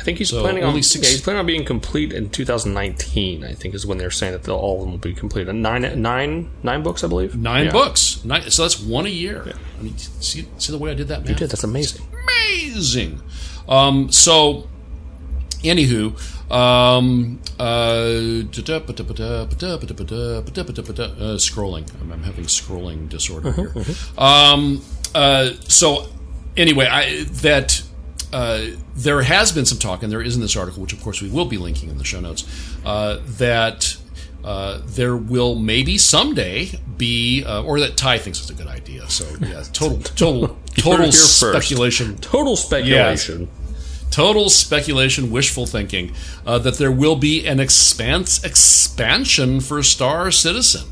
I 0.00 0.02
think 0.02 0.18
he's 0.18 0.30
So 0.30 0.40
planning 0.42 0.64
on 0.64 0.82
six- 0.82 1.04
yeah, 1.06 1.10
he's 1.12 1.20
planning 1.20 1.40
on 1.40 1.46
being 1.46 1.64
complete 1.64 2.12
in 2.12 2.30
2019. 2.30 3.44
I 3.44 3.52
think 3.54 3.74
is 3.74 3.86
when 3.86 3.98
they're 3.98 4.10
saying 4.10 4.32
that 4.32 4.44
they'll, 4.44 4.56
all 4.56 4.76
of 4.76 4.80
them 4.82 4.90
will 4.92 4.98
be 4.98 5.14
complete. 5.14 5.46
Nine, 5.46 6.00
nine, 6.02 6.50
nine 6.62 6.82
books, 6.82 7.04
I 7.04 7.08
believe. 7.08 7.36
Nine 7.36 7.66
Yeah. 7.66 7.72
books. 7.72 8.20
Nine, 8.24 8.50
so 8.50 8.62
that's 8.62 8.80
one 8.80 9.06
a 9.06 9.10
year. 9.10 9.54
I 9.78 9.82
mean, 9.82 9.96
see, 9.98 10.46
see 10.58 10.72
the 10.72 10.78
way 10.78 10.90
I 10.90 10.94
did 10.94 11.08
that, 11.08 11.20
man? 11.20 11.28
You 11.30 11.34
did. 11.34 11.50
That's 11.50 11.64
amazing. 11.64 12.02
amazing. 12.24 13.20
Um, 13.68 14.10
so, 14.12 14.68
anywho, 15.62 16.14
um, 16.52 17.40
uh, 17.58 18.42
uh, 20.02 21.36
scrolling. 21.38 21.88
I'm, 22.00 22.12
I'm 22.12 22.22
having 22.22 22.44
scrolling 22.44 23.08
disorder 23.08 23.52
here. 23.52 23.72
Um, 24.18 24.82
uh, 25.14 25.50
so, 25.68 26.08
anyway, 26.56 26.86
I 26.86 27.24
that. 27.42 27.82
Uh, 28.34 28.72
there 28.96 29.22
has 29.22 29.52
been 29.52 29.64
some 29.64 29.78
talk, 29.78 30.02
and 30.02 30.10
there 30.10 30.20
is 30.20 30.34
in 30.34 30.40
this 30.40 30.56
article, 30.56 30.82
which 30.82 30.92
of 30.92 31.00
course 31.00 31.22
we 31.22 31.30
will 31.30 31.44
be 31.44 31.56
linking 31.56 31.88
in 31.88 31.98
the 31.98 32.04
show 32.04 32.18
notes, 32.18 32.44
uh, 32.84 33.20
that 33.38 33.96
uh, 34.42 34.80
there 34.86 35.16
will 35.16 35.54
maybe 35.54 35.96
someday 35.96 36.68
be, 36.98 37.44
uh, 37.44 37.62
or 37.62 37.78
that 37.78 37.96
Ty 37.96 38.18
thinks 38.18 38.40
it's 38.40 38.50
a 38.50 38.54
good 38.54 38.66
idea. 38.66 39.08
So 39.08 39.24
yeah, 39.40 39.62
total, 39.72 39.98
total, 40.16 40.58
total 40.76 41.12
speculation. 41.12 42.16
Total 42.16 42.56
speculation. 42.56 43.48
total 44.10 44.50
speculation, 44.50 45.30
wishful 45.30 45.66
thinking, 45.66 46.12
uh, 46.44 46.58
that 46.58 46.74
there 46.74 46.90
will 46.90 47.16
be 47.16 47.46
an 47.46 47.60
expanse 47.60 48.42
expansion 48.42 49.60
for 49.60 49.80
Star 49.84 50.32
Citizen, 50.32 50.88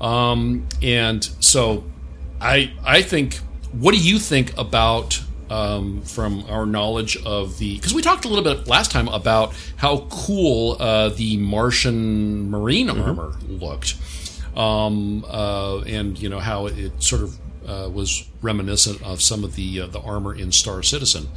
um, 0.00 0.68
and 0.80 1.24
so 1.40 1.82
I 2.40 2.72
I 2.84 3.02
think. 3.02 3.40
What 3.72 3.92
do 3.92 4.00
you 4.00 4.18
think 4.18 4.56
about 4.56 5.20
um, 5.50 6.02
from 6.02 6.44
our 6.48 6.66
knowledge 6.66 7.16
of 7.24 7.58
the? 7.58 7.76
Because 7.76 7.94
we 7.94 8.02
talked 8.02 8.24
a 8.24 8.28
little 8.28 8.44
bit 8.44 8.66
last 8.66 8.90
time 8.90 9.08
about 9.08 9.54
how 9.76 10.06
cool 10.10 10.76
uh, 10.80 11.10
the 11.10 11.36
Martian 11.36 12.50
marine 12.50 12.90
armor 12.90 13.34
looked, 13.48 13.94
um, 14.56 15.24
uh, 15.28 15.80
and 15.82 16.18
you 16.18 16.28
know 16.28 16.40
how 16.40 16.66
it 16.66 17.02
sort 17.02 17.22
of 17.22 17.38
uh, 17.66 17.88
was 17.90 18.28
reminiscent 18.42 19.02
of 19.02 19.20
some 19.20 19.44
of 19.44 19.56
the 19.56 19.80
uh, 19.82 19.86
the 19.86 20.00
armor 20.00 20.34
in 20.34 20.52
Star 20.52 20.82
Citizen 20.82 21.28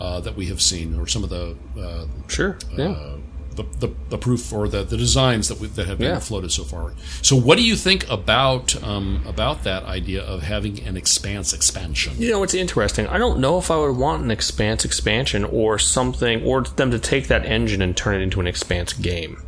uh, 0.00 0.20
that 0.20 0.36
we 0.36 0.46
have 0.46 0.60
seen, 0.60 0.98
or 0.98 1.06
some 1.06 1.24
of 1.24 1.30
the 1.30 1.56
uh, 1.80 2.06
Sure. 2.28 2.58
Yeah. 2.76 3.16
The, 3.56 3.64
the, 3.80 3.94
the 4.10 4.18
proof 4.18 4.52
or 4.52 4.68
the, 4.68 4.84
the 4.84 4.96
designs 4.96 5.48
that 5.48 5.58
we, 5.58 5.66
that 5.68 5.86
have 5.86 5.98
been 5.98 6.08
Yeah. 6.14 6.18
floated 6.20 6.52
so 6.52 6.62
far. 6.64 6.92
So, 7.22 7.34
what 7.36 7.56
do 7.58 7.64
you 7.64 7.74
think 7.74 8.08
about 8.08 8.80
um, 8.82 9.22
about 9.26 9.64
that 9.64 9.82
idea 9.84 10.22
of 10.22 10.42
having 10.42 10.80
an 10.86 10.96
expanse 10.96 11.52
expansion? 11.52 12.14
You 12.18 12.30
know, 12.30 12.42
it's 12.42 12.54
interesting. 12.54 13.06
I 13.08 13.18
don't 13.18 13.38
know 13.40 13.58
if 13.58 13.70
I 13.70 13.76
would 13.76 13.96
want 13.96 14.22
an 14.22 14.30
Expanse 14.30 14.84
expansion 14.84 15.44
or 15.44 15.78
something, 15.78 16.42
or 16.44 16.62
them 16.62 16.90
to 16.90 16.98
take 16.98 17.28
that 17.28 17.44
engine 17.46 17.82
and 17.82 17.96
turn 17.96 18.14
it 18.20 18.22
into 18.22 18.40
an 18.40 18.46
Expanse 18.46 18.92
game. 18.92 19.42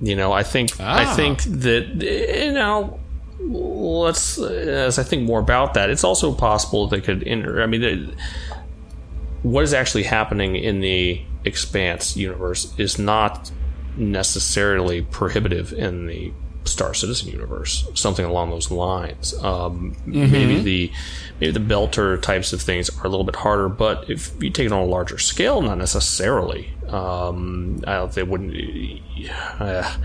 You 0.00 0.14
know, 0.14 0.32
I 0.32 0.42
think 0.44 0.78
I 0.80 1.04
Ah. 1.04 1.14
think 1.16 1.42
that 1.42 1.86
you 2.02 2.52
know, 2.52 3.00
let's 3.40 4.38
as 4.38 4.98
I 4.98 5.02
think 5.02 5.22
more 5.24 5.40
about 5.40 5.74
that, 5.74 5.90
it's 5.90 6.04
also 6.04 6.32
possible 6.32 6.86
they 6.86 7.00
could. 7.00 7.22
Enter, 7.26 7.62
I 7.62 7.66
mean, 7.66 8.14
what 9.42 9.64
is 9.64 9.72
actually 9.72 10.02
happening 10.04 10.56
in 10.56 10.80
the 10.80 11.20
Expanse 11.48 12.16
universe 12.16 12.72
is 12.78 12.98
not 12.98 13.50
necessarily 13.96 15.02
prohibitive 15.02 15.72
in 15.72 16.06
the 16.06 16.32
Star 16.64 16.94
Citizen 16.94 17.30
universe. 17.30 17.88
Something 17.94 18.24
along 18.26 18.50
those 18.50 18.70
lines. 18.70 19.34
Um, 19.42 19.96
Maybe 20.06 20.60
the 20.60 20.92
maybe 21.40 21.52
the 21.52 21.60
belter 21.74 22.20
types 22.20 22.52
of 22.52 22.60
things 22.60 22.90
are 22.98 23.06
a 23.06 23.08
little 23.08 23.24
bit 23.24 23.36
harder, 23.36 23.68
but 23.68 24.08
if 24.10 24.32
you 24.40 24.50
take 24.50 24.66
it 24.66 24.72
on 24.72 24.82
a 24.82 24.86
larger 24.86 25.18
scale, 25.18 25.62
not 25.62 25.78
necessarily. 25.78 26.70
Um, 26.88 27.82
I 27.86 27.94
don't. 27.94 28.12
They 28.12 28.22
wouldn't. 28.22 28.54
Uh, 29.58 29.96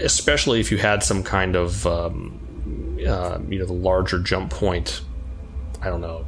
especially 0.00 0.60
if 0.60 0.70
you 0.70 0.78
had 0.78 1.02
some 1.02 1.22
kind 1.22 1.56
of 1.56 1.86
um, 1.86 2.96
uh, 3.06 3.38
you 3.48 3.58
know 3.58 3.66
the 3.66 3.72
larger 3.72 4.18
jump 4.20 4.50
point. 4.50 5.02
I 5.82 5.86
don't 5.88 6.00
know. 6.00 6.24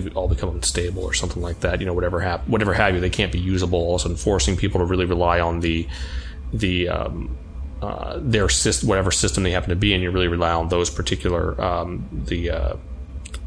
They 0.00 0.10
all 0.10 0.28
become 0.28 0.50
unstable 0.50 1.02
or 1.02 1.14
something 1.14 1.42
like 1.42 1.60
that. 1.60 1.80
You 1.80 1.86
know, 1.86 1.94
whatever 1.94 2.20
hap- 2.20 2.48
whatever 2.48 2.74
have 2.74 2.94
you, 2.94 3.00
they 3.00 3.10
can't 3.10 3.32
be 3.32 3.38
usable. 3.38 3.78
All 3.78 3.94
of 3.94 4.00
a 4.00 4.02
sudden, 4.02 4.16
forcing 4.16 4.56
people 4.56 4.80
to 4.80 4.84
really 4.84 5.04
rely 5.04 5.40
on 5.40 5.60
the 5.60 5.86
the 6.52 6.88
um, 6.88 7.36
uh, 7.82 8.18
their 8.20 8.48
system, 8.48 8.88
whatever 8.88 9.10
system 9.10 9.42
they 9.42 9.50
happen 9.50 9.70
to 9.70 9.76
be 9.76 9.92
in. 9.92 10.00
You 10.00 10.10
really 10.10 10.28
rely 10.28 10.52
on 10.52 10.68
those 10.68 10.90
particular 10.90 11.60
um, 11.60 12.08
the 12.12 12.50
uh, 12.50 12.76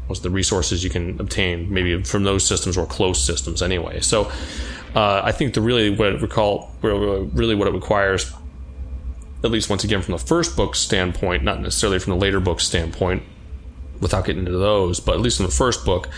what's 0.06 0.20
the 0.20 0.30
resources 0.30 0.82
you 0.82 0.90
can 0.90 1.20
obtain 1.20 1.72
maybe 1.72 2.02
from 2.02 2.24
those 2.24 2.46
systems 2.46 2.76
or 2.76 2.86
closed 2.86 3.22
systems 3.22 3.62
anyway. 3.62 4.00
So 4.00 4.30
uh, 4.94 5.22
I 5.24 5.32
think 5.32 5.54
the 5.54 5.60
really 5.60 5.90
what 5.90 6.08
it 6.08 6.20
recall 6.20 6.70
really 6.82 7.54
what 7.54 7.68
it 7.68 7.74
requires, 7.74 8.32
at 9.44 9.50
least 9.50 9.70
once 9.70 9.84
again 9.84 10.02
from 10.02 10.12
the 10.12 10.18
first 10.18 10.56
book 10.56 10.74
standpoint, 10.74 11.44
not 11.44 11.60
necessarily 11.60 11.98
from 11.98 12.12
the 12.14 12.18
later 12.18 12.40
book 12.40 12.60
standpoint, 12.60 13.22
without 14.00 14.24
getting 14.24 14.46
into 14.46 14.58
those, 14.58 14.98
but 14.98 15.14
at 15.14 15.20
least 15.20 15.40
in 15.40 15.46
the 15.46 15.52
first 15.52 15.84
book, 15.84 16.08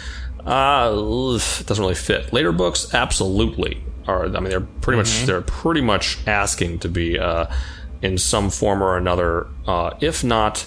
uh, 0.47 0.91
it 0.93 1.67
doesn't 1.67 1.83
really 1.83 1.95
fit. 1.95 2.33
Later 2.33 2.53
books, 2.53 2.95
absolutely 2.95 3.83
are. 4.07 4.25
I 4.25 4.41
mean, 4.41 4.51
they're 4.51 4.61
pretty 4.61 4.99
much 4.99 5.25
they're 5.25 5.43
pretty 5.43 5.81
much 5.81 6.19
asking 6.27 6.81
to 6.81 6.89
be 6.89 7.19
uh, 7.19 7.47
in 8.01 8.19
some 8.19 8.51
form 8.51 8.83
or 8.83 8.97
another, 8.97 9.47
uh, 9.67 9.91
if 10.01 10.25
not 10.25 10.67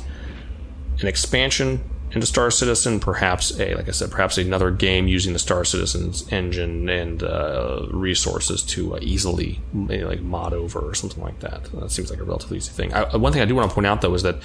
an 1.01 1.07
expansion 1.07 1.83
into 2.11 2.25
Star 2.25 2.49
Citizen, 2.49 3.01
perhaps 3.01 3.59
a 3.59 3.75
like 3.75 3.89
I 3.89 3.91
said, 3.91 4.09
perhaps 4.09 4.37
another 4.37 4.71
game 4.71 5.07
using 5.07 5.33
the 5.33 5.39
Star 5.39 5.65
Citizen's 5.65 6.31
engine 6.31 6.87
and 6.87 7.21
uh, 7.21 7.87
resources 7.91 8.63
to 8.63 8.95
uh, 8.95 8.99
easily 9.01 9.59
maybe 9.73 10.05
like 10.05 10.21
mod 10.21 10.53
over 10.53 10.79
or 10.79 10.95
something 10.95 11.21
like 11.21 11.39
that. 11.41 11.65
That 11.73 11.91
seems 11.91 12.09
like 12.09 12.19
a 12.19 12.23
relatively 12.23 12.57
easy 12.57 12.71
thing. 12.71 12.93
I, 12.93 13.17
one 13.17 13.33
thing 13.33 13.41
I 13.41 13.45
do 13.45 13.55
want 13.55 13.69
to 13.69 13.75
point 13.75 13.87
out 13.87 14.01
though 14.01 14.13
is 14.13 14.23
that 14.23 14.37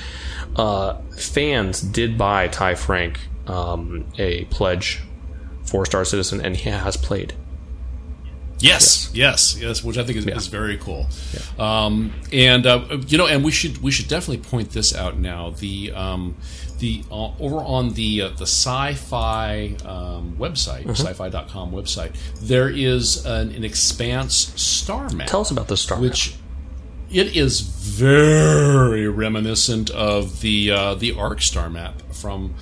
uh, 0.57 0.95
fans 1.17 1.81
did 1.81 2.19
buy 2.19 2.49
Ty 2.49 2.75
Frank 2.75 3.21
um, 3.47 4.05
a 4.19 4.47
pledge 4.47 5.01
for 5.71 5.87
Star 5.87 6.05
Citizen, 6.05 6.41
and 6.45 6.57
he 6.57 6.69
has 6.69 6.97
played. 6.97 7.33
Yes, 8.59 9.11
yes, 9.15 9.57
yes, 9.59 9.83
which 9.83 9.97
I 9.97 10.05
think 10.05 10.19
is, 10.19 10.27
is 10.27 10.47
very 10.49 10.77
cool. 10.77 11.07
Um, 11.59 12.13
and 12.31 12.67
uh, 12.67 12.99
you 13.07 13.17
know, 13.17 13.27
and 13.27 13.43
we 13.43 13.53
should 13.53 13.79
we 13.79 13.91
should 13.91 14.09
definitely 14.09 14.45
point 14.45 14.71
this 14.71 14.95
out 14.95 15.17
now. 15.17 15.51
The 15.51 15.93
um, 15.93 16.37
the 16.79 17.03
uh, 17.11 17.33
over 17.39 17.57
on 17.57 17.95
the 17.95 18.23
uh, 18.23 18.29
the 18.31 18.45
Syfy 18.45 19.83
um, 19.87 20.37
website, 20.39 20.85
Syfy.com 20.85 21.73
website, 21.73 22.15
there 22.41 22.69
is 22.69 23.25
an, 23.25 23.53
an 23.53 23.65
expanse 23.65 24.53
star 24.61 25.09
map. 25.11 25.29
Tell 25.29 25.41
us 25.41 25.51
about 25.51 25.69
the 25.69 25.77
Star 25.77 25.97
map 25.97 26.03
which 26.11 26.35
it 27.11 27.35
is 27.37 27.61
very 27.61 29.09
reminiscent 29.09 29.89
of 29.91 30.41
the 30.43 30.71
uh, 30.71 30.95
the 30.97 31.13
ARK 31.13 31.41
Star 31.41 31.71
map 31.71 32.03
from 32.13 32.55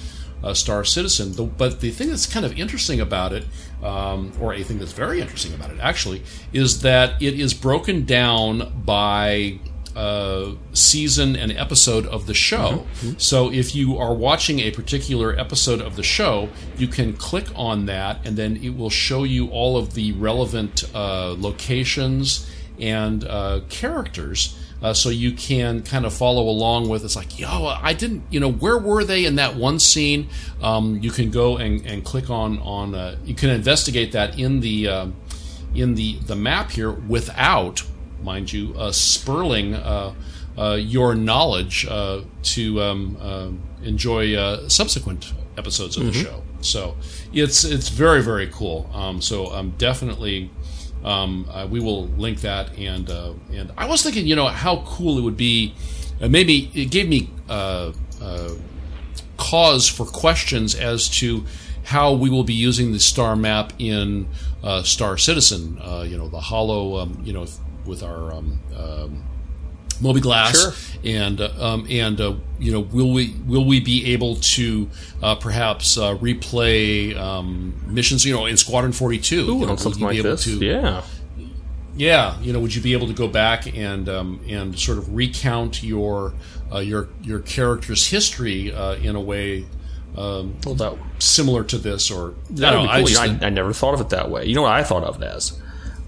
uh, 0.43 0.55
Star 0.55 0.84
Citizen. 0.84 1.32
The, 1.32 1.45
but 1.45 1.80
the 1.80 1.91
thing 1.91 2.09
that's 2.11 2.26
kind 2.26 2.45
of 2.47 2.59
interesting 2.59 3.01
about 3.01 3.32
it, 3.32 3.45
um, 3.82 4.32
or 4.41 4.55
a 4.55 4.62
thing 4.62 4.78
that's 4.78 4.93
very 4.93 5.20
interesting 5.20 5.55
about 5.55 5.70
it 5.70 5.78
actually, 5.80 6.22
is 6.53 6.82
that 6.82 7.20
it 7.22 7.39
is 7.39 7.55
broken 7.55 8.05
down 8.05 8.82
by 8.84 9.59
uh, 9.97 10.55
season 10.72 11.34
and 11.34 11.51
episode 11.51 12.07
of 12.07 12.26
the 12.26 12.34
show. 12.34 12.86
So 13.18 13.51
if 13.51 13.74
you 13.74 13.99
are 13.99 14.14
watching 14.14 14.61
a 14.61 14.70
particular 14.70 15.36
episode 15.36 15.80
of 15.80 15.97
the 15.97 16.05
show, 16.05 16.51
you 16.76 16.86
can 16.86 17.14
click 17.14 17.47
on 17.57 17.86
that, 17.86 18.24
and 18.24 18.36
then 18.36 18.59
it 18.62 18.76
will 18.76 18.91
show 18.91 19.24
you 19.24 19.49
all 19.49 19.76
of 19.76 19.95
the 19.95 20.12
relevant 20.12 20.84
uh, 20.95 21.34
locations 21.36 22.49
and 22.78 23.24
uh, 23.24 23.61
characters. 23.68 24.57
Uh, 24.81 24.95
so 24.95 25.09
you 25.09 25.33
can 25.33 25.83
kind 25.83 26.07
of 26.07 26.14
follow 26.14 26.49
along 26.49 26.89
with 26.89 27.05
it's 27.05 27.16
like 27.16 27.37
yo 27.37 27.66
i 27.83 27.93
didn't 27.93 28.22
you 28.31 28.39
know 28.39 28.51
where 28.51 28.79
were 28.79 29.03
they 29.03 29.24
in 29.24 29.35
that 29.37 29.57
one 29.57 29.79
scene? 29.79 30.29
Um, 30.62 30.99
you 31.03 31.11
can 31.11 31.31
go 31.31 31.57
and, 31.57 31.85
and 31.85 32.05
click 32.05 32.31
on 32.31 32.59
on 32.61 32.95
uh, 32.95 33.16
you 33.24 33.35
can 33.35 33.51
investigate 33.51 34.12
that 34.12 34.39
in 34.39 34.61
the 34.61 34.89
um 34.89 35.16
in 35.74 35.95
the 35.95 36.18
the 36.20 36.37
map 36.37 36.70
here 36.70 36.91
without 36.93 37.83
mind 38.22 38.53
you 38.53 38.74
uh, 38.76 38.93
spurling 38.93 39.74
uh, 39.74 40.14
uh, 40.57 40.74
your 40.74 41.14
knowledge 41.14 41.87
uh, 41.89 42.20
to 42.43 42.81
um, 42.83 43.16
uh, 43.20 43.49
enjoy 43.85 44.35
uh, 44.35 44.68
subsequent 44.68 45.33
episodes 45.57 45.97
of 45.97 46.05
the 46.07 46.12
show. 46.12 46.43
So 46.61 46.97
it's 47.33 47.64
it's 47.64 47.89
very 47.89 48.22
very 48.22 48.49
cool. 48.49 48.91
Um, 48.93 49.20
so 49.20 49.47
i'm 49.49 49.70
definitely 49.79 50.51
um, 51.05 51.46
uh, 51.51 51.66
we 51.70 51.80
will 51.80 52.07
link 52.09 52.40
that, 52.40 52.76
and 52.78 53.09
uh, 53.11 53.32
and 53.53 53.72
I 53.76 53.86
was 53.86 54.03
thinking, 54.03 54.26
you 54.26 54.36
know, 54.36 54.46
how 54.46 54.82
cool 54.86 55.18
it 55.18 55.22
would 55.22 55.36
be. 55.36 55.74
Uh, 56.20 56.28
maybe 56.28 56.70
it 56.74 56.90
gave 56.90 57.09
me 57.09 57.30
uh, 57.49 57.92
uh, 58.20 58.51
cause 59.36 59.88
for 59.88 60.05
questions 60.05 60.74
as 60.74 61.09
to 61.09 61.44
how 61.84 62.12
we 62.12 62.28
will 62.28 62.44
be 62.44 62.55
using 62.55 62.92
the 62.92 62.99
star 62.99 63.36
map 63.36 63.72
in 63.78 64.28
uh, 64.62 64.82
Star 64.82 65.16
Citizen. 65.16 65.80
You 66.07 66.18
know, 66.18 66.28
the 66.28 66.40
hollow. 66.40 66.99
Um, 66.99 67.20
you 67.24 67.32
know, 67.32 67.46
with 67.86 68.03
our 68.03 68.32
um, 68.32 68.61
um, 68.76 69.24
MobiGlas, 70.01 70.53
Sure. 70.55 70.72
and 71.05 71.40
uh, 71.40 71.51
um, 71.59 71.86
and 71.90 72.20
uh, 72.20 72.34
you 72.59 72.72
know, 72.72 72.80
will 72.80 73.12
we 73.12 73.34
will 73.46 73.64
we 73.64 73.80
be 73.80 74.12
able 74.12 74.36
to 74.36 74.88
uh, 75.22 75.34
perhaps 75.36 75.96
uh, 75.99 76.16
replay 76.16 77.16
um, 77.16 77.74
missions? 77.86 78.24
You 78.24 78.34
know, 78.34 78.46
in 78.46 78.57
Squadron 78.57 78.92
Forty 78.92 79.18
Two, 79.18 79.59
you 79.59 79.66
know, 79.66 79.76
something 79.76 80.03
like 80.03 80.22
this. 80.22 80.44
to 80.44 80.59
yeah. 80.64 81.03
yeah, 81.96 82.40
you 82.40 82.53
know, 82.53 82.61
would 82.61 82.74
you 82.74 82.80
be 82.82 82.92
able 82.92 83.07
to 83.09 83.12
go 83.14 83.28
back 83.28 83.76
and 83.76 84.09
um, 84.09 84.40
and 84.49 84.78
sort 84.78 84.99
of 84.99 85.14
recount 85.14 85.82
your 85.82 86.32
uh, 86.72 86.78
your 86.78 87.09
your 87.22 87.40
character's 87.40 88.07
history 88.09 88.72
uh, 88.72 88.94
in 88.96 89.16
a 89.16 89.20
way 89.20 89.66
um, 90.16 90.57
Well, 90.64 90.74
that, 90.76 90.96
similar 91.18 91.64
to 91.64 91.78
this, 91.78 92.11
or 92.11 92.34
that 92.51 92.72
I 92.74 92.76
know, 92.76 92.80
cool. 92.82 92.90
I 92.90 92.99
You 92.99 93.07
just 93.07 93.24
know, 93.26 93.38
I, 93.42 93.46
I 93.46 93.51
never 93.51 93.72
thought 93.72 93.94
of 93.94 94.01
it 94.01 94.09
that 94.11 94.30
way. 94.30 94.46
You 94.46 94.55
know 94.55 94.62
what 94.62 94.72
I 94.72 94.82
thought 94.82 95.05
of 95.05 95.20
it 95.22 95.24
as? 95.26 95.61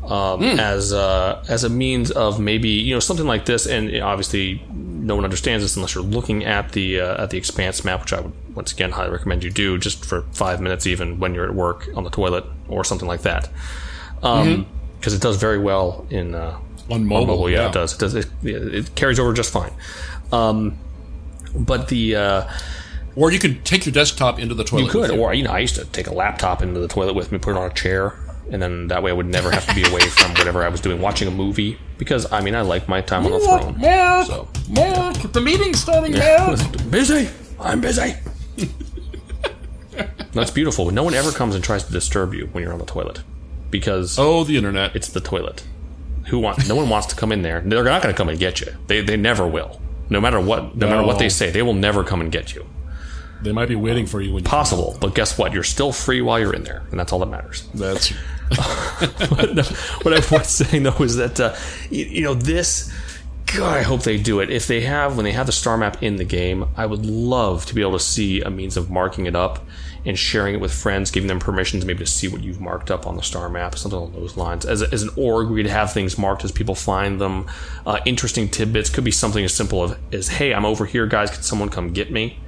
Um, 0.03 0.40
Hmm. 0.40 0.59
as 0.59 0.92
uh, 0.94 1.44
as 1.48 1.62
a 1.62 1.68
means 1.68 2.11
of 2.11 2.40
maybe 2.40 2.70
you 2.70 2.94
know 2.94 3.01
something 3.01 3.26
like 3.26 3.44
this, 3.44 3.66
and 3.66 3.94
obviously 4.03 4.62
no 4.72 5.14
one 5.14 5.24
understands 5.24 5.62
this 5.62 5.76
unless 5.76 5.94
you're 5.94 6.03
looking 6.05 6.44
at 6.44 6.72
the 6.72 7.01
uh, 7.01 7.22
at 7.22 7.30
the 7.30 7.36
expanse 7.38 7.84
map, 7.84 8.01
which 8.01 8.12
I 8.14 8.20
would 8.20 8.32
once 8.55 8.72
again 8.72 8.92
highly 8.92 9.11
recommend 9.11 9.44
you 9.44 9.51
do 9.51 9.76
just 9.78 10.05
for 10.05 10.22
five 10.32 10.61
minutes, 10.61 10.86
even 10.86 11.18
when 11.20 11.34
you're 11.34 11.44
at 11.44 11.55
work 11.55 11.86
on 11.94 12.05
the 12.05 12.11
toilet 12.11 12.44
or 12.68 12.82
something 12.84 13.07
like 13.09 13.22
that, 13.22 13.51
because 14.20 15.12
it 15.14 15.20
does 15.20 15.36
very 15.36 15.59
well 15.59 16.07
in 16.11 16.34
uh, 16.34 16.57
Mm-hmm. 16.88 16.92
On 16.92 17.07
mobile, 17.07 17.48
yeah, 17.48 17.59
yeah. 17.61 17.68
it 17.68 17.72
does. 17.72 17.92
It 17.94 17.98
does. 18.01 18.14
It, 18.16 18.26
it 18.42 18.94
carries 18.96 19.20
over 19.20 19.32
just 19.32 19.53
fine. 19.53 19.70
Um, 20.32 20.76
but 21.55 21.86
the 21.86 22.16
uh, 22.16 22.48
Or 23.14 23.30
you 23.30 23.38
could 23.38 23.64
take 23.64 23.86
your 23.86 23.92
desktop 23.92 24.40
into 24.40 24.57
the 24.57 24.64
toilet. 24.64 24.86
You 24.86 24.90
could, 24.90 25.11
or 25.12 25.32
you 25.32 25.44
know, 25.44 25.53
I 25.53 25.61
used 25.61 25.76
to 25.76 25.84
take 25.84 26.09
a 26.09 26.12
laptop 26.14 26.62
into 26.62 26.80
the 26.80 26.88
toilet 26.88 27.14
with 27.14 27.30
me, 27.30 27.38
put 27.38 27.53
it 27.53 27.59
on 27.59 27.70
a 27.70 27.74
chair, 27.74 28.14
and 28.51 28.61
then 28.61 28.88
that 28.88 29.03
way 29.03 29.11
I 29.11 29.14
would 29.14 29.26
never 29.26 29.51
have 29.51 29.66
to 29.66 29.74
be 29.74 29.84
away 29.84 30.01
from 30.01 30.32
whatever 30.34 30.64
I 30.64 30.68
was 30.68 30.80
doing, 30.80 31.01
watching 31.01 31.28
a 31.28 31.30
movie. 31.30 31.78
Because 31.98 32.30
I 32.32 32.40
mean, 32.40 32.55
I 32.55 32.62
like 32.62 32.88
my 32.88 33.01
time 33.01 33.24
on 33.26 33.32
the 33.32 33.40
throne. 33.40 33.78
Mark, 33.80 34.26
So 34.26 34.48
Mark, 34.68 35.32
the 35.32 35.40
meeting's 35.40 35.80
starting 35.80 36.12
now. 36.12 36.55
busy. 36.90 37.28
I'm 37.59 37.80
busy. 37.80 38.14
That's 40.32 40.51
beautiful. 40.51 40.84
But 40.86 40.94
no 40.94 41.03
one 41.03 41.14
ever 41.14 41.32
comes 41.32 41.55
and 41.55 41.62
tries 41.64 41.84
to 41.84 41.92
disturb 41.92 42.34
you 42.34 42.46
when 42.53 42.62
you're 42.62 42.72
on 42.72 42.78
the 42.78 42.86
toilet, 42.86 43.22
because 43.70 44.18
Oh, 44.18 44.44
the 44.44 44.57
internet. 44.57 44.94
it's 44.94 45.09
the 45.09 45.20
toilet. 45.20 45.64
Who 46.28 46.38
wants? 46.38 46.68
No 46.68 46.76
one 46.76 46.88
wants 46.88 47.09
to 47.09 47.16
come 47.16 47.32
in 47.32 47.42
there. 47.42 47.61
They're 47.61 47.82
not 47.82 48.03
going 48.03 48.14
to 48.14 48.16
come 48.16 48.28
and 48.28 48.38
get 48.38 48.61
you. 48.61 48.72
They 48.86 49.01
they 49.01 49.16
never 49.16 49.46
will. 49.46 49.80
No 50.09 50.20
matter 50.20 50.40
what, 50.40 50.76
no, 50.76 50.88
matter 50.88 51.07
what 51.07 51.18
they 51.18 51.28
say, 51.28 51.51
they 51.51 51.62
will 51.62 51.74
never 51.74 52.03
come 52.05 52.20
and 52.20 52.30
get 52.32 52.55
you. 52.55 52.66
They 53.43 53.53
might 53.53 53.68
be 53.68 53.76
waiting 53.76 54.07
for 54.07 54.20
you 54.20 54.32
when 54.32 54.45
you. 54.45 54.51
Possible, 54.51 54.97
but 55.01 55.14
guess 55.14 55.38
what? 55.38 55.53
You're 55.53 55.62
still 55.62 55.93
free 55.93 56.20
while 56.20 56.38
you're 56.38 56.55
in 56.55 56.64
there, 56.64 56.82
and 56.91 57.01
that's 57.01 57.12
all 57.12 57.18
that 57.20 57.26
matters. 57.26 57.66
That's 57.74 58.12
but 58.51 59.55
no, 59.55 59.62
what 60.03 60.12
I 60.12 60.36
was 60.36 60.49
saying 60.49 60.82
though 60.82 61.03
is 61.03 61.16
that 61.16 61.38
uh, 61.38 61.55
you, 61.88 62.05
you 62.05 62.22
know 62.22 62.34
this. 62.34 62.93
God, 63.47 63.76
I 63.76 63.82
hope 63.82 64.03
they 64.03 64.16
do 64.16 64.38
it. 64.38 64.51
If 64.51 64.68
they 64.68 64.82
have, 64.82 65.16
when 65.16 65.24
they 65.24 65.32
have 65.32 65.47
the 65.47 65.53
star 65.53 65.76
map 65.76 66.03
in 66.05 66.16
the 66.16 66.24
game, 66.24 66.68
I 66.76 66.86
would 66.86 67.05
love 67.05 67.66
to 67.66 67.74
be 67.74 67.80
able 67.80 67.95
to 67.95 68.01
see 68.01 68.43
a 68.43 68.51
means 68.51 68.76
of 68.76 68.91
marking 68.91 69.26
it 69.26 69.34
up 69.34 69.66
and 70.05 70.18
sharing 70.18 70.55
it 70.55 70.61
with 70.61 70.72
friends, 70.72 71.11
giving 71.11 71.26
them 71.26 71.41
permissions 71.41 71.84
maybe 71.84 72.05
to 72.05 72.11
see 72.11 72.28
what 72.28 72.43
you've 72.43 72.61
marked 72.61 72.91
up 72.91 73.07
on 73.07 73.16
the 73.16 73.22
star 73.22 73.49
map, 73.49 73.76
something 73.76 73.99
along 73.99 74.12
those 74.12 74.36
lines. 74.36 74.64
As, 74.64 74.82
a, 74.82 74.93
as 74.93 75.03
an 75.03 75.11
org, 75.16 75.49
we'd 75.51 75.66
have 75.66 75.93
things 75.93 76.16
marked 76.16 76.45
as 76.45 76.53
people 76.53 76.74
find 76.74 77.20
them. 77.20 77.47
Uh, 77.84 77.99
interesting 78.05 78.49
tidbits 78.49 78.88
could 78.88 79.05
be 79.05 79.11
something 79.11 79.45
as 79.45 79.53
simple 79.53 79.84
as, 79.84 79.97
as, 80.12 80.28
"Hey, 80.28 80.55
I'm 80.55 80.64
over 80.64 80.86
here, 80.86 81.07
guys. 81.07 81.30
Can 81.30 81.43
someone 81.43 81.70
come 81.70 81.93
get 81.93 82.11
me?" 82.11 82.38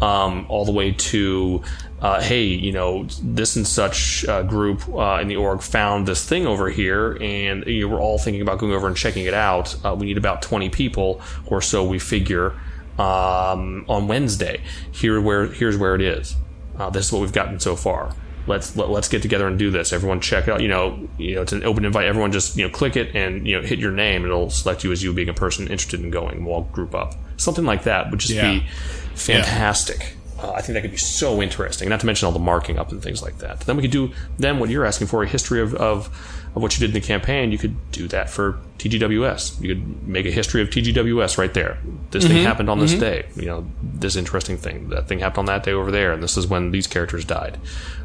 Um, 0.00 0.46
all 0.48 0.64
the 0.64 0.72
way 0.72 0.92
to, 0.92 1.62
uh, 2.00 2.20
hey, 2.20 2.44
you 2.44 2.72
know, 2.72 3.04
this 3.22 3.56
and 3.56 3.66
such 3.66 4.24
uh, 4.26 4.42
group 4.42 4.86
uh, 4.88 5.18
in 5.20 5.28
the 5.28 5.36
org 5.36 5.62
found 5.62 6.06
this 6.06 6.24
thing 6.28 6.46
over 6.46 6.68
here, 6.68 7.16
and 7.20 7.64
you 7.66 7.86
know, 7.88 7.94
we're 7.94 8.00
all 8.00 8.18
thinking 8.18 8.42
about 8.42 8.58
going 8.58 8.72
over 8.72 8.86
and 8.86 8.96
checking 8.96 9.24
it 9.26 9.34
out. 9.34 9.74
Uh, 9.84 9.94
we 9.94 10.06
need 10.06 10.18
about 10.18 10.42
20 10.42 10.68
people 10.70 11.20
or 11.46 11.60
so, 11.62 11.84
we 11.84 11.98
figure, 11.98 12.52
um, 12.98 13.84
on 13.88 14.08
Wednesday. 14.08 14.60
Here, 14.92 15.20
where 15.20 15.46
here's 15.46 15.76
where 15.76 15.94
it 15.94 16.00
is. 16.02 16.36
Uh, 16.78 16.90
this 16.90 17.06
is 17.06 17.12
what 17.12 17.20
we've 17.22 17.32
gotten 17.32 17.60
so 17.60 17.76
far. 17.76 18.14
Let's 18.46 18.76
let, 18.76 18.90
let's 18.90 19.08
get 19.08 19.22
together 19.22 19.46
and 19.46 19.58
do 19.58 19.70
this. 19.70 19.92
Everyone 19.92 20.20
check 20.20 20.48
out. 20.48 20.60
You 20.60 20.68
know, 20.68 21.08
you 21.16 21.36
know, 21.36 21.42
it's 21.42 21.52
an 21.52 21.64
open 21.64 21.84
invite. 21.84 22.06
Everyone 22.06 22.30
just 22.30 22.56
you 22.56 22.64
know 22.64 22.70
click 22.70 22.94
it 22.96 23.14
and 23.14 23.46
you 23.46 23.58
know 23.58 23.66
hit 23.66 23.78
your 23.78 23.92
name. 23.92 24.24
It'll 24.24 24.50
select 24.50 24.84
you 24.84 24.92
as 24.92 25.02
you 25.02 25.12
being 25.14 25.28
a 25.30 25.34
person 25.34 25.64
interested 25.68 26.00
in 26.00 26.10
going. 26.10 26.44
We'll 26.44 26.54
all 26.56 26.62
group 26.64 26.94
up. 26.94 27.14
Something 27.38 27.64
like 27.64 27.84
that 27.84 28.10
would 28.10 28.20
just 28.20 28.34
Yeah. 28.34 28.52
be 28.52 28.66
fantastic. 29.14 30.16
Uh, 30.38 30.52
I 30.52 30.60
think 30.60 30.74
that 30.74 30.82
could 30.82 30.90
be 30.90 30.96
so 30.96 31.40
interesting. 31.40 31.88
Not 31.88 32.00
to 32.00 32.06
mention 32.06 32.26
all 32.26 32.32
the 32.32 32.38
marking 32.38 32.78
up 32.78 32.92
and 32.92 33.02
things 33.02 33.22
like 33.22 33.38
that. 33.38 33.60
Then 33.60 33.76
we 33.76 33.82
could 33.82 33.90
do 33.92 34.12
then 34.36 34.58
what 34.58 34.68
you're 34.68 34.84
asking 34.84 35.06
for 35.06 35.22
a 35.22 35.28
history 35.28 35.60
of, 35.60 35.74
of, 35.74 36.06
of 36.54 36.60
what 36.62 36.74
you 36.74 36.80
did 36.80 36.94
in 36.94 37.00
the 37.00 37.06
campaign. 37.06 37.52
You 37.52 37.58
could 37.58 37.90
do 37.92 38.08
that 38.08 38.28
for 38.28 38.58
TGWS. 38.78 39.62
You 39.62 39.74
could 39.74 40.06
make 40.06 40.26
a 40.26 40.30
history 40.30 40.60
of 40.60 40.68
TGWS 40.70 41.38
right 41.38 41.54
there. 41.54 41.78
This 42.10 42.26
thing 42.26 42.42
happened 42.44 42.68
on 42.68 42.80
this 42.80 42.94
day. 42.94 43.26
You 43.36 43.46
know, 43.46 43.66
this 43.82 44.16
interesting 44.16 44.56
thing. 44.58 44.88
That 44.90 45.08
thing 45.08 45.20
happened 45.20 45.38
on 45.38 45.46
that 45.46 45.62
day 45.62 45.72
over 45.72 45.90
there, 45.90 46.12
and 46.12 46.22
this 46.22 46.36
is 46.36 46.46
when 46.46 46.72
these 46.72 46.86
characters 46.86 47.24
died. 47.24 47.58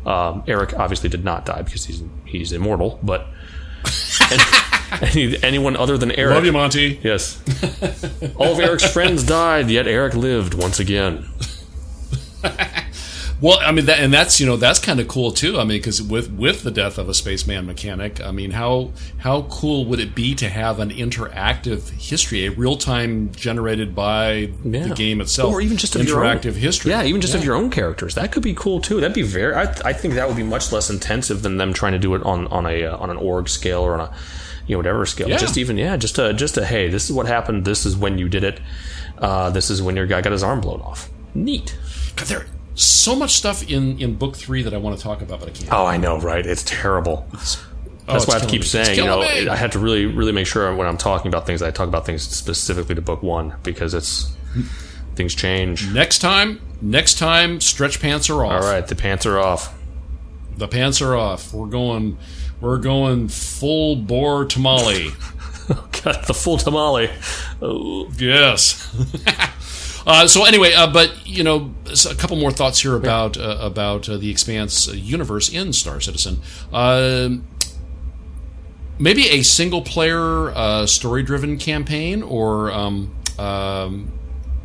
Um, 0.06 0.44
Eric 0.48 0.78
obviously 0.80 1.10
did 1.10 1.26
not 1.26 1.46
die 1.46 1.64
because 1.64 1.86
he's 1.86 2.04
he's 2.26 2.52
immortal, 2.52 3.00
but. 3.04 3.28
any, 5.02 5.42
anyone 5.44 5.76
other 5.76 5.98
than 5.98 6.12
Eric 6.12 6.36
love 6.36 6.46
you, 6.46 6.52
Monty. 6.52 7.00
Yes. 7.04 7.42
All 8.36 8.54
of 8.54 8.60
Eric's 8.60 8.92
friends 8.92 9.24
died, 9.24 9.70
yet 9.70 9.88
Eric 9.88 10.16
lived 10.16 10.54
once 10.54 10.80
again. 10.80 11.26
Well, 13.42 13.58
I 13.62 13.72
mean, 13.72 13.86
that, 13.86 14.00
and 14.00 14.14
that's 14.14 14.42
you 14.42 14.46
know 14.46 14.58
that's 14.58 14.80
kind 14.80 15.00
of 15.00 15.08
cool 15.08 15.32
too. 15.32 15.58
I 15.60 15.64
mean, 15.64 15.80
because 15.80 16.02
with 16.02 16.30
with 16.32 16.64
the 16.64 16.72
death 16.72 16.98
of 16.98 17.08
a 17.08 17.14
spaceman 17.14 17.66
mechanic, 17.66 18.20
I 18.22 18.32
mean, 18.32 18.52
how 18.52 18.92
how 19.20 19.44
cool 19.44 19.86
would 19.86 20.02
it 20.02 20.14
be 20.14 20.36
to 20.36 20.50
have 20.50 20.80
an 20.80 20.90
interactive 20.90 21.90
history, 21.92 22.46
a 22.46 22.52
real 22.52 22.76
time 22.76 23.32
generated 23.32 23.96
by 23.96 24.52
the 24.66 24.94
game 24.94 25.22
itself, 25.22 25.54
Or 25.54 25.62
even 25.62 25.78
just 25.78 25.96
of 25.96 26.06
your 26.06 26.26
own- 26.26 26.38
interactive 26.38 26.56
history? 26.56 26.92
Yeah, 26.92 27.04
even 27.04 27.22
just 27.22 27.34
of 27.34 27.46
your 27.46 27.56
own 27.56 27.70
characters. 27.70 28.16
That 28.16 28.32
could 28.34 28.44
be 28.44 28.54
cool 28.54 28.82
too. 28.82 29.00
That'd 29.00 29.16
be 29.16 29.22
very. 29.22 29.54
I, 29.56 29.64
I 29.86 29.94
think 29.94 30.16
that 30.16 30.28
would 30.28 30.38
be 30.38 30.44
much 30.44 30.72
less 30.74 30.90
intensive 30.90 31.42
than 31.42 31.56
them 31.58 31.72
trying 31.74 31.94
to 31.94 32.00
do 32.00 32.16
it 32.16 32.24
on 32.24 32.48
on 32.48 32.66
a 32.66 32.84
uh, 32.84 32.98
on 32.98 33.10
an 33.10 33.16
org 33.18 33.48
scale 33.48 33.80
or 33.82 33.94
on 33.94 34.02
a 34.02 34.14
you 34.68 34.74
know 34.74 34.80
whatever 34.80 35.06
scale. 35.06 35.30
Yeah. 35.30 35.38
Just 35.38 35.58
even 35.58 35.78
yeah, 35.78 35.96
just 35.96 36.20
a 36.20 36.34
just 36.34 36.58
a 36.58 36.66
hey, 36.66 36.90
this 36.90 37.06
is 37.06 37.14
what 37.14 37.26
happened. 37.26 37.64
This 37.64 37.86
is 37.86 37.96
when 37.96 38.18
you 38.18 38.28
did 38.28 38.44
it. 38.44 38.60
Uh, 39.18 39.50
this 39.50 39.70
is 39.70 39.82
when 39.82 39.96
your 39.96 40.08
guy 40.08 40.20
got 40.22 40.34
his 40.34 40.44
arm 40.44 40.60
blown 40.60 40.82
off. 40.82 41.10
Neat. 41.34 41.78
God, 42.18 42.28
there 42.28 42.46
so 42.80 43.16
much 43.16 43.32
stuff 43.34 43.70
in 43.70 44.00
in 44.00 44.16
book 44.16 44.36
three 44.36 44.64
that 44.64 44.74
I 44.74 44.78
want 44.78 44.98
to 44.98 45.04
talk 45.04 45.22
about, 45.22 45.40
but 45.40 45.50
I 45.50 45.52
can't. 45.52 45.72
Oh, 45.72 45.86
I 45.86 45.98
know, 45.98 46.20
right? 46.20 46.46
It's 46.46 46.64
terrible. 46.64 47.28
Oh, 47.32 47.38
That's 48.14 48.24
it's 48.24 48.28
why 48.28 48.36
I 48.36 48.40
have 48.40 48.48
to 48.48 48.52
keep 48.52 48.62
me. 48.62 48.68
Saying, 48.68 48.98
you 48.98 49.06
know, 49.06 49.20
me. 49.20 49.48
I 49.48 49.56
have 49.56 49.72
to 49.72 49.80
really, 49.80 50.06
really 50.06 50.32
make 50.32 50.48
sure 50.48 50.74
when 50.74 50.88
I'm 50.88 50.98
talking 50.98 51.28
about 51.28 51.46
things, 51.46 51.62
I 51.62 51.72
talk 51.72 51.88
about 51.88 52.06
things 52.06 52.24
specifically 52.24 52.96
to 52.96 53.02
book 53.02 53.22
one 53.22 53.56
because 53.64 53.94
it's 53.94 54.34
things 55.16 55.36
change. 55.36 55.92
Next 55.92 56.20
time, 56.20 56.62
next 56.82 57.18
time, 57.18 57.60
stretch 57.60 58.00
pants 58.00 58.30
are 58.30 58.46
off. 58.46 58.64
All 58.64 58.72
right, 58.72 58.88
the 58.88 58.96
pants 58.96 59.26
are 59.26 59.38
off. 59.38 59.78
The 60.58 60.68
pants 60.68 61.02
are 61.02 61.16
off. 61.16 61.54
We're 61.54 61.68
going, 61.68 62.18
we're 62.62 62.80
going 62.80 63.28
full 63.28 63.98
bore 63.98 64.46
tamale. 64.46 65.12
Got 66.04 66.28
the 66.28 66.34
full 66.34 66.58
tamale. 66.58 67.10
Oh, 67.62 68.10
yes. 68.18 68.88
uh, 70.10 70.28
so 70.28 70.44
anyway, 70.44 70.74
uh, 70.74 70.92
but 70.92 71.28
you 71.28 71.44
know, 71.44 71.74
a 72.10 72.16
couple 72.16 72.36
more 72.36 72.52
thoughts 72.52 72.82
here 72.82 72.96
about 72.96 73.38
uh, 73.38 73.58
about 73.62 74.10
uh, 74.10 74.18
the 74.18 74.32
Expanse 74.32 74.90
uh, 74.90 74.94
universe 74.94 75.50
in 75.50 75.72
Star 75.72 76.02
Citizen. 76.02 76.40
Um 76.74 77.48
maybe 79.02 79.30
a 79.30 79.44
single 79.44 79.82
player 79.82 80.50
uh, 80.50 80.86
story 80.86 81.24
driven 81.24 81.58
campaign, 81.58 82.22
or 82.22 82.70
um, 82.72 83.16
um, 83.38 84.12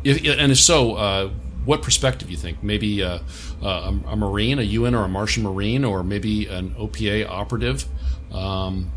if, 0.03 0.17
and 0.25 0.51
if 0.51 0.57
so, 0.57 1.31
what 1.63 1.81
perspective 1.81 2.29
you 2.29 2.37
think? 2.37 2.61
Maybe 2.61 3.01
a, 3.01 3.21
a 3.61 4.15
Marine, 4.17 4.59
a 4.59 4.63
UN 4.63 4.93
or 4.93 5.05
a 5.05 5.07
Martian 5.07 5.43
Marine, 5.43 5.85
or 5.85 6.03
maybe 6.03 6.47
an 6.47 6.71
OPA 6.71 7.29
operative. 7.29 7.85
Um, 8.31 8.91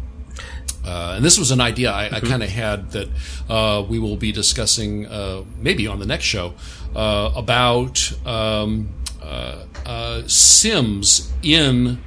uh, 0.85 1.15
and 1.17 1.25
this 1.25 1.39
was 1.39 1.51
an 1.51 1.61
idea 1.61 1.91
I, 1.91 2.07
I 2.17 2.21
kind 2.21 2.43
of 2.43 2.49
had 2.49 2.93
that 2.93 3.09
uh, 3.49 3.85
we 3.89 3.99
will 3.99 4.17
be 4.17 4.33
discussing 4.33 5.07
uh, 5.07 5.45
maybe 5.59 5.87
on 5.87 5.99
the 5.99 6.07
next 6.07 6.25
show 6.25 6.55
uh, 6.95 7.33
about 7.35 8.13
um, 8.27 8.89
uh, 9.23 9.65
uh, 9.85 10.23
Sims 10.27 11.33
in 11.43 12.03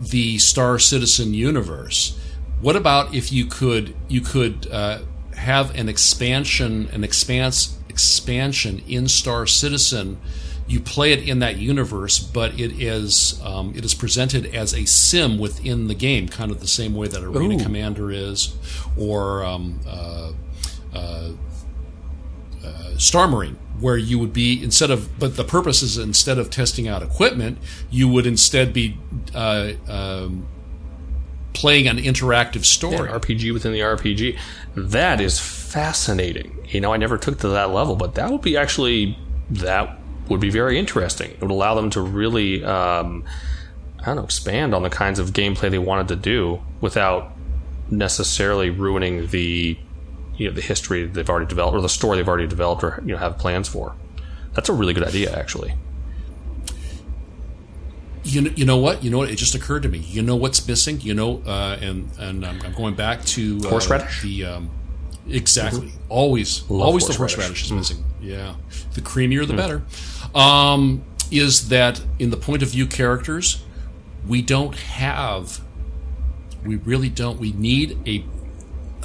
the 0.00 0.38
Star 0.38 0.78
Citizen 0.78 1.34
universe. 1.34 2.18
What 2.60 2.76
about 2.76 3.14
if 3.14 3.32
you 3.32 3.46
could 3.46 3.94
you 4.08 4.20
could 4.20 4.68
uh, 4.70 5.00
have 5.36 5.74
an 5.76 5.88
expansion, 5.88 6.88
an 6.92 7.04
expanse 7.04 7.78
expansion 7.88 8.82
in 8.88 9.08
Star 9.08 9.46
Citizen? 9.46 10.18
You 10.66 10.80
play 10.80 11.12
it 11.12 11.28
in 11.28 11.40
that 11.40 11.56
universe, 11.56 12.18
but 12.18 12.58
it 12.58 12.80
is 12.80 13.40
um, 13.44 13.74
it 13.76 13.84
is 13.84 13.94
presented 13.94 14.54
as 14.54 14.72
a 14.72 14.86
sim 14.86 15.38
within 15.38 15.88
the 15.88 15.94
game, 15.94 16.28
kind 16.28 16.50
of 16.50 16.60
the 16.60 16.66
same 16.66 16.94
way 16.94 17.06
that 17.06 17.22
Arena 17.22 17.56
Ooh. 17.56 17.62
Commander 17.62 18.10
is, 18.10 18.56
or 18.98 19.44
um, 19.44 19.80
uh, 19.86 20.32
uh, 20.94 21.30
uh, 22.64 22.98
Star 22.98 23.28
Marine, 23.28 23.58
where 23.78 23.96
you 23.96 24.18
would 24.18 24.32
be 24.32 24.62
instead 24.62 24.90
of, 24.90 25.18
but 25.18 25.36
the 25.36 25.44
purpose 25.44 25.82
is 25.82 25.98
instead 25.98 26.38
of 26.38 26.48
testing 26.48 26.88
out 26.88 27.02
equipment, 27.02 27.58
you 27.90 28.08
would 28.08 28.26
instead 28.26 28.72
be 28.72 28.96
uh, 29.34 29.72
um, 29.86 30.46
playing 31.52 31.88
an 31.88 31.98
interactive 31.98 32.64
story. 32.64 33.08
RPG 33.08 33.52
within 33.52 33.72
the 33.72 33.80
RPG. 33.80 34.38
That 34.74 35.20
is 35.20 35.38
fascinating. 35.38 36.58
You 36.68 36.80
know, 36.80 36.92
I 36.92 36.96
never 36.96 37.18
took 37.18 37.38
to 37.40 37.48
that 37.48 37.70
level, 37.70 37.96
but 37.96 38.14
that 38.16 38.30
would 38.30 38.42
be 38.42 38.56
actually 38.56 39.18
that 39.50 39.98
would 40.28 40.40
be 40.40 40.50
very 40.50 40.78
interesting. 40.78 41.30
It 41.30 41.40
would 41.40 41.50
allow 41.50 41.74
them 41.74 41.90
to 41.90 42.00
really, 42.00 42.64
um, 42.64 43.24
I 44.00 44.06
don't 44.06 44.16
know, 44.16 44.24
expand 44.24 44.74
on 44.74 44.82
the 44.82 44.90
kinds 44.90 45.18
of 45.18 45.30
gameplay 45.30 45.70
they 45.70 45.78
wanted 45.78 46.08
to 46.08 46.16
do 46.16 46.62
without 46.80 47.32
necessarily 47.90 48.70
ruining 48.70 49.26
the 49.28 49.78
you 50.36 50.48
know 50.48 50.54
the 50.54 50.62
history 50.62 51.06
they've 51.06 51.28
already 51.28 51.46
developed 51.46 51.76
or 51.76 51.80
the 51.80 51.88
story 51.88 52.16
they've 52.16 52.28
already 52.28 52.46
developed 52.46 52.82
or 52.82 53.02
you 53.04 53.12
know 53.12 53.18
have 53.18 53.38
plans 53.38 53.68
for. 53.68 53.94
That's 54.54 54.68
a 54.68 54.72
really 54.72 54.94
good 54.94 55.04
idea, 55.04 55.36
actually. 55.36 55.74
You 58.22 58.42
know, 58.42 58.50
you 58.56 58.64
know 58.64 58.78
what? 58.78 59.04
You 59.04 59.10
know 59.10 59.18
what? 59.18 59.30
It 59.30 59.36
just 59.36 59.54
occurred 59.54 59.82
to 59.82 59.88
me. 59.88 59.98
You 59.98 60.22
know 60.22 60.36
what's 60.36 60.66
missing? 60.66 61.00
You 61.00 61.14
know, 61.14 61.42
uh, 61.46 61.76
and 61.80 62.08
and 62.18 62.46
I'm, 62.46 62.62
I'm 62.62 62.72
going 62.72 62.94
back 62.94 63.24
to 63.26 63.60
uh, 63.64 63.68
Horseradish? 63.68 64.22
The 64.22 64.44
um, 64.46 64.70
exactly 65.28 65.92
always 66.08 66.60
Mm-hmm. 66.60 66.74
Love 66.74 66.86
always 66.86 67.06
the 67.06 67.14
horseradish. 67.14 67.34
Mm. 67.34 67.48
horseradish 67.48 67.64
is 67.64 67.72
missing. 67.72 68.04
Yeah, 68.20 68.54
the 68.94 69.00
creamier 69.00 69.46
the 69.46 69.54
better. 69.54 69.82
Um, 70.34 71.04
is 71.30 71.68
that 71.68 72.00
in 72.18 72.30
the 72.30 72.36
point 72.36 72.62
of 72.62 72.70
view 72.70 72.86
characters? 72.86 73.64
We 74.26 74.42
don't 74.42 74.74
have. 74.74 75.60
We 76.64 76.76
really 76.76 77.08
don't. 77.08 77.38
We 77.38 77.52
need 77.52 77.98
a. 78.06 78.24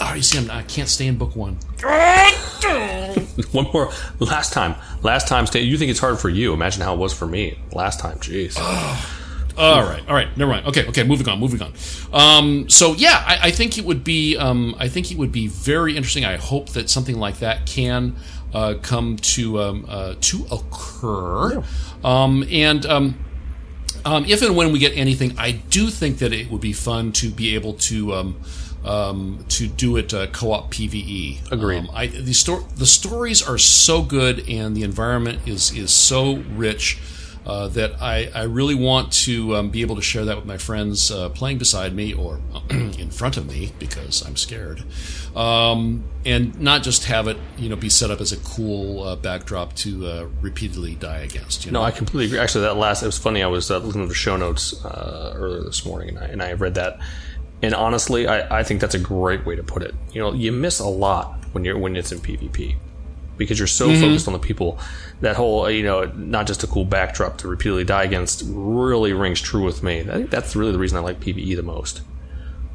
Oh, 0.01 0.13
you 0.13 0.21
see, 0.21 0.37
I'm, 0.37 0.49
I 0.49 0.63
can't 0.63 0.87
stay 0.87 1.07
in 1.07 1.17
book 1.17 1.35
one. 1.35 1.59
One 3.51 3.65
more. 3.73 3.91
Last 4.19 4.53
time. 4.53 4.75
Last 5.01 5.27
time. 5.27 5.45
stay. 5.47 5.61
You 5.61 5.77
think 5.77 5.91
it's 5.91 5.99
hard 5.99 6.19
for 6.19 6.29
you? 6.29 6.53
Imagine 6.53 6.81
how 6.81 6.93
it 6.93 6.97
was 6.97 7.13
for 7.13 7.25
me 7.25 7.57
last 7.71 7.99
time. 7.99 8.17
Jeez. 8.19 8.57
All 9.57 9.83
right, 9.83 10.01
all 10.07 10.15
right, 10.15 10.37
never 10.37 10.51
mind. 10.51 10.67
Okay, 10.67 10.87
okay, 10.87 11.03
moving 11.03 11.27
on, 11.27 11.37
moving 11.37 11.61
on. 11.61 11.73
Um, 12.13 12.69
so 12.69 12.93
yeah, 12.93 13.21
I, 13.27 13.47
I 13.47 13.51
think 13.51 13.77
it 13.77 13.83
would 13.83 14.05
be, 14.05 14.37
um, 14.37 14.73
I 14.79 14.87
think 14.87 15.11
it 15.11 15.17
would 15.17 15.33
be 15.33 15.47
very 15.47 15.97
interesting. 15.97 16.23
I 16.23 16.37
hope 16.37 16.69
that 16.69 16.89
something 16.89 17.19
like 17.19 17.39
that 17.39 17.65
can 17.65 18.15
uh, 18.53 18.75
come 18.81 19.17
to 19.17 19.59
um, 19.61 19.85
uh, 19.87 20.15
to 20.21 20.45
occur, 20.51 21.63
um, 22.03 22.45
and. 22.49 22.85
Um, 22.85 23.25
um, 24.05 24.23
if 24.25 24.41
and 24.41 24.55
when 24.55 24.71
we 24.71 24.79
get 24.79 24.95
anything, 24.95 25.37
I 25.37 25.51
do 25.51 25.89
think 25.89 26.19
that 26.19 26.31
it 26.31 26.49
would 26.49 26.61
be 26.61 26.71
fun 26.71 27.11
to 27.13 27.29
be 27.29 27.53
able 27.55 27.73
to 27.73 28.13
um, 28.13 28.41
um, 28.85 29.45
to 29.49 29.67
do 29.67 29.97
it 29.97 30.13
uh, 30.13 30.27
co-op 30.27 30.71
PVE. 30.71 31.51
Agreed. 31.51 31.79
Um, 31.79 31.89
I, 31.93 32.07
the, 32.07 32.33
sto- 32.33 32.65
the 32.75 32.85
stories 32.85 33.41
are 33.41 33.57
so 33.57 34.01
good, 34.01 34.47
and 34.49 34.75
the 34.75 34.83
environment 34.83 35.47
is 35.47 35.71
is 35.75 35.91
so 35.91 36.37
rich. 36.55 36.97
Uh, 37.49 37.67
that 37.67 37.99
I, 37.99 38.29
I 38.35 38.43
really 38.43 38.75
want 38.75 39.11
to 39.23 39.55
um, 39.55 39.71
be 39.71 39.81
able 39.81 39.95
to 39.95 40.03
share 40.03 40.23
that 40.25 40.35
with 40.35 40.45
my 40.45 40.57
friends 40.57 41.09
uh, 41.09 41.29
playing 41.29 41.57
beside 41.57 41.95
me 41.95 42.13
or 42.13 42.39
in 42.69 43.09
front 43.09 43.37
of 43.37 43.47
me 43.47 43.71
because 43.79 44.21
I'm 44.21 44.35
scared, 44.35 44.83
um, 45.35 46.03
and 46.23 46.59
not 46.59 46.83
just 46.83 47.05
have 47.05 47.27
it 47.27 47.37
you 47.57 47.67
know 47.67 47.75
be 47.75 47.89
set 47.89 48.11
up 48.11 48.21
as 48.21 48.31
a 48.31 48.37
cool 48.37 49.01
uh, 49.01 49.15
backdrop 49.15 49.73
to 49.77 50.05
uh, 50.05 50.27
repeatedly 50.41 50.93
die 50.93 51.21
against. 51.21 51.65
You 51.65 51.71
know? 51.71 51.79
No, 51.79 51.85
I 51.85 51.89
completely 51.89 52.27
agree. 52.27 52.37
Actually, 52.37 52.65
that 52.65 52.77
last 52.77 53.01
it 53.01 53.07
was 53.07 53.17
funny. 53.17 53.41
I 53.41 53.47
was 53.47 53.71
uh, 53.71 53.79
looking 53.79 54.03
at 54.03 54.09
the 54.09 54.13
show 54.13 54.37
notes 54.37 54.85
uh, 54.85 55.33
earlier 55.35 55.63
this 55.63 55.83
morning, 55.87 56.09
and 56.09 56.19
I, 56.19 56.25
and 56.25 56.43
I 56.43 56.53
read 56.53 56.75
that. 56.75 56.99
And 57.63 57.73
honestly, 57.73 58.27
I, 58.27 58.59
I 58.59 58.63
think 58.63 58.79
that's 58.79 58.93
a 58.93 58.99
great 58.99 59.43
way 59.47 59.55
to 59.55 59.63
put 59.63 59.81
it. 59.81 59.95
You 60.13 60.21
know, 60.21 60.33
you 60.33 60.51
miss 60.51 60.79
a 60.79 60.87
lot 60.87 61.43
when 61.53 61.65
you're 61.65 61.79
when 61.79 61.95
it's 61.95 62.11
in 62.11 62.19
PvP 62.19 62.75
because 63.39 63.57
you're 63.57 63.67
so 63.67 63.87
focused 63.99 64.27
on 64.27 64.33
the 64.33 64.39
people. 64.39 64.77
That 65.21 65.35
whole, 65.35 65.65
uh, 65.65 65.69
you 65.69 65.81
know, 65.83 66.05
not 66.15 66.45
just 66.45 66.63
a 66.63 66.67
cool 66.67 66.85
backdrop 66.85 67.39
to 67.39 67.47
repeatedly 67.47 67.83
die 67.85 68.03
against 68.03 68.43
really 68.45 69.13
rings 69.13 69.41
true 69.41 69.63
with 69.63 69.81
me. 69.81 70.01
I 70.01 70.03
think 70.03 70.29
that's 70.29 70.55
really 70.55 70.71
the 70.73 70.77
reason 70.77 70.97
I 70.97 71.01
like 71.01 71.19
PvE 71.19 71.55
the 71.55 71.63
most. 71.63 72.01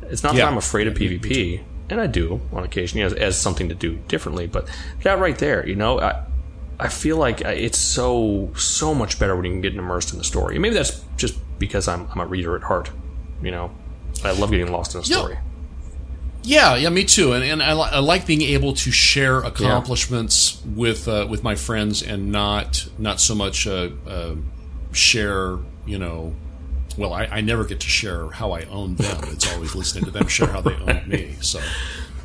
It's 0.02 0.22
not 0.24 0.34
Yeah. 0.34 0.44
that 0.46 0.50
I'm 0.52 0.58
afraid 0.58 0.86
of 0.88 0.94
PvP, 0.94 1.60
and 1.88 2.00
I 2.00 2.06
do 2.08 2.40
on 2.52 2.64
occasion, 2.64 2.98
you 2.98 3.04
know, 3.04 3.14
as, 3.14 3.20
as 3.20 3.40
something 3.40 3.68
to 3.68 3.74
do 3.74 3.96
differently. 4.08 4.46
But 4.48 4.68
that 5.04 5.18
right 5.20 5.38
there, 5.38 5.66
you 5.66 5.76
know, 5.76 6.00
I, 6.00 6.22
I 6.80 6.88
feel 6.88 7.16
like 7.16 7.40
it's 7.40 7.78
so 7.78 8.50
so 8.56 8.94
much 8.94 9.18
better 9.20 9.36
when 9.36 9.44
you 9.44 9.52
can 9.52 9.60
get 9.60 9.74
immersed 9.76 10.12
in 10.12 10.18
the 10.18 10.24
story. 10.24 10.56
And 10.56 10.62
maybe 10.62 10.74
that's 10.74 11.02
just 11.16 11.38
because 11.58 11.86
I'm 11.88 12.08
I'm 12.12 12.20
a 12.20 12.26
reader 12.26 12.56
at 12.56 12.62
heart, 12.64 12.90
you 13.42 13.50
know. 13.52 13.70
I 14.24 14.32
love 14.32 14.50
getting 14.50 14.70
lost 14.72 14.94
in 14.94 15.00
a 15.00 15.04
story. 15.04 15.38
Yeah, 16.46 16.76
yeah, 16.76 16.90
me 16.90 17.04
too. 17.04 17.32
And, 17.32 17.42
and 17.42 17.62
I, 17.62 17.72
li- 17.72 17.88
I 17.90 17.98
like 18.00 18.26
being 18.26 18.42
able 18.42 18.74
to 18.74 18.90
share 18.90 19.38
accomplishments 19.38 20.60
with 20.76 21.08
uh, 21.08 21.26
with 21.28 21.42
my 21.42 21.54
friends 21.54 22.02
and 22.02 22.30
not 22.30 22.86
not 22.98 23.18
so 23.20 23.34
much 23.34 23.66
uh, 23.66 23.88
uh, 24.06 24.34
share. 24.92 25.58
You 25.86 25.98
know, 25.98 26.34
well, 26.98 27.12
I, 27.14 27.24
I 27.24 27.40
never 27.40 27.64
get 27.64 27.80
to 27.80 27.88
share 27.88 28.28
how 28.28 28.52
I 28.52 28.62
own 28.64 28.96
them. 28.96 29.20
It's 29.32 29.52
always 29.52 29.74
listening 29.74 30.04
to 30.04 30.10
them 30.10 30.28
share 30.28 30.48
how 30.48 30.60
they 30.60 30.74
own 30.74 31.08
me. 31.08 31.36
So. 31.40 31.60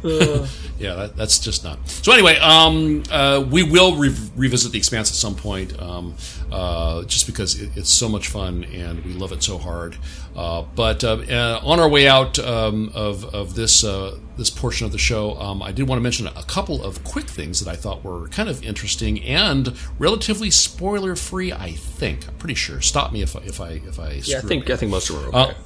Yeah, 0.04 0.96
that, 0.96 1.14
that's 1.16 1.40
just 1.40 1.64
not. 1.64 1.88
So 1.90 2.12
anyway, 2.12 2.38
um, 2.38 3.04
uh, 3.12 3.46
we 3.50 3.64
will 3.64 3.96
re- 3.96 4.16
revisit 4.36 4.72
the 4.72 4.78
Expanse 4.78 5.10
at 5.10 5.16
some 5.16 5.36
point, 5.36 5.80
um, 5.82 6.16
uh, 6.52 7.04
just 7.04 7.26
because 7.26 7.60
it, 7.60 7.72
it's 7.76 7.90
so 7.90 8.08
much 8.08 8.30
fun 8.30 8.64
and 8.66 9.04
we 9.06 9.14
love 9.14 9.32
it 9.32 9.44
so 9.44 9.58
hard. 9.58 9.98
Uh, 10.36 10.64
but 10.76 11.04
uh, 11.04 11.18
uh, 11.30 11.60
on 11.64 11.80
our 11.80 11.90
way 11.90 12.08
out 12.08 12.40
um, 12.40 12.92
of 12.94 13.26
of 13.36 13.56
this 13.56 13.84
uh, 13.84 14.18
this 14.38 14.50
portion 14.50 14.86
of 14.86 14.92
the 14.92 14.98
show, 14.98 15.38
um, 15.40 15.62
I 15.62 15.72
did 15.72 15.88
want 15.88 16.00
to 16.00 16.04
mention 16.04 16.28
a 16.28 16.44
couple 16.44 16.84
of 16.84 17.04
quick 17.04 17.26
things 17.26 17.60
that 17.60 17.70
I 17.70 17.76
thought 17.76 18.04
were 18.04 18.28
kind 18.30 18.48
of 18.48 18.64
interesting 18.64 19.22
and 19.24 19.74
relatively 19.98 20.50
spoiler 20.50 21.16
free. 21.16 21.52
I 21.52 21.72
think 21.72 22.28
I'm 22.28 22.36
pretty 22.36 22.56
sure. 22.56 22.80
Stop 22.80 23.12
me 23.12 23.22
if 23.22 23.36
I, 23.36 23.40
if 23.42 23.60
I 23.60 23.70
if 23.72 24.00
I 24.00 24.22
Yeah, 24.24 24.38
I 24.38 24.42
think 24.42 24.66
up. 24.66 24.72
I 24.72 24.76
think 24.78 24.92
most 24.92 25.10
of 25.10 25.18
them 25.18 25.36
are 25.36 25.50
okay. 25.50 25.58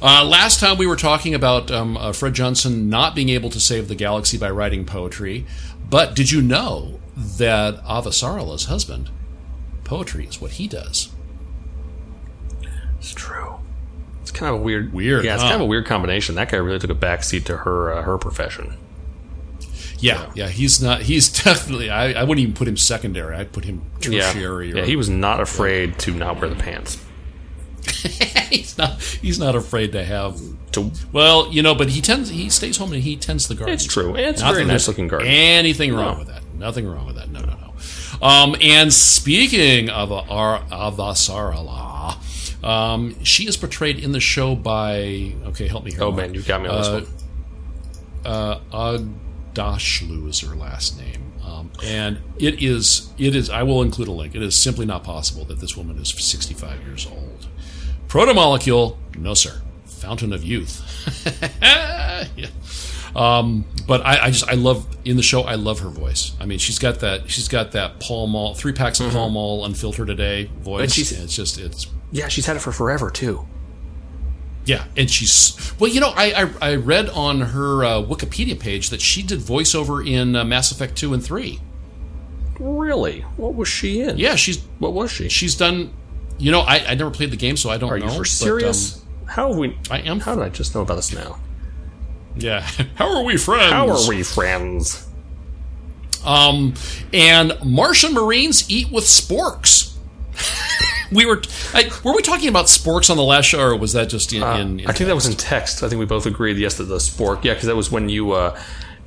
Uh, 0.00 0.24
last 0.24 0.60
time 0.60 0.78
we 0.78 0.86
were 0.86 0.96
talking 0.96 1.34
about 1.34 1.70
um, 1.70 1.96
uh, 1.96 2.12
Fred 2.12 2.34
Johnson 2.34 2.88
not 2.88 3.14
being 3.14 3.30
able 3.30 3.50
to 3.50 3.58
save 3.58 3.88
the 3.88 3.94
galaxy 3.96 4.38
by 4.38 4.50
writing 4.50 4.84
poetry, 4.84 5.44
but 5.90 6.14
did 6.14 6.30
you 6.30 6.40
know 6.40 7.00
that 7.16 7.82
Avasarala's 7.84 8.66
husband, 8.66 9.10
poetry 9.84 10.26
is 10.26 10.40
what 10.40 10.52
he 10.52 10.68
does? 10.68 11.08
It's 12.98 13.12
true. 13.12 13.56
It's 14.22 14.30
kind 14.30 14.54
of 14.54 14.60
a 14.60 14.62
weird. 14.62 14.92
Weird, 14.92 15.24
Yeah, 15.24 15.34
it's 15.34 15.42
huh? 15.42 15.48
kind 15.50 15.60
of 15.62 15.66
a 15.66 15.70
weird 15.70 15.86
combination. 15.86 16.36
That 16.36 16.50
guy 16.50 16.58
really 16.58 16.78
took 16.78 16.90
a 16.90 16.94
backseat 16.94 17.44
to 17.46 17.58
her 17.58 17.92
uh, 17.92 18.02
her 18.02 18.18
profession. 18.18 18.76
Yeah, 19.98 20.30
yeah, 20.34 20.48
he's 20.48 20.80
not. 20.80 21.02
He's 21.02 21.28
definitely. 21.44 21.90
I, 21.90 22.12
I 22.12 22.22
wouldn't 22.22 22.40
even 22.40 22.54
put 22.54 22.68
him 22.68 22.76
secondary. 22.76 23.34
I'd 23.34 23.52
put 23.52 23.64
him 23.64 23.82
tertiary. 24.00 24.70
yeah. 24.70 24.82
or, 24.82 24.84
He 24.84 24.94
was 24.94 25.08
not 25.08 25.40
afraid 25.40 25.98
to 26.00 26.12
not 26.14 26.40
wear 26.40 26.50
the 26.50 26.56
pants. 26.56 27.04
he's 28.50 28.76
not. 28.78 29.00
He's 29.02 29.38
not 29.38 29.54
afraid 29.56 29.92
to 29.92 30.04
have. 30.04 30.40
To 30.72 30.90
Well, 31.12 31.50
you 31.52 31.62
know, 31.62 31.74
but 31.74 31.88
he 31.90 32.00
tends. 32.00 32.28
He 32.30 32.48
stays 32.50 32.76
home 32.76 32.92
and 32.92 33.02
he 33.02 33.16
tends 33.16 33.48
the 33.48 33.54
garden. 33.54 33.74
It's 33.74 33.84
true. 33.86 34.14
It's 34.16 34.40
a 34.40 34.44
Not 34.44 34.54
very 34.54 34.64
nice 34.66 34.86
looking 34.88 35.08
garden. 35.08 35.28
Anything 35.28 35.94
wrong 35.94 36.14
No. 36.14 36.18
with 36.20 36.28
that? 36.28 36.42
Nothing 36.58 36.86
wrong 36.88 37.06
with 37.06 37.16
that. 37.16 37.30
No, 37.30 37.40
no, 37.40 37.46
no. 37.54 38.26
Um, 38.26 38.56
and 38.60 38.92
speaking 38.92 39.88
of 39.90 40.10
Ar- 40.12 40.62
Avasarala, 40.70 42.16
um, 42.64 43.14
she 43.24 43.46
is 43.46 43.56
portrayed 43.56 43.98
in 43.98 44.12
the 44.12 44.20
show 44.20 44.54
by. 44.56 45.32
Okay, 45.46 45.68
help 45.68 45.84
me 45.84 45.92
here. 45.92 46.02
oh 46.02 46.10
man, 46.12 46.34
you 46.34 46.42
got 46.42 46.60
me 46.62 46.68
on 46.68 46.78
this 46.78 46.88
Uh, 46.88 47.00
one. 48.24 48.32
uh, 48.72 48.98
Aghdashloo 49.54 50.28
is 50.28 50.40
her 50.40 50.54
last 50.56 50.98
name, 50.98 51.32
um, 51.44 51.70
and 51.84 52.18
it 52.38 52.62
is 52.62 53.10
it 53.18 53.34
is. 53.36 53.48
I 53.50 53.62
will 53.62 53.82
include 53.82 54.08
a 54.08 54.12
link. 54.12 54.34
It 54.34 54.42
is 54.42 54.56
simply 54.56 54.86
not 54.86 55.04
possible 55.04 55.44
that 55.46 55.60
this 55.60 55.76
woman 55.76 55.98
is 55.98 56.08
65 56.08 56.82
years 56.86 57.06
old. 57.06 57.46
Protomolecule, 58.08 58.96
no 59.18 59.34
sir. 59.34 59.60
Fountain 59.86 60.32
of 60.32 60.42
youth. 60.44 60.82
yeah. 61.62 62.46
Um, 63.14 63.64
but 63.86 64.04
I, 64.04 64.26
I 64.26 64.30
just 64.30 64.48
I 64.48 64.54
love 64.54 64.86
in 65.04 65.16
the 65.16 65.22
show. 65.22 65.42
I 65.42 65.54
love 65.56 65.80
her 65.80 65.88
voice. 65.88 66.32
I 66.40 66.46
mean, 66.46 66.58
she's 66.58 66.78
got 66.78 67.00
that 67.00 67.28
she's 67.30 67.48
got 67.48 67.72
that 67.72 68.00
Pall 68.00 68.26
Mall 68.26 68.54
three 68.54 68.72
packs 68.72 69.00
of 69.00 69.12
Pall 69.12 69.28
Mall 69.30 69.64
unfiltered 69.64 70.08
a 70.10 70.14
day 70.14 70.50
voice. 70.60 70.82
And 70.84 70.92
she's- 70.92 71.12
it's 71.12 71.34
just 71.34 71.58
it's 71.58 71.86
Yeah, 72.12 72.28
she's 72.28 72.46
had 72.46 72.56
it 72.56 72.60
for 72.60 72.72
forever 72.72 73.10
too. 73.10 73.46
yeah, 74.64 74.84
and 74.96 75.10
she's 75.10 75.72
well. 75.78 75.90
You 75.90 76.00
know, 76.00 76.12
I 76.14 76.44
I, 76.60 76.70
I 76.70 76.74
read 76.76 77.08
on 77.10 77.40
her 77.40 77.84
uh, 77.84 78.02
Wikipedia 78.02 78.58
page 78.58 78.90
that 78.90 79.00
she 79.00 79.22
did 79.22 79.40
voiceover 79.40 80.06
in 80.06 80.36
uh, 80.36 80.44
Mass 80.44 80.70
Effect 80.70 80.96
two 80.96 81.12
and 81.12 81.24
three. 81.24 81.60
Really? 82.60 83.20
What 83.36 83.54
was 83.54 83.68
she 83.68 84.00
in? 84.00 84.18
Yeah, 84.18 84.34
she's 84.36 84.58
What 84.78 84.92
was 84.92 85.10
she? 85.10 85.28
she's 85.28 85.54
done. 85.56 85.90
You 86.38 86.52
know, 86.52 86.60
I, 86.60 86.84
I 86.86 86.94
never 86.94 87.10
played 87.10 87.30
the 87.30 87.36
game, 87.36 87.56
so 87.56 87.68
I 87.70 87.76
don't 87.78 87.90
Are 87.90 87.98
know. 87.98 88.06
you 88.06 88.12
for 88.12 88.18
but, 88.20 88.26
serious? 88.28 88.96
um, 88.96 89.26
How 89.26 89.48
have 89.48 89.56
we? 89.58 89.76
I 89.90 89.98
am. 90.00 90.20
How 90.20 90.34
did 90.34 90.44
I 90.44 90.48
just 90.48 90.74
know 90.74 90.82
about 90.82 90.94
this 90.96 91.12
now? 91.12 91.38
yeah. 92.36 92.60
How 92.94 93.16
are 93.18 93.24
we 93.24 93.36
friends? 93.36 93.72
How 93.72 93.88
are 93.88 94.08
we 94.08 94.22
friends? 94.22 95.06
Um, 96.24 96.74
and 97.12 97.56
Martian 97.64 98.12
Marines 98.14 98.70
eat 98.70 98.90
with 98.92 99.04
sporks. 99.04 99.94
we 101.12 101.26
were 101.26 101.42
I, 101.74 101.90
were 102.04 102.14
we 102.14 102.22
talking 102.22 102.48
about 102.48 102.66
sporks 102.66 103.10
on 103.10 103.16
the 103.16 103.22
last 103.24 103.46
show, 103.46 103.60
or 103.60 103.76
was 103.76 103.92
that 103.94 104.08
just 104.08 104.32
in? 104.32 104.42
in, 104.42 104.80
in 104.80 104.86
Uh, 104.86 104.90
I 104.90 104.92
think 104.92 105.08
that 105.08 105.14
was 105.14 105.26
in 105.26 105.34
text. 105.34 105.82
I 105.82 105.88
think 105.88 105.98
we 105.98 106.06
both 106.06 106.26
agreed. 106.26 106.56
Yes, 106.58 106.74
that 106.74 106.84
the 106.84 106.96
spork. 106.96 107.44
Yeah, 107.44 107.54
because 107.54 107.66
that 107.66 107.76
was 107.76 107.90
when 107.90 108.08
you 108.08 108.32
uh, 108.32 108.58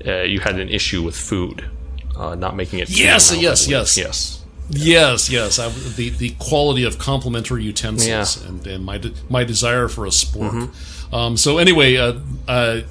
uh, 0.05 0.21
you 0.23 0.39
had 0.39 0.59
an 0.59 0.69
issue 0.69 1.03
with 1.03 1.15
food, 1.15 1.63
uh, 2.17 2.35
not 2.35 2.55
making 2.55 2.79
it. 2.79 2.89
Yes, 2.89 3.33
yes, 3.35 3.67
yes. 3.67 3.97
yes. 3.97 4.40
Yes, 4.71 5.29
yes. 5.29 5.59
I, 5.59 5.69
the 5.69 6.09
the 6.09 6.31
quality 6.39 6.83
of 6.83 6.97
complementary 6.97 7.63
utensils 7.63 8.07
Yeah. 8.07 8.21
Mm-hmm. 8.23 8.47
and, 8.47 8.67
and 8.67 8.85
my 8.85 8.97
de- 8.97 9.13
my 9.29 9.43
desire 9.43 9.87
for 9.87 10.05
a 10.05 10.09
spork. 10.09 10.69
Um, 11.13 11.35
so 11.37 11.57
anyway, 11.57 11.97
uh, 11.97 12.13
uh, 12.47 12.81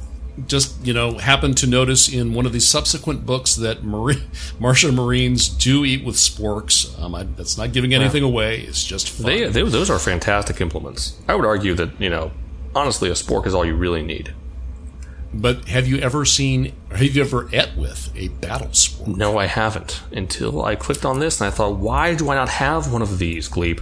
just 0.46 0.84
you 0.86 0.92
know, 0.92 1.18
happened 1.18 1.56
to 1.58 1.66
notice 1.66 2.08
in 2.12 2.34
one 2.34 2.46
of 2.46 2.52
the 2.52 2.60
subsequent 2.60 3.26
books 3.26 3.56
that 3.56 3.82
Marine, 3.82 4.22
Martian 4.60 4.94
Marines 4.94 5.48
do 5.48 5.84
eat 5.84 6.04
with 6.04 6.16
sporks. 6.16 6.98
Um, 7.00 7.14
I, 7.14 7.24
that's 7.24 7.56
not 7.58 7.72
giving 7.72 7.94
anything 7.94 8.22
away. 8.22 8.60
It's 8.60 8.84
just 8.84 9.08
fun. 9.10 9.26
They, 9.26 9.44
they, 9.48 9.62
those 9.62 9.90
are 9.90 9.98
fantastic 9.98 10.60
implements. 10.60 11.18
I 11.28 11.34
would 11.34 11.44
argue 11.46 11.74
that 11.74 11.98
you 12.00 12.10
know, 12.10 12.30
honestly, 12.74 13.08
a 13.10 13.14
spork 13.14 13.46
is 13.46 13.54
all 13.54 13.64
you 13.64 13.74
really 13.74 14.02
need. 14.02 14.34
But 15.32 15.68
have 15.68 15.86
you 15.86 15.98
ever 15.98 16.24
seen? 16.24 16.72
Have 16.90 17.02
you 17.02 17.22
ever 17.22 17.48
et 17.52 17.76
with 17.76 18.12
a 18.16 18.28
battle 18.28 18.68
spork? 18.68 19.16
No, 19.16 19.38
I 19.38 19.46
haven't. 19.46 20.02
Until 20.12 20.64
I 20.64 20.74
clicked 20.76 21.04
on 21.04 21.20
this 21.20 21.40
and 21.40 21.48
I 21.48 21.50
thought, 21.50 21.76
why 21.76 22.14
do 22.14 22.30
I 22.30 22.34
not 22.34 22.48
have 22.48 22.92
one 22.92 23.02
of 23.02 23.18
these, 23.18 23.48
Gleep? 23.48 23.80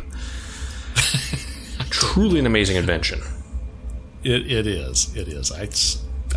Truly 1.90 2.38
an 2.38 2.46
amazing 2.46 2.76
invention. 2.76 3.20
It, 4.22 4.50
it 4.50 4.66
is. 4.66 5.16
It 5.16 5.28
is. 5.28 5.52
I, 5.52 5.68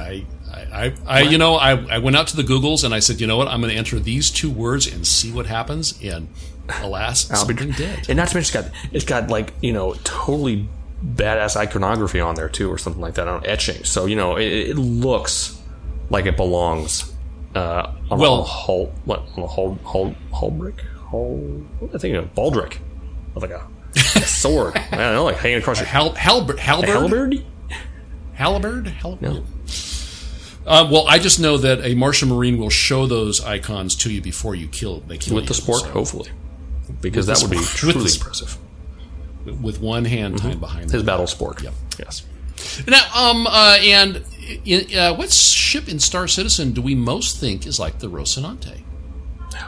I, 0.01 0.25
I, 0.71 0.93
I, 1.05 1.21
you 1.21 1.37
know, 1.37 1.55
I, 1.55 1.71
I 1.95 1.97
went 1.97 2.15
out 2.15 2.27
to 2.27 2.37
the 2.37 2.43
Googles 2.43 2.83
and 2.83 2.93
I 2.93 2.99
said, 2.99 3.19
you 3.19 3.27
know 3.27 3.37
what? 3.37 3.47
I'm 3.47 3.59
going 3.61 3.71
to 3.73 3.77
enter 3.77 3.99
these 3.99 4.29
two 4.29 4.49
words 4.49 4.87
and 4.87 5.05
see 5.05 5.31
what 5.31 5.47
happens. 5.47 5.99
And 6.01 6.29
alas, 6.81 7.29
I'll 7.29 7.45
be- 7.45 7.55
something 7.57 7.71
did. 7.71 8.09
And 8.09 8.17
not 8.17 8.29
to 8.29 8.35
mention, 8.35 8.39
it's 8.39 8.51
got 8.51 8.65
it's 8.93 9.05
got 9.05 9.29
like 9.29 9.53
you 9.61 9.73
know 9.73 9.95
totally 10.03 10.67
badass 11.03 11.55
iconography 11.55 12.19
on 12.19 12.35
there 12.35 12.49
too, 12.49 12.71
or 12.71 12.77
something 12.77 13.01
like 13.01 13.15
that 13.15 13.27
on 13.27 13.45
etching. 13.45 13.83
So 13.83 14.05
you 14.05 14.15
know 14.15 14.35
it, 14.37 14.51
it 14.51 14.75
looks 14.77 15.59
like 16.09 16.25
it 16.25 16.35
belongs 16.37 17.11
uh, 17.55 17.93
on 18.09 18.19
Well- 18.19 18.41
a 18.41 18.43
hull, 18.43 18.93
what 19.05 19.23
on 19.37 19.43
a 19.43 19.47
hull, 19.47 19.77
hull, 19.83 20.15
hull 20.33 20.51
brick, 20.51 20.79
hull. 21.09 21.61
I 21.93 21.97
think 21.97 22.15
a 22.15 22.21
baldric, 22.23 22.77
with 23.33 23.43
like 23.43 23.51
a, 23.51 23.67
a 23.95 24.21
sword. 24.25 24.75
I 24.77 24.89
don't 24.89 25.13
know, 25.15 25.23
like 25.23 25.37
hanging 25.37 25.57
across 25.59 25.79
your 25.79 25.87
Hal, 25.87 26.13
halberd, 26.13 26.59
halberd, 26.59 26.89
halberd. 26.89 27.43
halberd, 28.33 28.87
halberd. 28.87 29.21
No. 29.21 29.43
Uh, 30.65 30.87
well, 30.91 31.07
I 31.07 31.17
just 31.17 31.39
know 31.39 31.57
that 31.57 31.81
a 31.83 31.95
Martian 31.95 32.29
Marine 32.29 32.57
will 32.59 32.69
show 32.69 33.07
those 33.07 33.43
icons 33.43 33.95
to 33.95 34.13
you 34.13 34.21
before 34.21 34.53
you 34.53 34.67
kill. 34.67 34.99
They 35.01 35.17
kill 35.17 35.35
with 35.35 35.47
the 35.47 35.55
you, 35.55 35.59
spork, 35.61 35.79
so- 35.81 35.87
hopefully, 35.89 36.29
because 37.01 37.27
With 37.27 37.39
that 37.39 37.47
the 37.47 37.55
would 37.55 37.59
be 37.59 37.65
the 37.65 37.71
truly 37.77 38.11
impressive. 38.13 38.57
With 39.61 39.79
one 39.81 40.05
hand 40.05 40.37
tied 40.39 40.59
behind 40.59 40.91
His 40.91 41.03
battle 41.03 41.25
spork. 41.25 41.61
Yep. 41.63 41.73
Yes. 41.99 42.25
Now, 42.87 43.01
um, 43.15 43.47
uh, 43.47 43.77
and 43.81 44.23
in, 44.65 44.95
uh, 44.97 45.15
what 45.15 45.31
ship 45.31 45.87
in 45.89 45.99
Star 45.99 46.27
Citizen 46.27 46.71
do 46.73 46.81
we 46.81 46.93
most 46.95 47.39
think 47.39 47.65
is 47.65 47.79
like 47.79 47.99
the 47.99 48.09
Rocinante? 48.09 48.81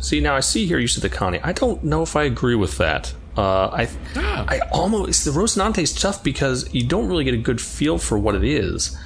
See, 0.00 0.20
now 0.20 0.34
I 0.36 0.40
see 0.40 0.66
here 0.66 0.78
you 0.78 0.88
said 0.88 1.02
the 1.02 1.08
Connie. 1.08 1.40
I 1.42 1.52
don't 1.52 1.82
know 1.84 2.02
if 2.02 2.14
I 2.16 2.24
agree 2.24 2.54
with 2.54 2.78
that. 2.78 3.14
Uh, 3.36 3.68
I, 3.68 3.88
Ah. 4.16 4.44
I 4.48 4.58
almost 4.72 5.24
the 5.24 5.30
Rocinante 5.30 5.78
is 5.78 5.92
tough 5.92 6.24
because 6.24 6.72
you 6.74 6.84
don't 6.86 7.06
really 7.08 7.24
get 7.24 7.34
a 7.34 7.38
good 7.38 7.60
feel 7.60 7.98
for 7.98 8.18
what 8.18 8.34
it 8.34 8.42
is 8.42 8.96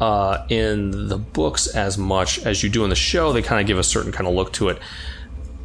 uh, 0.00 0.44
in 0.50 1.08
the 1.08 1.16
books 1.16 1.66
as 1.68 1.96
much 1.96 2.38
as 2.40 2.62
you 2.62 2.68
do 2.68 2.84
in 2.84 2.90
the 2.90 2.96
show. 2.96 3.32
They 3.32 3.40
kind 3.42 3.60
of 3.60 3.66
give 3.66 3.78
a 3.78 3.82
certain 3.82 4.12
kind 4.12 4.26
of 4.26 4.34
look 4.34 4.52
to 4.54 4.68
it. 4.68 4.78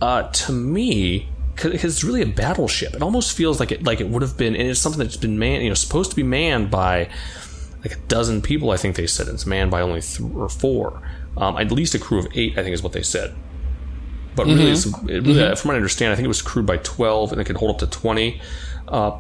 Uh, 0.02 0.24
to 0.32 0.52
me, 0.54 1.28
because 1.56 1.84
it's 1.84 2.04
really 2.04 2.22
a 2.22 2.28
battleship. 2.28 2.94
It 2.94 3.02
almost 3.02 3.36
feels 3.36 3.60
like 3.60 3.72
it 3.72 3.84
like 3.84 4.02
it 4.02 4.10
would 4.10 4.22
have 4.22 4.38
been, 4.38 4.56
and 4.56 4.68
it's 4.68 4.80
something 4.80 5.00
that's 5.00 5.18
been 5.18 5.38
man, 5.38 5.62
You 5.62 5.70
know, 5.70 5.76
supposed 5.76 6.10
to 6.10 6.16
be 6.16 6.24
manned 6.24 6.72
by 6.72 7.10
like 7.84 7.94
a 7.94 8.00
dozen 8.08 8.42
people. 8.42 8.72
I 8.72 8.78
think 8.78 8.96
they 8.96 9.08
said 9.08 9.28
it's 9.28 9.46
manned 9.46 9.72
by 9.72 9.82
only 9.82 10.02
three 10.02 10.32
or 10.36 10.50
four. 10.50 11.02
Um, 11.36 11.58
at 11.58 11.72
least 11.72 11.96
a 11.96 12.00
crew 12.00 12.20
of 12.20 12.28
eight, 12.34 12.58
I 12.58 12.64
think, 12.64 12.74
is 12.74 12.84
what 12.84 12.94
they 12.94 13.04
said. 13.04 13.36
But 14.36 14.48
really, 14.48 14.72
it's, 14.72 14.86
it 14.86 15.24
really 15.24 15.56
from 15.56 15.70
what 15.70 15.74
I 15.74 15.78
understand, 15.78 16.12
I 16.12 16.16
think 16.16 16.26
it 16.26 16.30
was 16.30 16.42
crewed 16.42 16.66
by 16.66 16.78
12 16.78 17.34
and 17.34 17.42
it 17.42 17.44
could 17.46 17.58
hold 17.58 17.72
up 17.72 17.78
to 17.80 17.88
20, 17.88 18.42
uh, 18.88 19.20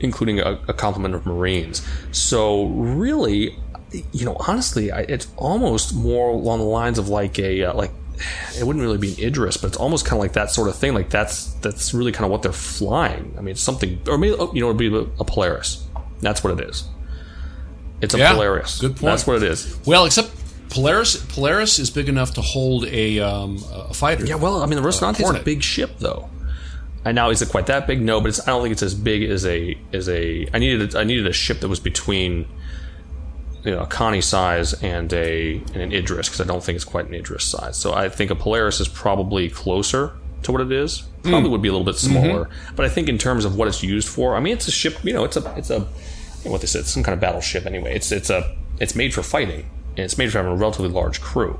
including 0.00 0.40
a, 0.40 0.60
a 0.68 0.72
complement 0.72 1.14
of 1.14 1.26
Marines. 1.26 1.86
So, 2.12 2.66
really, 2.66 3.58
you 4.12 4.24
know, 4.24 4.36
honestly, 4.46 4.92
I, 4.92 5.00
it's 5.00 5.26
almost 5.36 5.94
more 5.94 6.30
along 6.30 6.60
the 6.60 6.66
lines 6.66 6.98
of 6.98 7.08
like 7.08 7.38
a, 7.38 7.64
uh, 7.64 7.74
like, 7.74 7.90
it 8.58 8.64
wouldn't 8.64 8.82
really 8.82 8.98
be 8.98 9.12
an 9.14 9.20
Idris, 9.28 9.56
but 9.56 9.68
it's 9.68 9.76
almost 9.76 10.04
kind 10.04 10.14
of 10.14 10.20
like 10.20 10.32
that 10.34 10.50
sort 10.50 10.68
of 10.68 10.76
thing. 10.76 10.94
Like, 10.94 11.10
that's 11.10 11.54
that's 11.54 11.94
really 11.94 12.12
kind 12.12 12.24
of 12.24 12.30
what 12.30 12.42
they're 12.42 12.52
flying. 12.52 13.34
I 13.38 13.40
mean, 13.40 13.52
it's 13.52 13.60
something, 13.60 14.00
or 14.08 14.18
maybe, 14.18 14.36
oh, 14.38 14.52
you 14.52 14.60
know, 14.60 14.68
it'd 14.70 14.78
be 14.78 14.94
a 14.94 15.24
Polaris. 15.24 15.84
That's 16.20 16.42
what 16.42 16.58
it 16.58 16.68
is. 16.68 16.84
It's 18.00 18.14
a 18.14 18.18
Yeah, 18.18 18.32
Polaris. 18.32 18.80
good 18.80 18.92
point. 18.92 19.02
That's 19.02 19.26
what 19.26 19.36
it 19.36 19.42
is. 19.42 19.78
Well, 19.86 20.04
except 20.04 20.30
Polaris, 20.70 21.16
Polaris 21.16 21.78
is 21.78 21.90
big 21.90 22.08
enough 22.08 22.34
to 22.34 22.40
hold 22.40 22.84
a, 22.86 23.18
um, 23.20 23.58
a 23.72 23.94
fighter. 23.94 24.24
Yeah, 24.26 24.36
well, 24.36 24.62
I 24.62 24.66
mean, 24.66 24.80
the 24.80 24.86
Rocinante 24.88 25.20
is 25.22 25.30
a 25.30 25.40
big 25.42 25.62
ship, 25.62 25.98
though. 25.98 26.28
And 27.04 27.14
now 27.14 27.30
is 27.30 27.40
it 27.40 27.48
quite 27.48 27.66
that 27.66 27.86
big? 27.86 28.02
No, 28.02 28.20
but 28.20 28.28
it's, 28.28 28.40
I 28.46 28.50
don't 28.50 28.62
think 28.62 28.72
it's 28.72 28.82
as 28.82 28.94
big 28.94 29.22
as 29.22 29.46
a 29.46 29.78
as 29.92 30.08
a. 30.08 30.48
I 30.52 30.58
needed 30.58 30.94
a, 30.94 30.98
I 30.98 31.04
needed 31.04 31.26
a 31.26 31.32
ship 31.32 31.60
that 31.60 31.68
was 31.68 31.80
between, 31.80 32.46
you 33.68 33.74
know, 33.74 33.82
a 33.82 33.86
Connie 33.86 34.22
size 34.22 34.72
and 34.82 35.12
a 35.12 35.56
and 35.74 35.76
an 35.76 35.92
Idris 35.92 36.30
because 36.30 36.40
I 36.40 36.44
don't 36.44 36.64
think 36.64 36.76
it's 36.76 36.86
quite 36.86 37.06
an 37.06 37.12
Idris 37.12 37.44
size. 37.44 37.76
So 37.76 37.92
I 37.92 38.08
think 38.08 38.30
a 38.30 38.34
Polaris 38.34 38.80
is 38.80 38.88
probably 38.88 39.50
closer 39.50 40.14
to 40.44 40.52
what 40.52 40.62
it 40.62 40.72
is. 40.72 41.02
Probably 41.22 41.50
would 41.50 41.60
be 41.60 41.68
a 41.68 41.72
little 41.72 41.84
bit 41.84 41.96
smaller, 41.96 42.48
but 42.76 42.86
I 42.86 42.88
think 42.88 43.10
in 43.10 43.18
terms 43.18 43.44
of 43.44 43.56
what 43.56 43.68
it's 43.68 43.82
used 43.82 44.08
for, 44.08 44.36
I 44.36 44.40
mean, 44.40 44.54
it's 44.54 44.68
a 44.68 44.70
ship. 44.70 45.04
You 45.04 45.12
know, 45.12 45.24
it's 45.24 45.36
a 45.36 45.54
it's 45.58 45.68
a 45.68 45.80
what 46.44 46.62
they 46.62 46.66
said, 46.66 46.86
some 46.86 47.02
kind 47.02 47.12
of 47.12 47.20
battleship 47.20 47.66
anyway. 47.66 47.94
It's 47.94 48.10
it's 48.10 48.30
a 48.30 48.56
it's 48.80 48.94
made 48.94 49.12
for 49.12 49.22
fighting 49.22 49.68
and 49.90 49.98
it's 49.98 50.16
made 50.16 50.32
for 50.32 50.38
having 50.38 50.52
a 50.52 50.56
relatively 50.56 50.88
large 50.88 51.20
crew. 51.20 51.58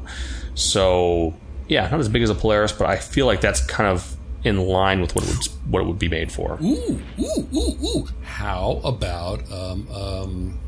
So 0.54 1.34
yeah, 1.68 1.90
not 1.90 2.00
as 2.00 2.08
big 2.08 2.22
as 2.22 2.30
a 2.30 2.34
Polaris, 2.34 2.72
but 2.72 2.88
I 2.88 2.96
feel 2.96 3.26
like 3.26 3.42
that's 3.42 3.60
kind 3.66 3.90
of 3.90 4.16
in 4.44 4.56
line 4.60 5.02
with 5.02 5.14
what 5.14 5.24
it 5.24 5.36
would 5.36 5.44
what 5.70 5.82
it 5.82 5.86
would 5.86 5.98
be 5.98 6.08
made 6.08 6.32
for. 6.32 6.58
Ooh, 6.62 7.02
ooh, 7.20 7.48
ooh, 7.52 7.86
ooh. 7.86 8.08
How 8.22 8.80
about 8.82 9.52
um, 9.52 9.90
um, 9.90 10.58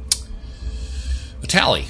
a 1.42 1.46
tally? 1.46 1.86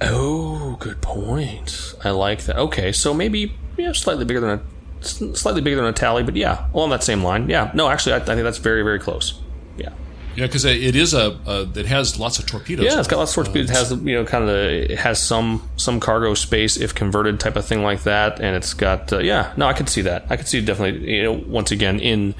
Oh, 0.00 0.76
good 0.80 1.00
point. 1.00 1.94
I 2.04 2.10
like 2.10 2.42
that. 2.44 2.56
Okay, 2.56 2.92
so 2.92 3.14
maybe 3.14 3.54
yeah, 3.76 3.92
slightly 3.92 4.24
bigger 4.24 4.40
than 4.40 4.50
a 4.50 4.60
slightly 5.02 5.60
bigger 5.62 5.76
than 5.76 5.86
a 5.86 5.92
tally, 5.92 6.22
but 6.22 6.36
yeah, 6.36 6.66
along 6.74 6.90
that 6.90 7.02
same 7.02 7.22
line. 7.22 7.48
Yeah, 7.48 7.70
no, 7.74 7.88
actually, 7.88 8.12
I, 8.14 8.16
I 8.16 8.20
think 8.20 8.42
that's 8.42 8.58
very 8.58 8.82
very 8.82 8.98
close. 8.98 9.40
Yeah, 9.78 9.90
Yeah, 10.34 10.46
because 10.46 10.64
it 10.66 10.96
is 10.96 11.14
a, 11.14 11.38
a 11.46 11.62
it 11.74 11.86
has 11.86 12.18
lots 12.18 12.38
of 12.38 12.46
torpedoes. 12.46 12.84
yeah, 12.84 12.98
it's 12.98 13.08
got 13.08 13.18
lots 13.18 13.30
of 13.36 13.46
sorts. 13.46 13.50
Uh, 13.50 13.60
It 13.60 13.70
has 13.70 13.90
you 13.92 14.14
know 14.14 14.24
kind 14.24 14.44
of 14.44 14.50
it 14.50 14.98
has 14.98 15.18
some 15.22 15.66
some 15.76 15.98
cargo 16.00 16.34
space 16.34 16.76
if 16.76 16.94
converted 16.94 17.40
type 17.40 17.56
of 17.56 17.64
thing 17.64 17.82
like 17.82 18.02
that, 18.02 18.38
and 18.40 18.54
it's 18.56 18.74
got 18.74 19.12
uh, 19.12 19.18
yeah. 19.18 19.52
No, 19.56 19.66
I 19.66 19.72
could 19.72 19.88
see 19.88 20.02
that. 20.02 20.26
I 20.28 20.36
could 20.36 20.48
see 20.48 20.60
definitely. 20.60 21.14
You 21.14 21.22
know, 21.22 21.32
once 21.32 21.70
again 21.70 22.00
in 22.00 22.34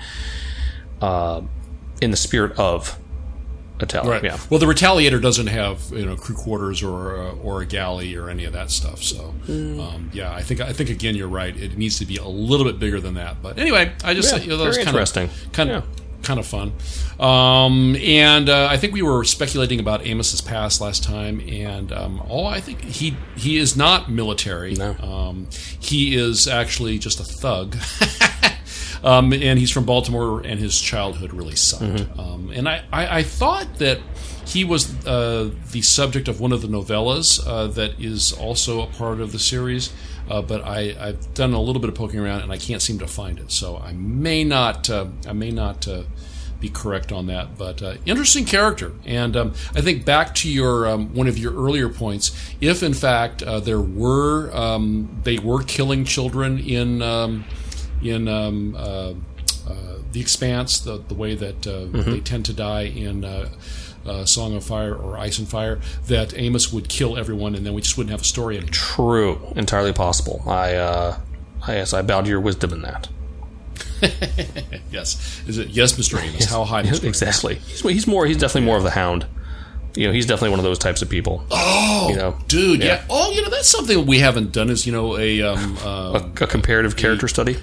uh, 1.00 1.40
in 2.02 2.10
the 2.10 2.16
spirit 2.18 2.58
of 2.58 2.98
a. 3.78 4.08
Right. 4.08 4.24
Yeah. 4.24 4.38
Well, 4.50 4.58
the 4.60 4.66
Retaliator 4.66 5.20
doesn't 5.20 5.48
have 5.48 5.82
you 5.92 6.04
know 6.06 6.16
crew 6.16 6.34
quarters 6.36 6.82
or 6.82 7.16
uh, 7.18 7.32
or 7.36 7.62
a 7.62 7.66
galley 7.66 8.14
or 8.16 8.28
any 8.30 8.44
of 8.44 8.52
that 8.54 8.70
stuff. 8.70 9.02
So 9.02 9.18
Hmm. 9.46 9.80
um, 9.80 10.10
yeah, 10.12 10.32
I 10.32 10.42
think 10.42 10.60
I 10.60 10.72
think 10.72 10.90
again 10.90 11.14
you're 11.14 11.28
right. 11.28 11.56
It 11.56 11.76
needs 11.76 11.98
to 11.98 12.06
be 12.06 12.16
a 12.16 12.26
little 12.26 12.64
bit 12.66 12.78
bigger 12.78 13.00
than 13.00 13.14
that. 13.14 13.42
But 13.42 13.58
anyway, 13.58 13.92
I 14.04 14.14
just 14.14 14.32
Yeah, 14.34 14.42
you 14.42 14.48
know 14.50 14.56
that 14.58 14.66
was 14.66 14.76
kind 14.76 14.88
interesting. 14.88 15.24
of 15.24 15.52
kind 15.52 15.70
of 15.70 15.84
kind 16.22 16.40
of 16.40 16.46
fun. 16.46 16.72
Um, 17.20 17.94
and 17.96 18.48
uh, 18.48 18.66
I 18.70 18.76
think 18.78 18.92
we 18.92 19.00
were 19.02 19.22
speculating 19.24 19.78
about 19.80 20.04
Amos's 20.06 20.40
past 20.40 20.80
last 20.80 21.04
time, 21.04 21.40
and 21.48 21.92
um, 21.92 22.22
oh, 22.28 22.44
I 22.46 22.60
think 22.60 22.82
he 22.82 23.16
he 23.36 23.58
is 23.58 23.76
not 23.76 24.10
military. 24.10 24.74
No. 24.74 24.96
Um, 25.00 25.46
he 25.78 26.16
is 26.16 26.48
actually 26.48 26.98
just 26.98 27.20
a 27.20 27.24
thug. 27.24 27.76
Um, 29.04 29.32
and 29.32 29.58
he's 29.58 29.70
from 29.70 29.84
Baltimore, 29.84 30.40
and 30.40 30.58
his 30.58 30.80
childhood 30.80 31.32
really 31.32 31.56
sucked. 31.56 31.82
Mm-hmm. 31.82 32.20
Um, 32.20 32.50
and 32.54 32.68
I, 32.68 32.82
I, 32.92 33.18
I 33.18 33.22
thought 33.22 33.78
that 33.78 34.00
he 34.46 34.64
was 34.64 35.06
uh, 35.06 35.50
the 35.72 35.82
subject 35.82 36.28
of 36.28 36.40
one 36.40 36.52
of 36.52 36.62
the 36.62 36.68
novellas 36.68 37.44
uh, 37.46 37.66
that 37.68 38.00
is 38.00 38.32
also 38.32 38.80
a 38.80 38.86
part 38.86 39.20
of 39.20 39.32
the 39.32 39.38
series, 39.38 39.92
uh, 40.30 40.40
but 40.40 40.62
I, 40.62 40.96
I've 40.98 41.34
done 41.34 41.52
a 41.52 41.60
little 41.60 41.80
bit 41.80 41.88
of 41.88 41.96
poking 41.96 42.20
around, 42.20 42.42
and 42.42 42.52
I 42.52 42.56
can't 42.56 42.80
seem 42.80 42.98
to 43.00 43.06
find 43.06 43.38
it. 43.38 43.50
So 43.50 43.76
I 43.76 43.92
may 43.92 44.44
not, 44.44 44.88
uh, 44.88 45.06
I 45.26 45.32
may 45.32 45.50
not 45.50 45.88
uh, 45.88 46.04
be 46.60 46.68
correct 46.68 47.12
on 47.12 47.26
that. 47.26 47.58
But 47.58 47.82
uh, 47.82 47.94
interesting 48.06 48.44
character, 48.44 48.92
and 49.04 49.36
um, 49.36 49.54
I 49.74 49.80
think 49.80 50.04
back 50.04 50.34
to 50.36 50.50
your 50.50 50.86
um, 50.88 51.12
one 51.12 51.26
of 51.26 51.38
your 51.38 51.52
earlier 51.52 51.88
points. 51.88 52.54
If 52.60 52.82
in 52.82 52.94
fact 52.94 53.42
uh, 53.42 53.60
there 53.60 53.80
were, 53.80 54.54
um, 54.56 55.20
they 55.24 55.38
were 55.38 55.62
killing 55.62 56.04
children 56.04 56.58
in. 56.58 57.02
Um, 58.00 58.06
in 58.06 58.28
um, 58.28 58.74
uh, 58.76 59.14
uh, 59.68 59.98
the 60.12 60.20
Expanse, 60.20 60.80
the 60.80 60.98
the 60.98 61.14
way 61.14 61.34
that 61.34 61.66
uh, 61.66 61.86
they 61.86 62.20
tend 62.20 62.44
to 62.46 62.52
die 62.52 62.84
in 62.84 63.24
uh, 63.24 63.48
uh, 64.06 64.24
Song 64.24 64.54
of 64.54 64.64
Fire 64.64 64.94
or 64.94 65.18
Ice 65.18 65.38
and 65.38 65.48
Fire, 65.48 65.80
that 66.06 66.36
Amos 66.38 66.72
would 66.72 66.88
kill 66.88 67.16
everyone, 67.16 67.54
and 67.54 67.66
then 67.66 67.74
we 67.74 67.82
just 67.82 67.96
wouldn't 67.98 68.12
have 68.12 68.20
a 68.20 68.24
story 68.24 68.56
anymore. 68.56 68.72
True, 68.72 69.52
entirely 69.56 69.92
possible. 69.92 70.42
I, 70.46 70.74
uh, 70.74 71.18
I 71.66 71.74
yes, 71.74 71.92
I 71.92 72.02
bow 72.02 72.22
to 72.22 72.28
your 72.28 72.40
wisdom 72.40 72.72
in 72.72 72.82
that. 72.82 73.08
Yes, 74.90 75.42
is 75.46 75.58
it 75.58 75.68
yes, 75.68 75.92
Mr. 75.92 76.22
Amos? 76.22 76.46
How 76.46 76.64
high. 76.64 76.80
Amos? 76.82 77.02
exactly. 77.02 77.56
He's, 77.56 77.80
he's 77.80 78.06
more. 78.06 78.24
He's 78.26 78.38
definitely 78.38 78.66
more 78.66 78.78
of 78.78 78.82
the 78.82 78.90
hound. 78.90 79.26
You 79.94 80.06
know, 80.06 80.12
he's 80.12 80.26
definitely 80.26 80.50
one 80.50 80.58
of 80.58 80.64
those 80.64 80.78
types 80.78 81.02
of 81.02 81.10
people. 81.10 81.44
Oh, 81.50 82.06
you 82.08 82.16
know, 82.16 82.36
dude, 82.48 82.80
yeah. 82.80 82.86
yeah. 82.86 83.04
Oh, 83.10 83.30
you 83.32 83.42
know 83.42 83.50
that's 83.50 83.68
something 83.68 84.06
we 84.06 84.18
haven't 84.18 84.52
done. 84.52 84.70
Is 84.70 84.86
you 84.86 84.92
know 84.92 85.18
a 85.18 85.42
um, 85.42 85.76
uh, 85.84 86.20
a 86.40 86.46
comparative 86.46 86.96
character 86.96 87.28
study. 87.28 87.56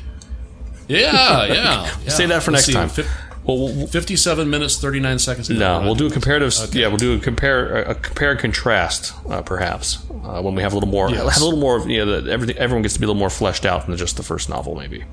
Yeah, 0.87 1.45
yeah, 1.45 1.97
yeah. 2.03 2.07
Say 2.09 2.25
that 2.27 2.43
for 2.43 2.51
Let's 2.51 2.67
next 2.67 2.73
time. 2.75 2.89
fif- 2.89 3.09
Well, 3.43 3.57
we'll, 3.57 3.75
we'll- 3.75 3.87
Fifty-seven 3.87 4.49
minutes, 4.49 4.77
thirty-nine 4.79 5.19
seconds. 5.19 5.49
no, 5.49 5.81
we'll 5.81 5.95
do 5.95 6.07
a 6.07 6.11
comparative. 6.11 6.53
Yeah, 6.73 6.87
we'll 6.87 6.97
do 6.97 7.15
a 7.15 7.19
compare 7.19 7.83
a 7.83 7.95
compare 7.95 8.31
and 8.31 8.39
contrast, 8.39 9.13
uh, 9.29 9.41
perhaps 9.41 9.99
uh, 10.23 10.41
when 10.41 10.55
we 10.55 10.61
have 10.61 10.71
a 10.73 10.75
little 10.75 10.89
more, 10.89 11.09
Yes. 11.09 11.33
have 11.33 11.41
a 11.41 11.45
little 11.45 11.59
more. 11.59 11.77
of, 11.77 11.89
You 11.89 12.05
know, 12.05 12.21
that 12.21 12.29
everything 12.31 12.57
everyone 12.57 12.81
gets 12.83 12.93
to 12.95 12.99
be 12.99 13.05
a 13.05 13.07
little 13.07 13.19
more 13.19 13.29
fleshed 13.29 13.65
out 13.65 13.85
than 13.87 13.95
just 13.97 14.15
the 14.17 14.23
first 14.23 14.49
novel, 14.49 14.75
maybe. 14.75 15.03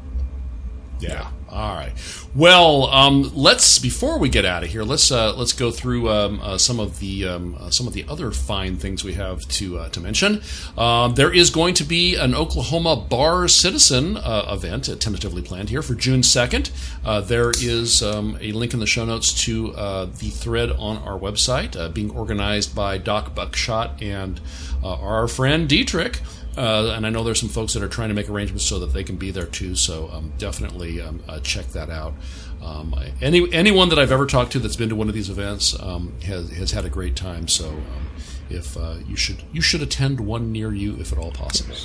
Yeah. 1.00 1.30
All 1.50 1.74
right. 1.74 1.92
Well, 2.32 2.84
um, 2.86 3.32
let's 3.34 3.80
before 3.80 4.18
we 4.18 4.28
get 4.28 4.44
out 4.44 4.62
of 4.62 4.70
here, 4.70 4.84
let's 4.84 5.10
uh, 5.10 5.34
let's 5.34 5.52
go 5.52 5.72
through 5.72 6.08
um, 6.08 6.40
uh, 6.40 6.58
some 6.58 6.78
of 6.78 7.00
the 7.00 7.26
um, 7.26 7.56
uh, 7.58 7.70
some 7.70 7.88
of 7.88 7.92
the 7.92 8.04
other 8.08 8.30
fine 8.30 8.76
things 8.76 9.02
we 9.02 9.14
have 9.14 9.48
to 9.48 9.78
uh, 9.78 9.88
to 9.88 10.00
mention. 10.00 10.42
Um, 10.78 11.14
there 11.14 11.32
is 11.32 11.50
going 11.50 11.74
to 11.74 11.84
be 11.84 12.14
an 12.14 12.36
Oklahoma 12.36 12.94
Bar 12.94 13.48
Citizen 13.48 14.16
uh, 14.16 14.46
event 14.48 14.84
tentatively 15.00 15.42
planned 15.42 15.70
here 15.70 15.82
for 15.82 15.94
June 15.94 16.22
second. 16.22 16.70
Uh, 17.04 17.20
there 17.20 17.50
is 17.50 18.00
um, 18.00 18.38
a 18.40 18.52
link 18.52 18.72
in 18.72 18.78
the 18.78 18.86
show 18.86 19.04
notes 19.04 19.32
to 19.44 19.72
the 19.72 20.30
thread 20.30 20.70
on 20.70 20.98
our 20.98 21.18
website, 21.18 21.92
being 21.94 22.10
organized 22.12 22.76
by 22.76 22.96
Doc 22.96 23.34
Buckshot 23.34 24.00
and 24.00 24.40
our 24.84 25.26
friend 25.26 25.68
Dietrich. 25.68 26.20
Uh, 26.56 26.92
and 26.96 27.06
I 27.06 27.10
know 27.10 27.22
there's 27.22 27.40
some 27.40 27.48
folks 27.48 27.74
that 27.74 27.82
are 27.82 27.88
trying 27.88 28.08
to 28.08 28.14
make 28.14 28.28
arrangements 28.28 28.64
so 28.64 28.78
that 28.80 28.92
they 28.92 29.04
can 29.04 29.16
be 29.16 29.30
there 29.30 29.46
too. 29.46 29.74
So 29.76 30.10
um, 30.12 30.32
definitely 30.38 31.00
um, 31.00 31.22
uh, 31.28 31.40
check 31.40 31.66
that 31.68 31.90
out. 31.90 32.14
Um, 32.62 32.94
any 33.22 33.50
anyone 33.52 33.88
that 33.88 33.98
I've 33.98 34.12
ever 34.12 34.26
talked 34.26 34.52
to 34.52 34.58
that's 34.58 34.76
been 34.76 34.90
to 34.90 34.96
one 34.96 35.08
of 35.08 35.14
these 35.14 35.30
events 35.30 35.78
um, 35.80 36.12
has 36.22 36.50
has 36.50 36.72
had 36.72 36.84
a 36.84 36.90
great 36.90 37.16
time. 37.16 37.48
So 37.48 37.68
um, 37.68 38.10
if 38.50 38.76
uh, 38.76 38.96
you 39.06 39.16
should 39.16 39.42
you 39.52 39.62
should 39.62 39.80
attend 39.80 40.20
one 40.20 40.52
near 40.52 40.72
you 40.72 40.96
if 40.96 41.12
at 41.12 41.18
all 41.18 41.30
possible. 41.30 41.76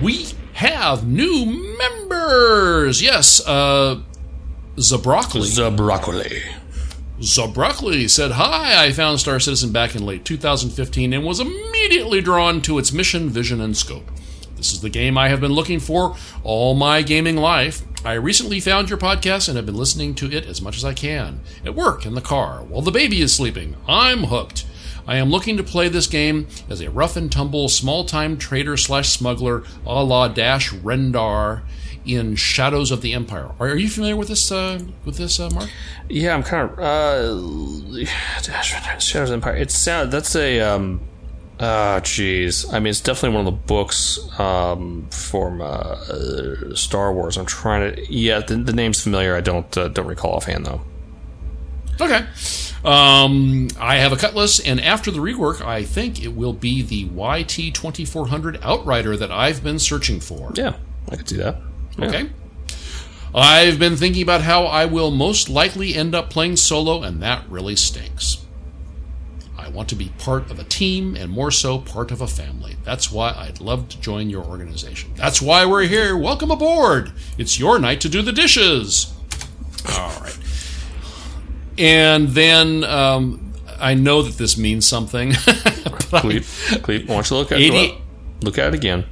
We 0.00 0.28
have 0.54 1.06
new 1.06 1.76
members. 1.78 3.02
Yes, 3.02 3.46
uh, 3.46 4.00
Zabroccoli. 4.76 5.54
The 5.54 5.70
broccoli. 7.52 8.08
Said, 8.08 8.32
Hi, 8.32 8.84
I 8.84 8.92
found 8.92 9.20
Star 9.20 9.40
Citizen 9.40 9.72
back 9.72 9.94
in 9.94 10.06
late 10.06 10.24
2015 10.24 11.12
and 11.12 11.24
was 11.24 11.40
immediately 11.40 12.20
drawn 12.20 12.62
to 12.62 12.78
its 12.78 12.92
mission, 12.92 13.28
vision, 13.28 13.60
and 13.60 13.76
scope. 13.76 14.10
This 14.56 14.72
is 14.72 14.80
the 14.80 14.90
game 14.90 15.16
I 15.16 15.28
have 15.28 15.40
been 15.40 15.52
looking 15.52 15.80
for 15.80 16.16
all 16.42 16.74
my 16.74 17.02
gaming 17.02 17.36
life. 17.36 17.82
I 18.04 18.14
recently 18.14 18.60
found 18.60 18.88
your 18.88 18.98
podcast 18.98 19.48
and 19.48 19.56
have 19.56 19.66
been 19.66 19.76
listening 19.76 20.14
to 20.16 20.32
it 20.32 20.46
as 20.46 20.62
much 20.62 20.76
as 20.76 20.84
I 20.84 20.94
can. 20.94 21.40
At 21.64 21.74
work, 21.74 22.06
in 22.06 22.14
the 22.14 22.20
car, 22.20 22.62
while 22.62 22.82
the 22.82 22.90
baby 22.90 23.20
is 23.20 23.34
sleeping. 23.34 23.76
I'm 23.86 24.24
hooked. 24.24 24.64
I 25.06 25.16
am 25.16 25.30
looking 25.30 25.56
to 25.56 25.62
play 25.62 25.88
this 25.88 26.06
game 26.06 26.46
as 26.68 26.80
a 26.80 26.90
rough 26.90 27.16
and 27.16 27.32
tumble, 27.32 27.68
small 27.68 28.04
time 28.04 28.36
trader 28.36 28.76
slash 28.76 29.08
smuggler 29.08 29.64
a 29.86 30.04
la 30.04 30.28
Dash 30.28 30.72
Rendar 30.72 31.62
in 32.08 32.34
Shadows 32.36 32.90
of 32.90 33.02
the 33.02 33.12
Empire. 33.12 33.50
Are 33.60 33.76
you 33.76 33.88
familiar 33.88 34.16
with 34.16 34.28
this, 34.28 34.50
uh, 34.50 34.80
with 35.04 35.18
this, 35.18 35.38
uh, 35.38 35.50
Mark? 35.50 35.68
Yeah, 36.08 36.34
I'm 36.34 36.42
kind 36.42 36.70
of 36.70 36.78
uh, 36.78 38.04
Shadows 38.98 39.14
of 39.14 39.28
the 39.28 39.34
Empire. 39.34 39.56
It 39.56 39.70
sound 39.70 40.10
that's 40.10 40.34
a 40.34 40.60
um, 40.60 41.00
ah, 41.60 42.00
jeez. 42.02 42.72
I 42.72 42.78
mean, 42.78 42.90
it's 42.90 43.00
definitely 43.00 43.36
one 43.36 43.46
of 43.46 43.52
the 43.52 43.66
books 43.66 44.18
um 44.40 45.06
from 45.10 45.60
uh, 45.60 46.74
Star 46.74 47.12
Wars. 47.12 47.36
I'm 47.36 47.46
trying 47.46 47.94
to. 47.94 48.12
Yeah, 48.12 48.40
the, 48.40 48.56
the 48.56 48.72
name's 48.72 49.02
familiar. 49.02 49.36
I 49.36 49.40
don't 49.40 49.76
uh, 49.76 49.88
don't 49.88 50.06
recall 50.06 50.32
offhand 50.32 50.66
though. 50.66 50.80
Okay. 52.00 52.24
Um, 52.84 53.68
I 53.80 53.96
have 53.96 54.12
a 54.12 54.16
cutlass, 54.16 54.60
and 54.60 54.80
after 54.80 55.10
the 55.10 55.18
rework, 55.18 55.60
I 55.60 55.82
think 55.82 56.22
it 56.22 56.28
will 56.28 56.52
be 56.52 56.80
the 56.80 57.04
YT 57.04 57.74
2400 57.74 58.60
Outrider 58.62 59.16
that 59.16 59.32
I've 59.32 59.64
been 59.64 59.80
searching 59.80 60.20
for. 60.20 60.52
Yeah, 60.54 60.76
I 61.10 61.16
could 61.16 61.28
see 61.28 61.38
that. 61.38 61.60
Yeah. 61.98 62.06
Okay. 62.06 62.30
I've 63.34 63.78
been 63.78 63.96
thinking 63.96 64.22
about 64.22 64.40
how 64.40 64.64
I 64.64 64.86
will 64.86 65.10
most 65.10 65.48
likely 65.48 65.94
end 65.94 66.14
up 66.14 66.30
playing 66.30 66.56
solo, 66.56 67.02
and 67.02 67.22
that 67.22 67.44
really 67.48 67.76
stinks. 67.76 68.44
I 69.56 69.68
want 69.68 69.88
to 69.90 69.94
be 69.94 70.12
part 70.18 70.50
of 70.50 70.58
a 70.58 70.64
team, 70.64 71.14
and 71.14 71.30
more 71.30 71.50
so, 71.50 71.78
part 71.78 72.10
of 72.10 72.22
a 72.22 72.26
family. 72.26 72.76
That's 72.84 73.12
why 73.12 73.34
I'd 73.36 73.60
love 73.60 73.88
to 73.90 74.00
join 74.00 74.30
your 74.30 74.44
organization. 74.44 75.12
That's 75.14 75.42
why 75.42 75.66
we're 75.66 75.82
here. 75.82 76.16
Welcome 76.16 76.50
aboard. 76.50 77.12
It's 77.36 77.58
your 77.58 77.78
night 77.78 78.00
to 78.00 78.08
do 78.08 78.22
the 78.22 78.32
dishes. 78.32 79.12
All 79.90 80.20
right. 80.20 80.38
And 81.76 82.28
then 82.28 82.82
um, 82.84 83.52
I 83.78 83.94
know 83.94 84.22
that 84.22 84.38
this 84.38 84.56
means 84.56 84.86
something. 84.86 85.32
Gleep, 85.32 86.80
Gleep, 86.80 87.08
I 87.08 87.12
want 87.12 87.26
you 87.26 87.28
to 87.28 87.34
look 87.36 87.52
at 87.52 87.58
80 87.58 87.98
look 88.42 88.58
at 88.58 88.68
it 88.68 88.74
again. 88.74 89.04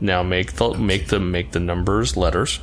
Now 0.00 0.22
make 0.22 0.52
the 0.54 0.74
make 0.74 1.08
the 1.08 1.18
make 1.18 1.50
the 1.52 1.60
numbers 1.60 2.16
letters. 2.16 2.60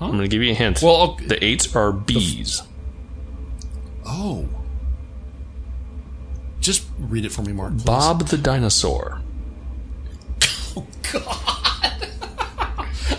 I'm 0.00 0.10
going 0.10 0.22
to 0.22 0.28
give 0.28 0.42
you 0.42 0.50
a 0.50 0.54
hint. 0.54 0.82
Well, 0.82 1.12
okay. 1.12 1.26
the 1.26 1.44
eights 1.44 1.76
are 1.76 1.92
B's. 1.92 2.62
Oh. 4.04 4.48
Just 6.60 6.84
read 6.98 7.24
it 7.24 7.30
for 7.30 7.42
me, 7.42 7.52
Mark. 7.52 7.72
please. 7.74 7.84
Bob 7.84 8.26
the 8.28 8.38
dinosaur. 8.38 9.20
Oh 10.74 10.86
God! 11.12 11.22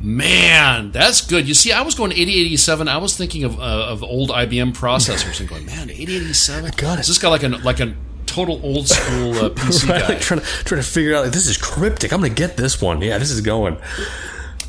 Man, 0.00 0.92
that's 0.92 1.26
good. 1.26 1.48
You 1.48 1.54
see, 1.54 1.72
I 1.72 1.82
was 1.82 1.94
going 1.94 2.12
8087. 2.12 2.86
I 2.88 2.98
was 2.98 3.16
thinking 3.16 3.42
of 3.44 3.58
uh, 3.58 3.62
of 3.88 4.02
old 4.04 4.30
IBM 4.30 4.76
processors 4.76 5.40
and 5.40 5.48
going, 5.48 5.66
man, 5.66 5.90
8087. 5.90 6.70
got 6.76 6.98
it. 6.98 7.00
Is 7.02 7.08
this 7.08 7.18
guy 7.18 7.28
like 7.28 7.42
a 7.42 7.48
like 7.48 7.80
a 7.80 7.94
total 8.26 8.60
old 8.64 8.86
school 8.88 9.34
uh, 9.34 9.48
PC 9.50 9.88
Right, 9.88 10.00
guy? 10.02 10.08
like 10.08 10.20
trying 10.20 10.40
to 10.40 10.46
trying 10.64 10.80
to 10.80 10.86
figure 10.86 11.16
out 11.16 11.24
like 11.24 11.32
this 11.32 11.48
is 11.48 11.56
cryptic. 11.56 12.12
I'm 12.12 12.20
gonna 12.20 12.32
get 12.32 12.56
this 12.56 12.80
one. 12.80 13.02
Yeah, 13.02 13.18
this 13.18 13.30
is 13.32 13.40
going. 13.40 13.76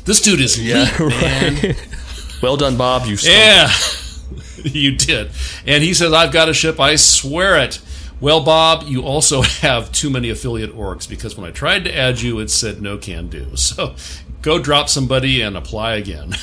This 0.04 0.20
dude 0.20 0.40
is 0.40 0.58
yeah, 0.60 0.90
man. 0.98 1.76
Well 2.42 2.56
done, 2.56 2.76
Bob. 2.76 3.06
You. 3.06 3.16
Yeah, 3.22 3.70
you 4.64 4.96
did. 4.96 5.30
And 5.64 5.84
he 5.84 5.94
says, 5.94 6.12
I've 6.12 6.32
got 6.32 6.48
a 6.48 6.54
ship. 6.54 6.80
I 6.80 6.96
swear 6.96 7.56
it. 7.58 7.80
Well, 8.20 8.42
Bob, 8.42 8.82
you 8.88 9.02
also 9.02 9.42
have 9.42 9.92
too 9.92 10.10
many 10.10 10.28
affiliate 10.28 10.74
orgs 10.74 11.08
because 11.08 11.36
when 11.36 11.46
I 11.48 11.52
tried 11.52 11.84
to 11.84 11.96
add 11.96 12.20
you, 12.20 12.38
it 12.40 12.50
said 12.50 12.82
no 12.82 12.98
can 12.98 13.28
do. 13.28 13.54
So 13.56 13.94
go 14.42 14.58
drop 14.58 14.88
somebody 14.88 15.40
and 15.42 15.56
apply 15.56 15.94
again. 15.94 16.34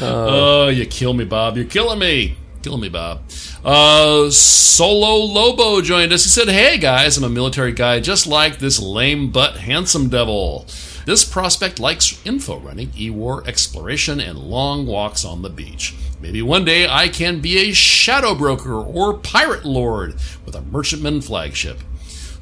oh, 0.00 0.68
you 0.68 0.86
kill 0.86 1.14
me, 1.14 1.24
Bob. 1.24 1.56
You're 1.56 1.66
killing 1.66 1.98
me. 1.98 2.36
Killing 2.62 2.80
me, 2.80 2.88
Bob. 2.88 3.22
Uh, 3.64 4.30
Solo 4.30 5.24
Lobo 5.24 5.80
joined 5.80 6.12
us. 6.12 6.24
He 6.24 6.30
said, 6.30 6.48
Hey 6.48 6.78
guys, 6.78 7.16
I'm 7.16 7.24
a 7.24 7.28
military 7.28 7.72
guy 7.72 8.00
just 8.00 8.26
like 8.26 8.58
this 8.58 8.80
lame 8.80 9.30
but 9.30 9.56
handsome 9.58 10.08
devil. 10.08 10.66
This 11.04 11.24
prospect 11.24 11.80
likes 11.80 12.20
info 12.26 12.58
running, 12.58 12.92
e 12.96 13.08
war 13.08 13.42
exploration, 13.46 14.20
and 14.20 14.38
long 14.38 14.86
walks 14.86 15.24
on 15.24 15.40
the 15.40 15.48
beach. 15.48 15.94
Maybe 16.20 16.42
one 16.42 16.64
day 16.64 16.86
I 16.86 17.08
can 17.08 17.40
be 17.40 17.58
a 17.58 17.72
shadow 17.72 18.34
broker 18.34 18.74
or 18.74 19.14
pirate 19.14 19.64
lord 19.64 20.16
with 20.44 20.54
a 20.54 20.60
merchantman 20.60 21.22
flagship. 21.22 21.78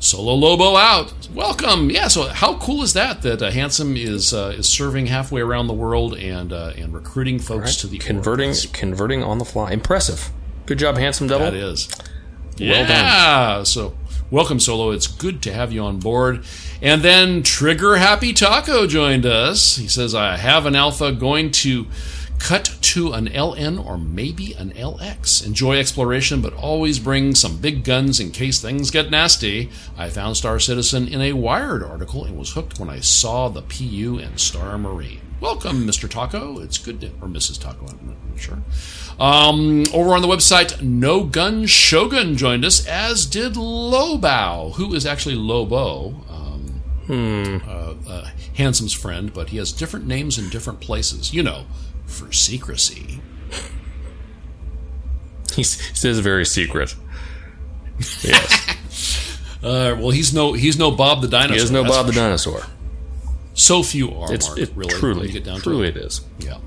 Solo 0.07 0.35
Lobo 0.35 0.77
out. 0.77 1.13
Welcome. 1.35 1.91
Yeah. 1.91 2.07
So 2.07 2.29
how 2.29 2.59
cool 2.59 2.83
is 2.85 2.93
that? 2.93 3.23
That 3.23 3.43
uh, 3.43 3.51
Handsome 3.51 3.97
is 3.97 4.33
uh, 4.33 4.55
is 4.57 4.69
serving 4.69 5.07
halfway 5.07 5.41
around 5.41 5.67
the 5.67 5.75
world 5.75 6.17
and 6.17 6.53
uh, 6.53 6.73
and 6.77 6.95
recruiting 6.95 7.41
folks 7.41 7.75
to 7.77 7.89
the 7.89 7.99
converting 7.99 8.55
converting 8.73 9.25
on 9.25 9.39
the 9.39 9.45
fly. 9.45 9.73
Impressive. 9.73 10.31
Good 10.65 10.79
job, 10.79 10.97
handsome 10.97 11.27
devil. 11.27 11.47
That 11.51 11.55
is. 11.55 11.89
Well 12.61 12.89
yeah. 12.89 13.65
So 13.65 13.97
welcome, 14.31 14.61
Solo. 14.61 14.93
It's 14.93 15.09
good 15.09 15.43
to 15.43 15.53
have 15.53 15.73
you 15.73 15.83
on 15.83 15.99
board. 15.99 16.45
And 16.81 17.03
then 17.03 17.43
Trigger 17.43 17.97
Happy 17.97 18.33
Taco 18.33 18.87
joined 18.87 19.27
us. 19.27 19.77
He 19.77 19.89
says, 19.89 20.15
I 20.15 20.37
have 20.37 20.67
an 20.67 20.77
alpha 20.77 21.11
going 21.11 21.51
to 21.51 21.87
cut 22.39 22.77
to 22.81 23.13
an 23.13 23.29
LN 23.29 23.85
or 23.85 23.99
maybe 23.99 24.53
an 24.55 24.71
LX. 24.73 25.45
Enjoy 25.45 25.79
exploration, 25.79 26.41
but 26.41 26.55
always 26.55 26.99
bring 26.99 27.35
some 27.35 27.59
big 27.59 27.85
guns 27.85 28.21
in 28.21 28.31
case 28.31 28.61
things 28.61 28.91
get 28.91 29.11
nasty. 29.11 29.71
I 29.97 30.09
found 30.09 30.37
Star 30.37 30.59
Citizen 30.59 31.09
in 31.09 31.21
a 31.21 31.33
Wired 31.33 31.83
article 31.83 32.25
and 32.25 32.39
was 32.39 32.53
hooked 32.53 32.79
when 32.79 32.91
I 32.91 33.01
saw 33.01 33.49
the 33.49 33.63
PU 33.63 34.19
and 34.23 34.39
Star 34.39 34.79
Marine. 34.79 35.21
Welcome, 35.41 35.87
Mr. 35.87 36.09
Taco. 36.09 36.61
It's 36.61 36.79
good 36.79 37.01
to, 37.03 37.09
or 37.21 37.29
Mrs. 37.29 37.61
Taco, 37.61 37.87
I'm 37.87 38.07
not 38.07 38.41
sure. 38.41 38.59
Um, 39.21 39.85
over 39.93 40.15
on 40.15 40.23
the 40.23 40.29
website, 40.29 40.81
No 40.81 41.25
Gun 41.25 41.67
Shogun 41.67 42.37
joined 42.37 42.65
us, 42.65 42.87
as 42.87 43.27
did 43.27 43.55
Lobao, 43.55 44.75
who 44.77 44.95
is 44.95 45.05
actually 45.05 45.35
Lobo, 45.35 46.25
um, 46.31 46.83
uh, 47.67 47.95
uh, 48.09 48.31
Handsome's 48.57 48.95
friend, 48.95 49.33
but 49.33 49.51
he 49.51 49.59
has 49.59 49.73
different 49.73 50.07
names 50.07 50.39
in 50.39 50.49
different 50.49 50.81
places. 50.81 51.35
You 51.35 51.43
know, 51.43 51.67
for 52.07 52.33
secrecy. 52.33 53.21
He's, 55.55 55.81
he 55.81 55.95
says 55.95 56.19
very 56.21 56.45
secret. 56.47 56.95
Yes. 58.23 58.73
Uh, 59.63 59.97
well, 59.99 60.11
he's 60.11 60.33
no 60.33 60.53
he's 60.53 60.79
no 60.79 60.93
Bob 60.93 61.23
the 61.23 61.29
dinosaur. 61.29 61.57
he 61.57 61.63
is 61.63 61.71
no 61.73 61.83
Bob 61.83 62.07
the 62.07 62.13
dinosaur. 62.13 62.63
So 63.55 63.83
few 63.83 64.15
are. 64.15 64.33
It's 64.33 64.47
Mark, 64.47 64.61
it 64.61 64.71
really. 64.77 64.91
truly, 64.91 65.29
get 65.33 65.43
down 65.45 65.61
truly 65.61 65.89
it 65.89 65.97
is. 65.97 66.21
Yeah. 66.39 66.59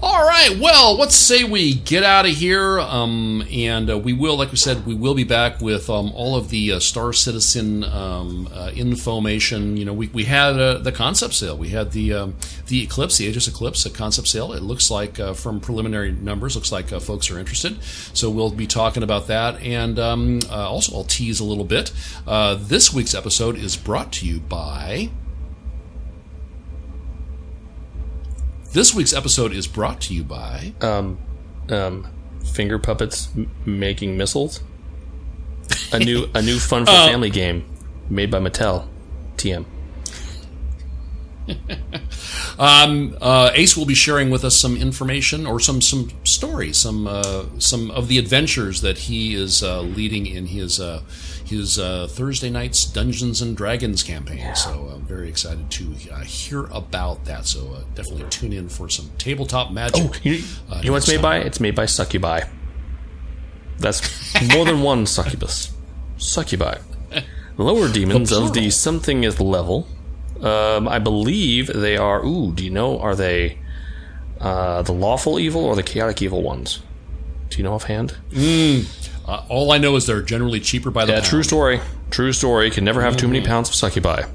All 0.00 0.26
right. 0.26 0.58
Well, 0.60 0.96
let's 0.96 1.14
say 1.14 1.44
we 1.44 1.74
get 1.74 2.02
out 2.02 2.26
of 2.26 2.32
here, 2.32 2.78
um, 2.80 3.44
and 3.50 3.88
uh, 3.88 3.96
we 3.96 4.12
will, 4.12 4.36
like 4.36 4.50
we 4.50 4.56
said, 4.56 4.84
we 4.84 4.94
will 4.94 5.14
be 5.14 5.24
back 5.24 5.60
with 5.60 5.88
um, 5.88 6.10
all 6.14 6.36
of 6.36 6.50
the 6.50 6.72
uh, 6.72 6.80
Star 6.80 7.12
Citizen 7.12 7.84
um, 7.84 8.48
uh, 8.52 8.70
information. 8.74 9.76
You 9.76 9.84
know, 9.84 9.94
we, 9.94 10.08
we 10.08 10.24
had 10.24 10.58
uh, 10.58 10.78
the 10.78 10.92
concept 10.92 11.34
sale. 11.34 11.56
We 11.56 11.68
had 11.70 11.92
the 11.92 12.12
um, 12.12 12.36
the 12.66 12.82
Eclipse, 12.82 13.18
the 13.18 13.26
Aegis 13.26 13.48
Eclipse, 13.48 13.86
a 13.86 13.90
concept 13.90 14.28
sale. 14.28 14.52
It 14.52 14.62
looks 14.62 14.90
like, 14.90 15.18
uh, 15.20 15.32
from 15.32 15.60
preliminary 15.60 16.12
numbers, 16.12 16.56
looks 16.56 16.72
like 16.72 16.92
uh, 16.92 17.00
folks 17.00 17.30
are 17.30 17.38
interested. 17.38 17.82
So 17.82 18.28
we'll 18.30 18.50
be 18.50 18.66
talking 18.66 19.02
about 19.02 19.28
that, 19.28 19.62
and 19.62 19.98
um, 19.98 20.40
also 20.50 20.96
I'll 20.96 21.04
tease 21.04 21.40
a 21.40 21.44
little 21.44 21.64
bit. 21.64 21.92
This 22.58 22.92
week's 22.92 23.14
episode 23.14 23.56
is 23.56 23.76
brought 23.76 24.12
to 24.14 24.26
you 24.26 24.40
by. 24.40 25.10
This 28.74 28.92
week's 28.92 29.12
episode 29.12 29.52
is 29.52 29.68
brought 29.68 30.00
to 30.02 30.14
you 30.14 30.24
by. 30.24 30.74
Um, 30.80 31.18
um, 31.68 32.08
finger 32.44 32.76
puppets 32.78 33.28
m- 33.36 33.48
making 33.64 34.16
missiles. 34.16 34.60
A 35.92 35.98
new 36.00 36.28
a 36.34 36.42
new 36.42 36.58
fun 36.58 36.84
for 36.84 36.90
Uh, 36.90 37.06
family 37.12 37.30
game 37.30 37.64
made 38.10 38.30
by 38.32 38.40
Mattel. 38.40 38.88
TM. 39.36 39.64
Um, 42.56 43.16
uh, 43.20 43.50
Ace 43.54 43.76
will 43.76 43.84
be 43.84 43.94
sharing 43.94 44.30
with 44.30 44.44
us 44.44 44.56
some 44.56 44.76
information 44.76 45.44
or 45.44 45.58
some 45.58 45.80
some 45.80 46.10
stories, 46.22 46.76
some 46.76 47.08
uh, 47.08 47.46
some 47.58 47.90
of 47.90 48.06
the 48.06 48.16
adventures 48.18 48.80
that 48.82 48.96
he 48.96 49.34
is 49.34 49.62
uh, 49.62 49.80
leading 49.80 50.26
in 50.26 50.46
his 50.46 50.78
uh, 50.78 51.02
his 51.44 51.78
uh, 51.80 52.06
Thursday 52.08 52.50
nights 52.50 52.84
Dungeons 52.84 53.42
and 53.42 53.56
Dragons 53.56 54.04
campaign. 54.04 54.54
So 54.54 54.88
I'm 54.94 55.02
very 55.02 55.28
excited 55.28 55.68
to 55.72 55.94
uh, 56.12 56.20
hear 56.20 56.66
about 56.66 57.24
that. 57.24 57.46
So 57.46 57.72
uh, 57.72 57.84
definitely 57.96 58.26
tune 58.30 58.52
in 58.52 58.68
for 58.68 58.88
some 58.88 59.10
tabletop 59.18 59.72
magic. 59.72 60.04
Oh, 60.04 60.12
you, 60.22 60.44
uh, 60.70 60.78
you 60.80 60.86
know 60.86 60.92
what 60.92 60.98
it's 60.98 61.08
next 61.08 61.08
made 61.08 61.22
by? 61.22 61.38
It's 61.38 61.58
made 61.60 61.74
by 61.74 61.86
Succubi. 61.86 62.42
That's 63.78 64.00
more 64.54 64.64
than 64.64 64.82
one 64.82 65.06
succubus. 65.06 65.72
Succubi. 66.18 66.76
Lower 67.56 67.88
demons 67.92 68.30
The 68.30 68.36
of 68.40 68.48
the 68.52 68.60
plural. 68.60 68.70
somethingth 68.70 69.40
level. 69.40 69.88
Um, 70.42 70.88
I 70.88 70.98
believe 70.98 71.68
they 71.68 71.96
are. 71.96 72.24
Ooh, 72.24 72.52
do 72.52 72.64
you 72.64 72.70
know? 72.70 72.98
Are 72.98 73.14
they 73.14 73.58
uh, 74.40 74.82
the 74.82 74.92
lawful 74.92 75.38
evil 75.38 75.64
or 75.64 75.76
the 75.76 75.82
chaotic 75.82 76.20
evil 76.22 76.42
ones? 76.42 76.80
Do 77.50 77.58
you 77.58 77.64
know 77.64 77.74
offhand? 77.74 78.16
Uh, 79.26 79.44
all 79.48 79.72
I 79.72 79.78
know 79.78 79.94
is 79.96 80.06
they're 80.06 80.22
generally 80.22 80.60
cheaper 80.60 80.90
by 80.90 81.04
the 81.04 81.12
Yeah, 81.12 81.18
pound. 81.20 81.30
true 81.30 81.42
story. 81.42 81.80
True 82.10 82.32
story. 82.32 82.70
Can 82.70 82.84
never 82.84 83.00
have 83.02 83.16
too 83.16 83.28
many 83.28 83.44
pounds 83.44 83.68
of 83.68 83.74
succubi. 83.74 84.22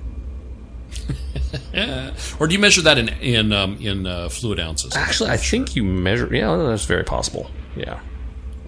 Or 2.40 2.48
do 2.48 2.54
you 2.54 2.60
measure 2.60 2.82
that 2.82 2.98
in 2.98 3.10
in 3.10 3.52
um, 3.54 3.78
in 3.82 4.06
uh, 4.06 4.30
fluid 4.30 4.60
ounces? 4.60 4.96
Actually, 4.96 5.32
I 5.32 5.38
think 5.38 5.76
you 5.76 5.84
measure. 5.84 6.34
Yeah, 6.34 6.56
that's 6.56 6.86
very 6.86 7.04
possible. 7.04 7.50
Yeah, 7.76 8.00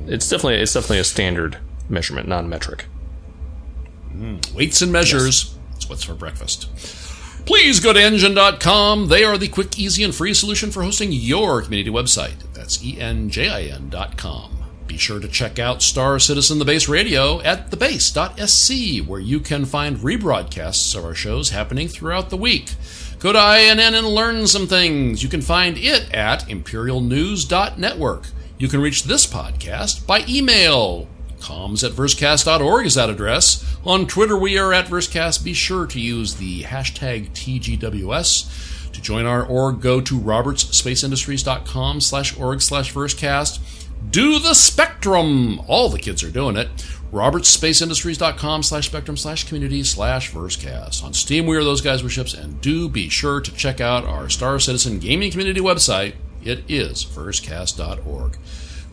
it's 0.08 0.28
definitely 0.30 0.56
it's 0.62 0.74
definitely 0.74 1.00
a 1.00 1.04
standard 1.04 1.58
measurement, 1.90 2.28
non-metric. 2.28 2.86
Weights 4.54 4.82
and 4.82 4.92
measures. 4.92 5.56
That's 5.72 5.90
what's 5.90 6.04
for 6.04 6.14
breakfast. 6.14 6.68
Please 7.46 7.80
go 7.80 7.92
to 7.94 8.00
enjin.com. 8.00 9.08
They 9.08 9.24
are 9.24 9.38
the 9.38 9.48
quick, 9.48 9.78
easy, 9.78 10.04
and 10.04 10.14
free 10.14 10.34
solution 10.34 10.72
for 10.72 10.84
hosting 10.84 11.12
your 11.12 11.62
community 11.62 11.90
website. 11.92 12.36
That's 12.54 12.78
enjin.com. 12.78 14.58
Be 14.88 14.98
sure 14.98 15.20
to 15.20 15.28
check 15.28 15.58
out 15.58 15.82
Star 15.82 16.20
Citizen 16.20 16.60
The 16.60 16.66
Base 16.66 16.90
Radio 16.90 17.42
at 17.42 17.72
thebase.sc, 17.72 19.08
where 19.08 19.22
you 19.22 19.40
can 19.40 19.64
find 19.66 19.98
rebroadcasts 19.98 20.96
of 20.96 21.06
our 21.06 21.16
shows 21.16 21.50
happening 21.52 21.88
throughout 21.88 22.30
the 22.30 22.38
week. 22.38 22.74
Go 23.20 23.32
to 23.32 23.40
INN 23.40 23.80
and 23.80 24.08
learn 24.08 24.48
some 24.48 24.68
things. 24.68 25.24
You 25.24 25.30
can 25.30 25.42
find 25.42 25.78
it 25.78 26.14
at 26.14 26.42
imperialnews.network. 26.48 28.28
You 28.58 28.68
can 28.68 28.82
reach 28.82 29.04
this 29.04 29.26
podcast 29.26 30.06
by 30.06 30.26
email. 30.28 31.08
Comms 31.42 31.84
at 31.84 31.92
versecast.org 31.92 32.86
is 32.86 32.96
that 32.96 33.10
address. 33.10 33.66
On 33.86 34.06
Twitter, 34.08 34.38
we 34.38 34.58
are 34.58 34.72
at 34.74 34.86
Versecast. 34.86 35.44
Be 35.44 35.54
sure 35.54 35.86
to 35.88 36.00
use 36.00 36.36
the 36.36 36.64
hashtag 36.64 37.32
TGWS. 37.32 38.92
To 38.94 39.02
join 39.02 39.26
our 39.26 39.44
org, 39.44 39.82
go 39.82 40.02
to 40.02 40.20
robertsspaceindustries.com 40.20 42.02
slash 42.02 42.38
org 42.38 42.62
slash 42.62 42.94
versecast. 42.94 43.60
Do 44.10 44.40
the 44.40 44.54
Spectrum! 44.54 45.62
All 45.68 45.90
the 45.90 46.00
kids 46.00 46.24
are 46.24 46.32
doing 46.32 46.58
it. 46.58 46.68
robertsspaceindustries.com 47.12 48.64
slash 48.64 48.88
spectrum 48.88 49.18
slash 49.18 49.48
community 49.48 49.84
slash 49.84 50.32
versecast. 50.32 51.04
On 51.04 51.14
Steam, 51.14 51.46
we 51.46 51.56
are 51.58 51.64
those 51.64 51.82
guys 51.82 52.04
with 52.04 52.12
ships, 52.12 52.34
and 52.34 52.60
do 52.62 52.90
be 52.90 53.10
sure 53.10 53.42
to 53.42 53.52
check 53.54 53.80
out 53.82 54.06
our 54.06 54.30
Star 54.30 54.60
Citizen 54.60 55.00
gaming 55.00 55.32
community 55.32 55.62
website. 55.62 56.16
It 56.44 56.64
is 56.68 57.06
versecast.org. 57.06 58.38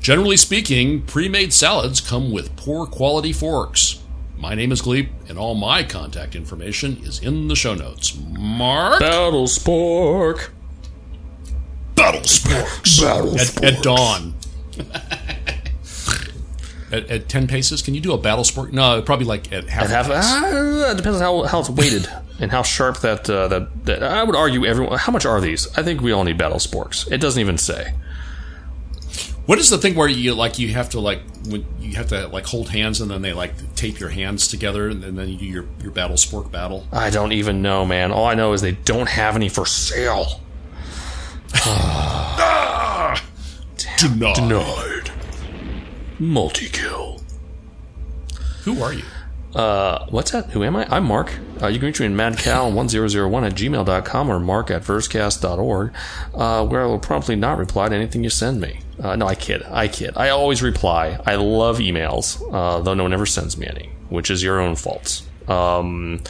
Generally 0.01 0.37
speaking, 0.39 1.03
pre 1.03 1.29
made 1.29 1.53
salads 1.53 2.01
come 2.01 2.31
with 2.31 2.57
poor 2.57 2.87
quality 2.87 3.33
forks. 3.33 4.03
My 4.37 4.55
name 4.55 4.71
is 4.71 4.81
Gleep, 4.81 5.09
and 5.29 5.37
all 5.37 5.55
my 5.55 5.83
contact 5.83 6.37
information 6.37 6.99
is 7.05 7.19
in 7.21 7.49
the 7.49 7.57
show 7.57 7.75
notes. 7.75 8.17
Mark? 8.17 9.01
Battle 9.01 9.45
spork. 9.47 10.51
Battle 11.97 12.21
Sporks. 12.21 13.03
Battle 13.03 13.39
At, 13.41 13.65
at 13.65 13.83
dawn. 13.83 14.35
at, 16.93 17.11
at 17.11 17.29
10 17.29 17.49
paces, 17.49 17.83
can 17.83 17.95
you 17.95 18.01
do 18.01 18.13
a 18.13 18.19
battle 18.19 18.45
sport? 18.45 18.73
No, 18.73 19.03
probably 19.03 19.27
like 19.27 19.53
at 19.53 19.69
half. 19.69 19.85
At 19.85 19.91
half, 19.91 20.07
a 20.07 20.11
pace. 20.11 20.25
ah, 20.25 20.91
it 20.93 20.97
depends 20.97 21.21
on 21.21 21.23
how, 21.23 21.43
how 21.49 21.59
it's 21.61 21.71
weighted 21.71 22.09
and 22.39 22.53
how 22.53 22.63
sharp 22.63 22.99
that, 23.01 23.29
uh, 23.29 23.49
that 23.49 23.85
that. 23.87 24.03
I 24.05 24.23
would 24.23 24.37
argue 24.37 24.65
everyone. 24.65 24.97
How 24.99 25.11
much 25.11 25.27
are 25.27 25.41
these? 25.41 25.67
I 25.77 25.83
think 25.83 26.01
we 26.01 26.13
all 26.13 26.23
need 26.23 26.39
battle 26.39 26.59
sporks. 26.59 27.11
It 27.11 27.21
doesn't 27.21 27.41
even 27.41 27.59
say. 27.59 27.95
What 29.49 29.59
is 29.59 29.71
the 29.71 29.79
thing 29.79 29.95
where 29.95 30.07
you 30.07 30.35
like 30.35 30.59
you 30.59 30.75
have 30.75 30.91
to 30.91 31.01
like 31.01 31.23
when 31.49 31.65
you 31.81 31.95
have 31.95 32.09
to 32.09 32.29
like 32.29 32.45
hold 32.45 32.69
hands 32.69 33.01
and 33.01 33.11
then 33.11 33.23
they 33.23 33.33
like 33.33 33.75
tape 33.77 33.99
your 33.99 34.11
hands 34.11 34.47
together 34.47 34.91
and 34.91 35.03
then 35.03 35.27
you 35.27 35.39
do 35.39 35.47
your, 35.47 35.65
your 35.83 35.91
battle 35.91 36.17
spork 36.17 36.53
battle? 36.53 36.87
I 36.93 37.09
don't 37.09 37.33
even 37.33 37.63
know, 37.63 37.87
man. 37.87 38.13
All 38.13 38.27
I 38.27 38.35
know 38.35 38.53
is 38.53 38.61
they 38.61 38.73
don't 38.73 39.09
have 39.09 39.37
any 39.37 39.49
for 39.49 39.65
sale. 39.65 40.43
Denied. 43.97 44.35
Denied. 44.35 45.13
Multi 46.19 46.69
kill. 46.69 47.23
Who 48.65 48.83
are 48.83 48.93
you? 48.93 49.05
Uh, 49.55 50.05
what's 50.11 50.31
that? 50.33 50.51
Who 50.51 50.63
am 50.63 50.77
I? 50.77 50.87
I'm 50.95 51.05
Mark. 51.05 51.33
Uh, 51.63 51.69
you 51.69 51.79
can 51.79 51.87
reach 51.87 52.01
me 52.01 52.05
in 52.05 52.15
madcal1001 52.15 53.47
at 53.47 53.55
gmail.com 53.55 54.31
or 54.31 54.41
mark 54.41 54.71
at 54.71 54.83
versecast.org, 54.83 55.95
uh, 56.35 56.67
where 56.67 56.83
I 56.83 56.85
will 56.85 56.99
promptly 56.99 57.35
not 57.35 57.57
reply 57.57 57.89
to 57.89 57.95
anything 57.95 58.23
you 58.23 58.29
send 58.29 58.61
me. 58.61 58.81
Uh, 59.01 59.17
no, 59.17 59.27
I 59.27 59.35
kid. 59.35 59.63
I 59.71 59.89
kid. 59.89 60.13
I 60.17 60.31
always 60.31 60.63
reply. 60.63 61.19
I 61.25 61.37
love 61.37 61.79
emails, 61.79 62.43
uh, 62.53 62.81
though 62.81 62.95
no 62.95 63.05
one 63.05 63.13
ever 63.13 63.27
sends 63.27 63.57
me 63.57 63.67
any, 63.67 63.91
which 64.09 64.31
is 64.31 64.43
your 64.43 64.61
own 64.61 64.75
fault. 64.75 65.23
Um, 65.47 66.23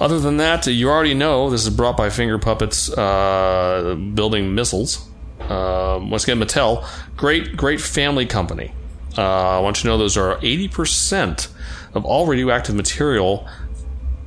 other 0.00 0.18
than 0.18 0.38
that, 0.38 0.66
you 0.66 0.90
already 0.90 1.14
know 1.14 1.50
this 1.50 1.64
is 1.64 1.70
brought 1.74 1.96
by 1.96 2.10
Finger 2.10 2.38
Puppets 2.38 2.90
uh, 2.90 3.96
building 4.14 4.54
missiles. 4.54 5.08
Um, 5.40 6.10
once 6.10 6.24
again, 6.24 6.40
Mattel, 6.40 6.86
great, 7.16 7.56
great 7.56 7.80
family 7.80 8.26
company. 8.26 8.72
Uh, 9.16 9.58
I 9.58 9.60
want 9.60 9.78
you 9.78 9.82
to 9.82 9.88
know 9.88 9.98
those 9.98 10.16
are 10.16 10.36
80% 10.38 11.48
of 11.94 12.04
all 12.04 12.26
radioactive 12.26 12.74
material 12.74 13.48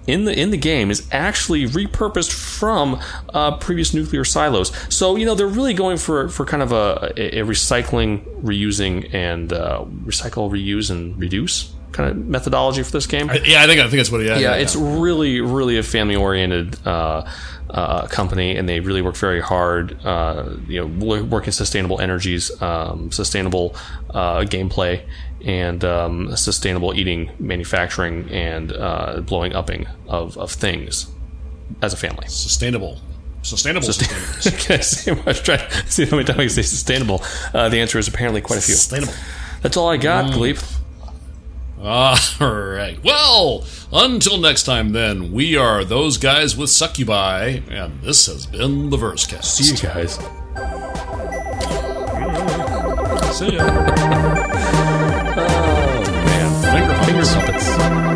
in 0.08 0.26
the 0.26 0.34
in 0.40 0.50
the 0.52 0.58
game 0.58 0.90
is 0.90 1.08
actually 1.12 1.66
repurposed 1.68 2.32
from 2.32 3.00
uh, 3.34 3.58
previous 3.58 3.94
nuclear 3.94 4.24
silos. 4.24 4.72
So 4.90 5.16
you 5.18 5.26
know 5.26 5.36
they're 5.36 5.48
really 5.48 5.74
going 5.74 5.98
for 5.98 6.30
for 6.30 6.46
kind 6.46 6.64
of 6.64 6.72
a, 6.72 7.12
a 7.18 7.44
recycling, 7.44 8.24
reusing, 8.42 9.14
and 9.14 9.52
uh, 9.54 9.86
recycle, 10.06 10.50
reuse, 10.50 10.90
and 10.90 11.20
reduce 11.20 11.74
kind 11.92 12.10
of 12.10 12.18
methodology 12.18 12.84
for 12.84 12.92
this 12.92 13.08
game. 13.08 13.30
I- 13.30 13.42
yeah, 13.46 13.64
I 13.64 13.68
think 13.68 13.80
I 13.80 13.84
think 13.90 13.98
that's 14.00 14.12
what. 14.12 14.22
Yeah, 14.24 14.38
Yeah, 14.38 14.56
it's 14.56 14.76
really, 14.76 15.42
really 15.42 15.78
a 15.78 15.84
family-oriented 15.84 16.86
uh, 16.88 17.28
uh, 17.70 18.08
company, 18.08 18.56
and 18.56 18.68
they 18.68 18.80
really 18.80 19.02
work 19.02 19.16
very 19.16 19.42
hard. 19.42 19.98
Uh, 20.06 20.56
you 20.68 20.80
know, 20.82 20.88
wo- 20.88 21.24
working 21.24 21.52
sustainable 21.52 22.00
energies, 22.00 22.50
um, 22.62 23.12
sustainable 23.12 23.76
uh, 24.12 24.42
gameplay, 24.42 25.02
and 25.46 25.84
um, 25.84 26.36
sustainable 26.36 26.94
eating, 26.94 27.32
manufacturing, 27.40 28.30
and 28.30 28.72
uh, 28.74 29.22
blowing 29.22 29.54
upping 29.54 29.88
of, 30.08 30.38
of 30.38 30.52
things 30.52 31.08
as 31.82 31.94
a 31.94 31.98
family. 31.98 32.28
sustainable. 32.28 33.00
Sustainable. 33.44 33.86
sustainable. 33.86 34.58
Can 34.60 35.20
I 35.26 35.30
was 35.30 35.42
trying 35.42 35.70
to 35.70 35.92
see 35.92 36.06
how 36.06 36.18
many 36.18 36.26
times 36.26 36.40
I 36.40 36.48
say 36.48 36.62
sustainable? 36.64 37.22
Uh, 37.54 37.70
the 37.70 37.80
answer 37.80 37.98
is 37.98 38.08
apparently 38.08 38.42
quite 38.42 38.60
a 38.60 38.62
few. 38.62 38.76
sustainable. 38.76 39.14
That's 39.62 39.78
all 39.78 39.90
I 39.90 39.98
got, 39.98 40.34
Gleep. 40.34 40.62
All 41.80 42.18
right. 42.42 43.02
Well, 43.04 43.66
until 43.94 44.38
next 44.40 44.64
time, 44.64 44.90
then, 44.94 45.32
we 45.32 45.56
are 45.56 45.84
those 45.86 46.18
guys 46.18 46.58
with 46.58 46.70
succubi, 46.72 47.62
and 47.70 48.02
this 48.02 48.26
has 48.26 48.48
been 48.48 48.90
the 48.90 48.98
Versecast. 48.98 49.44
See 49.44 49.76
you 49.76 49.78
guys. 49.78 50.16
See 53.38 53.56
ya. 53.56 54.34
Finger 57.08 57.24
puppets. 57.24 58.07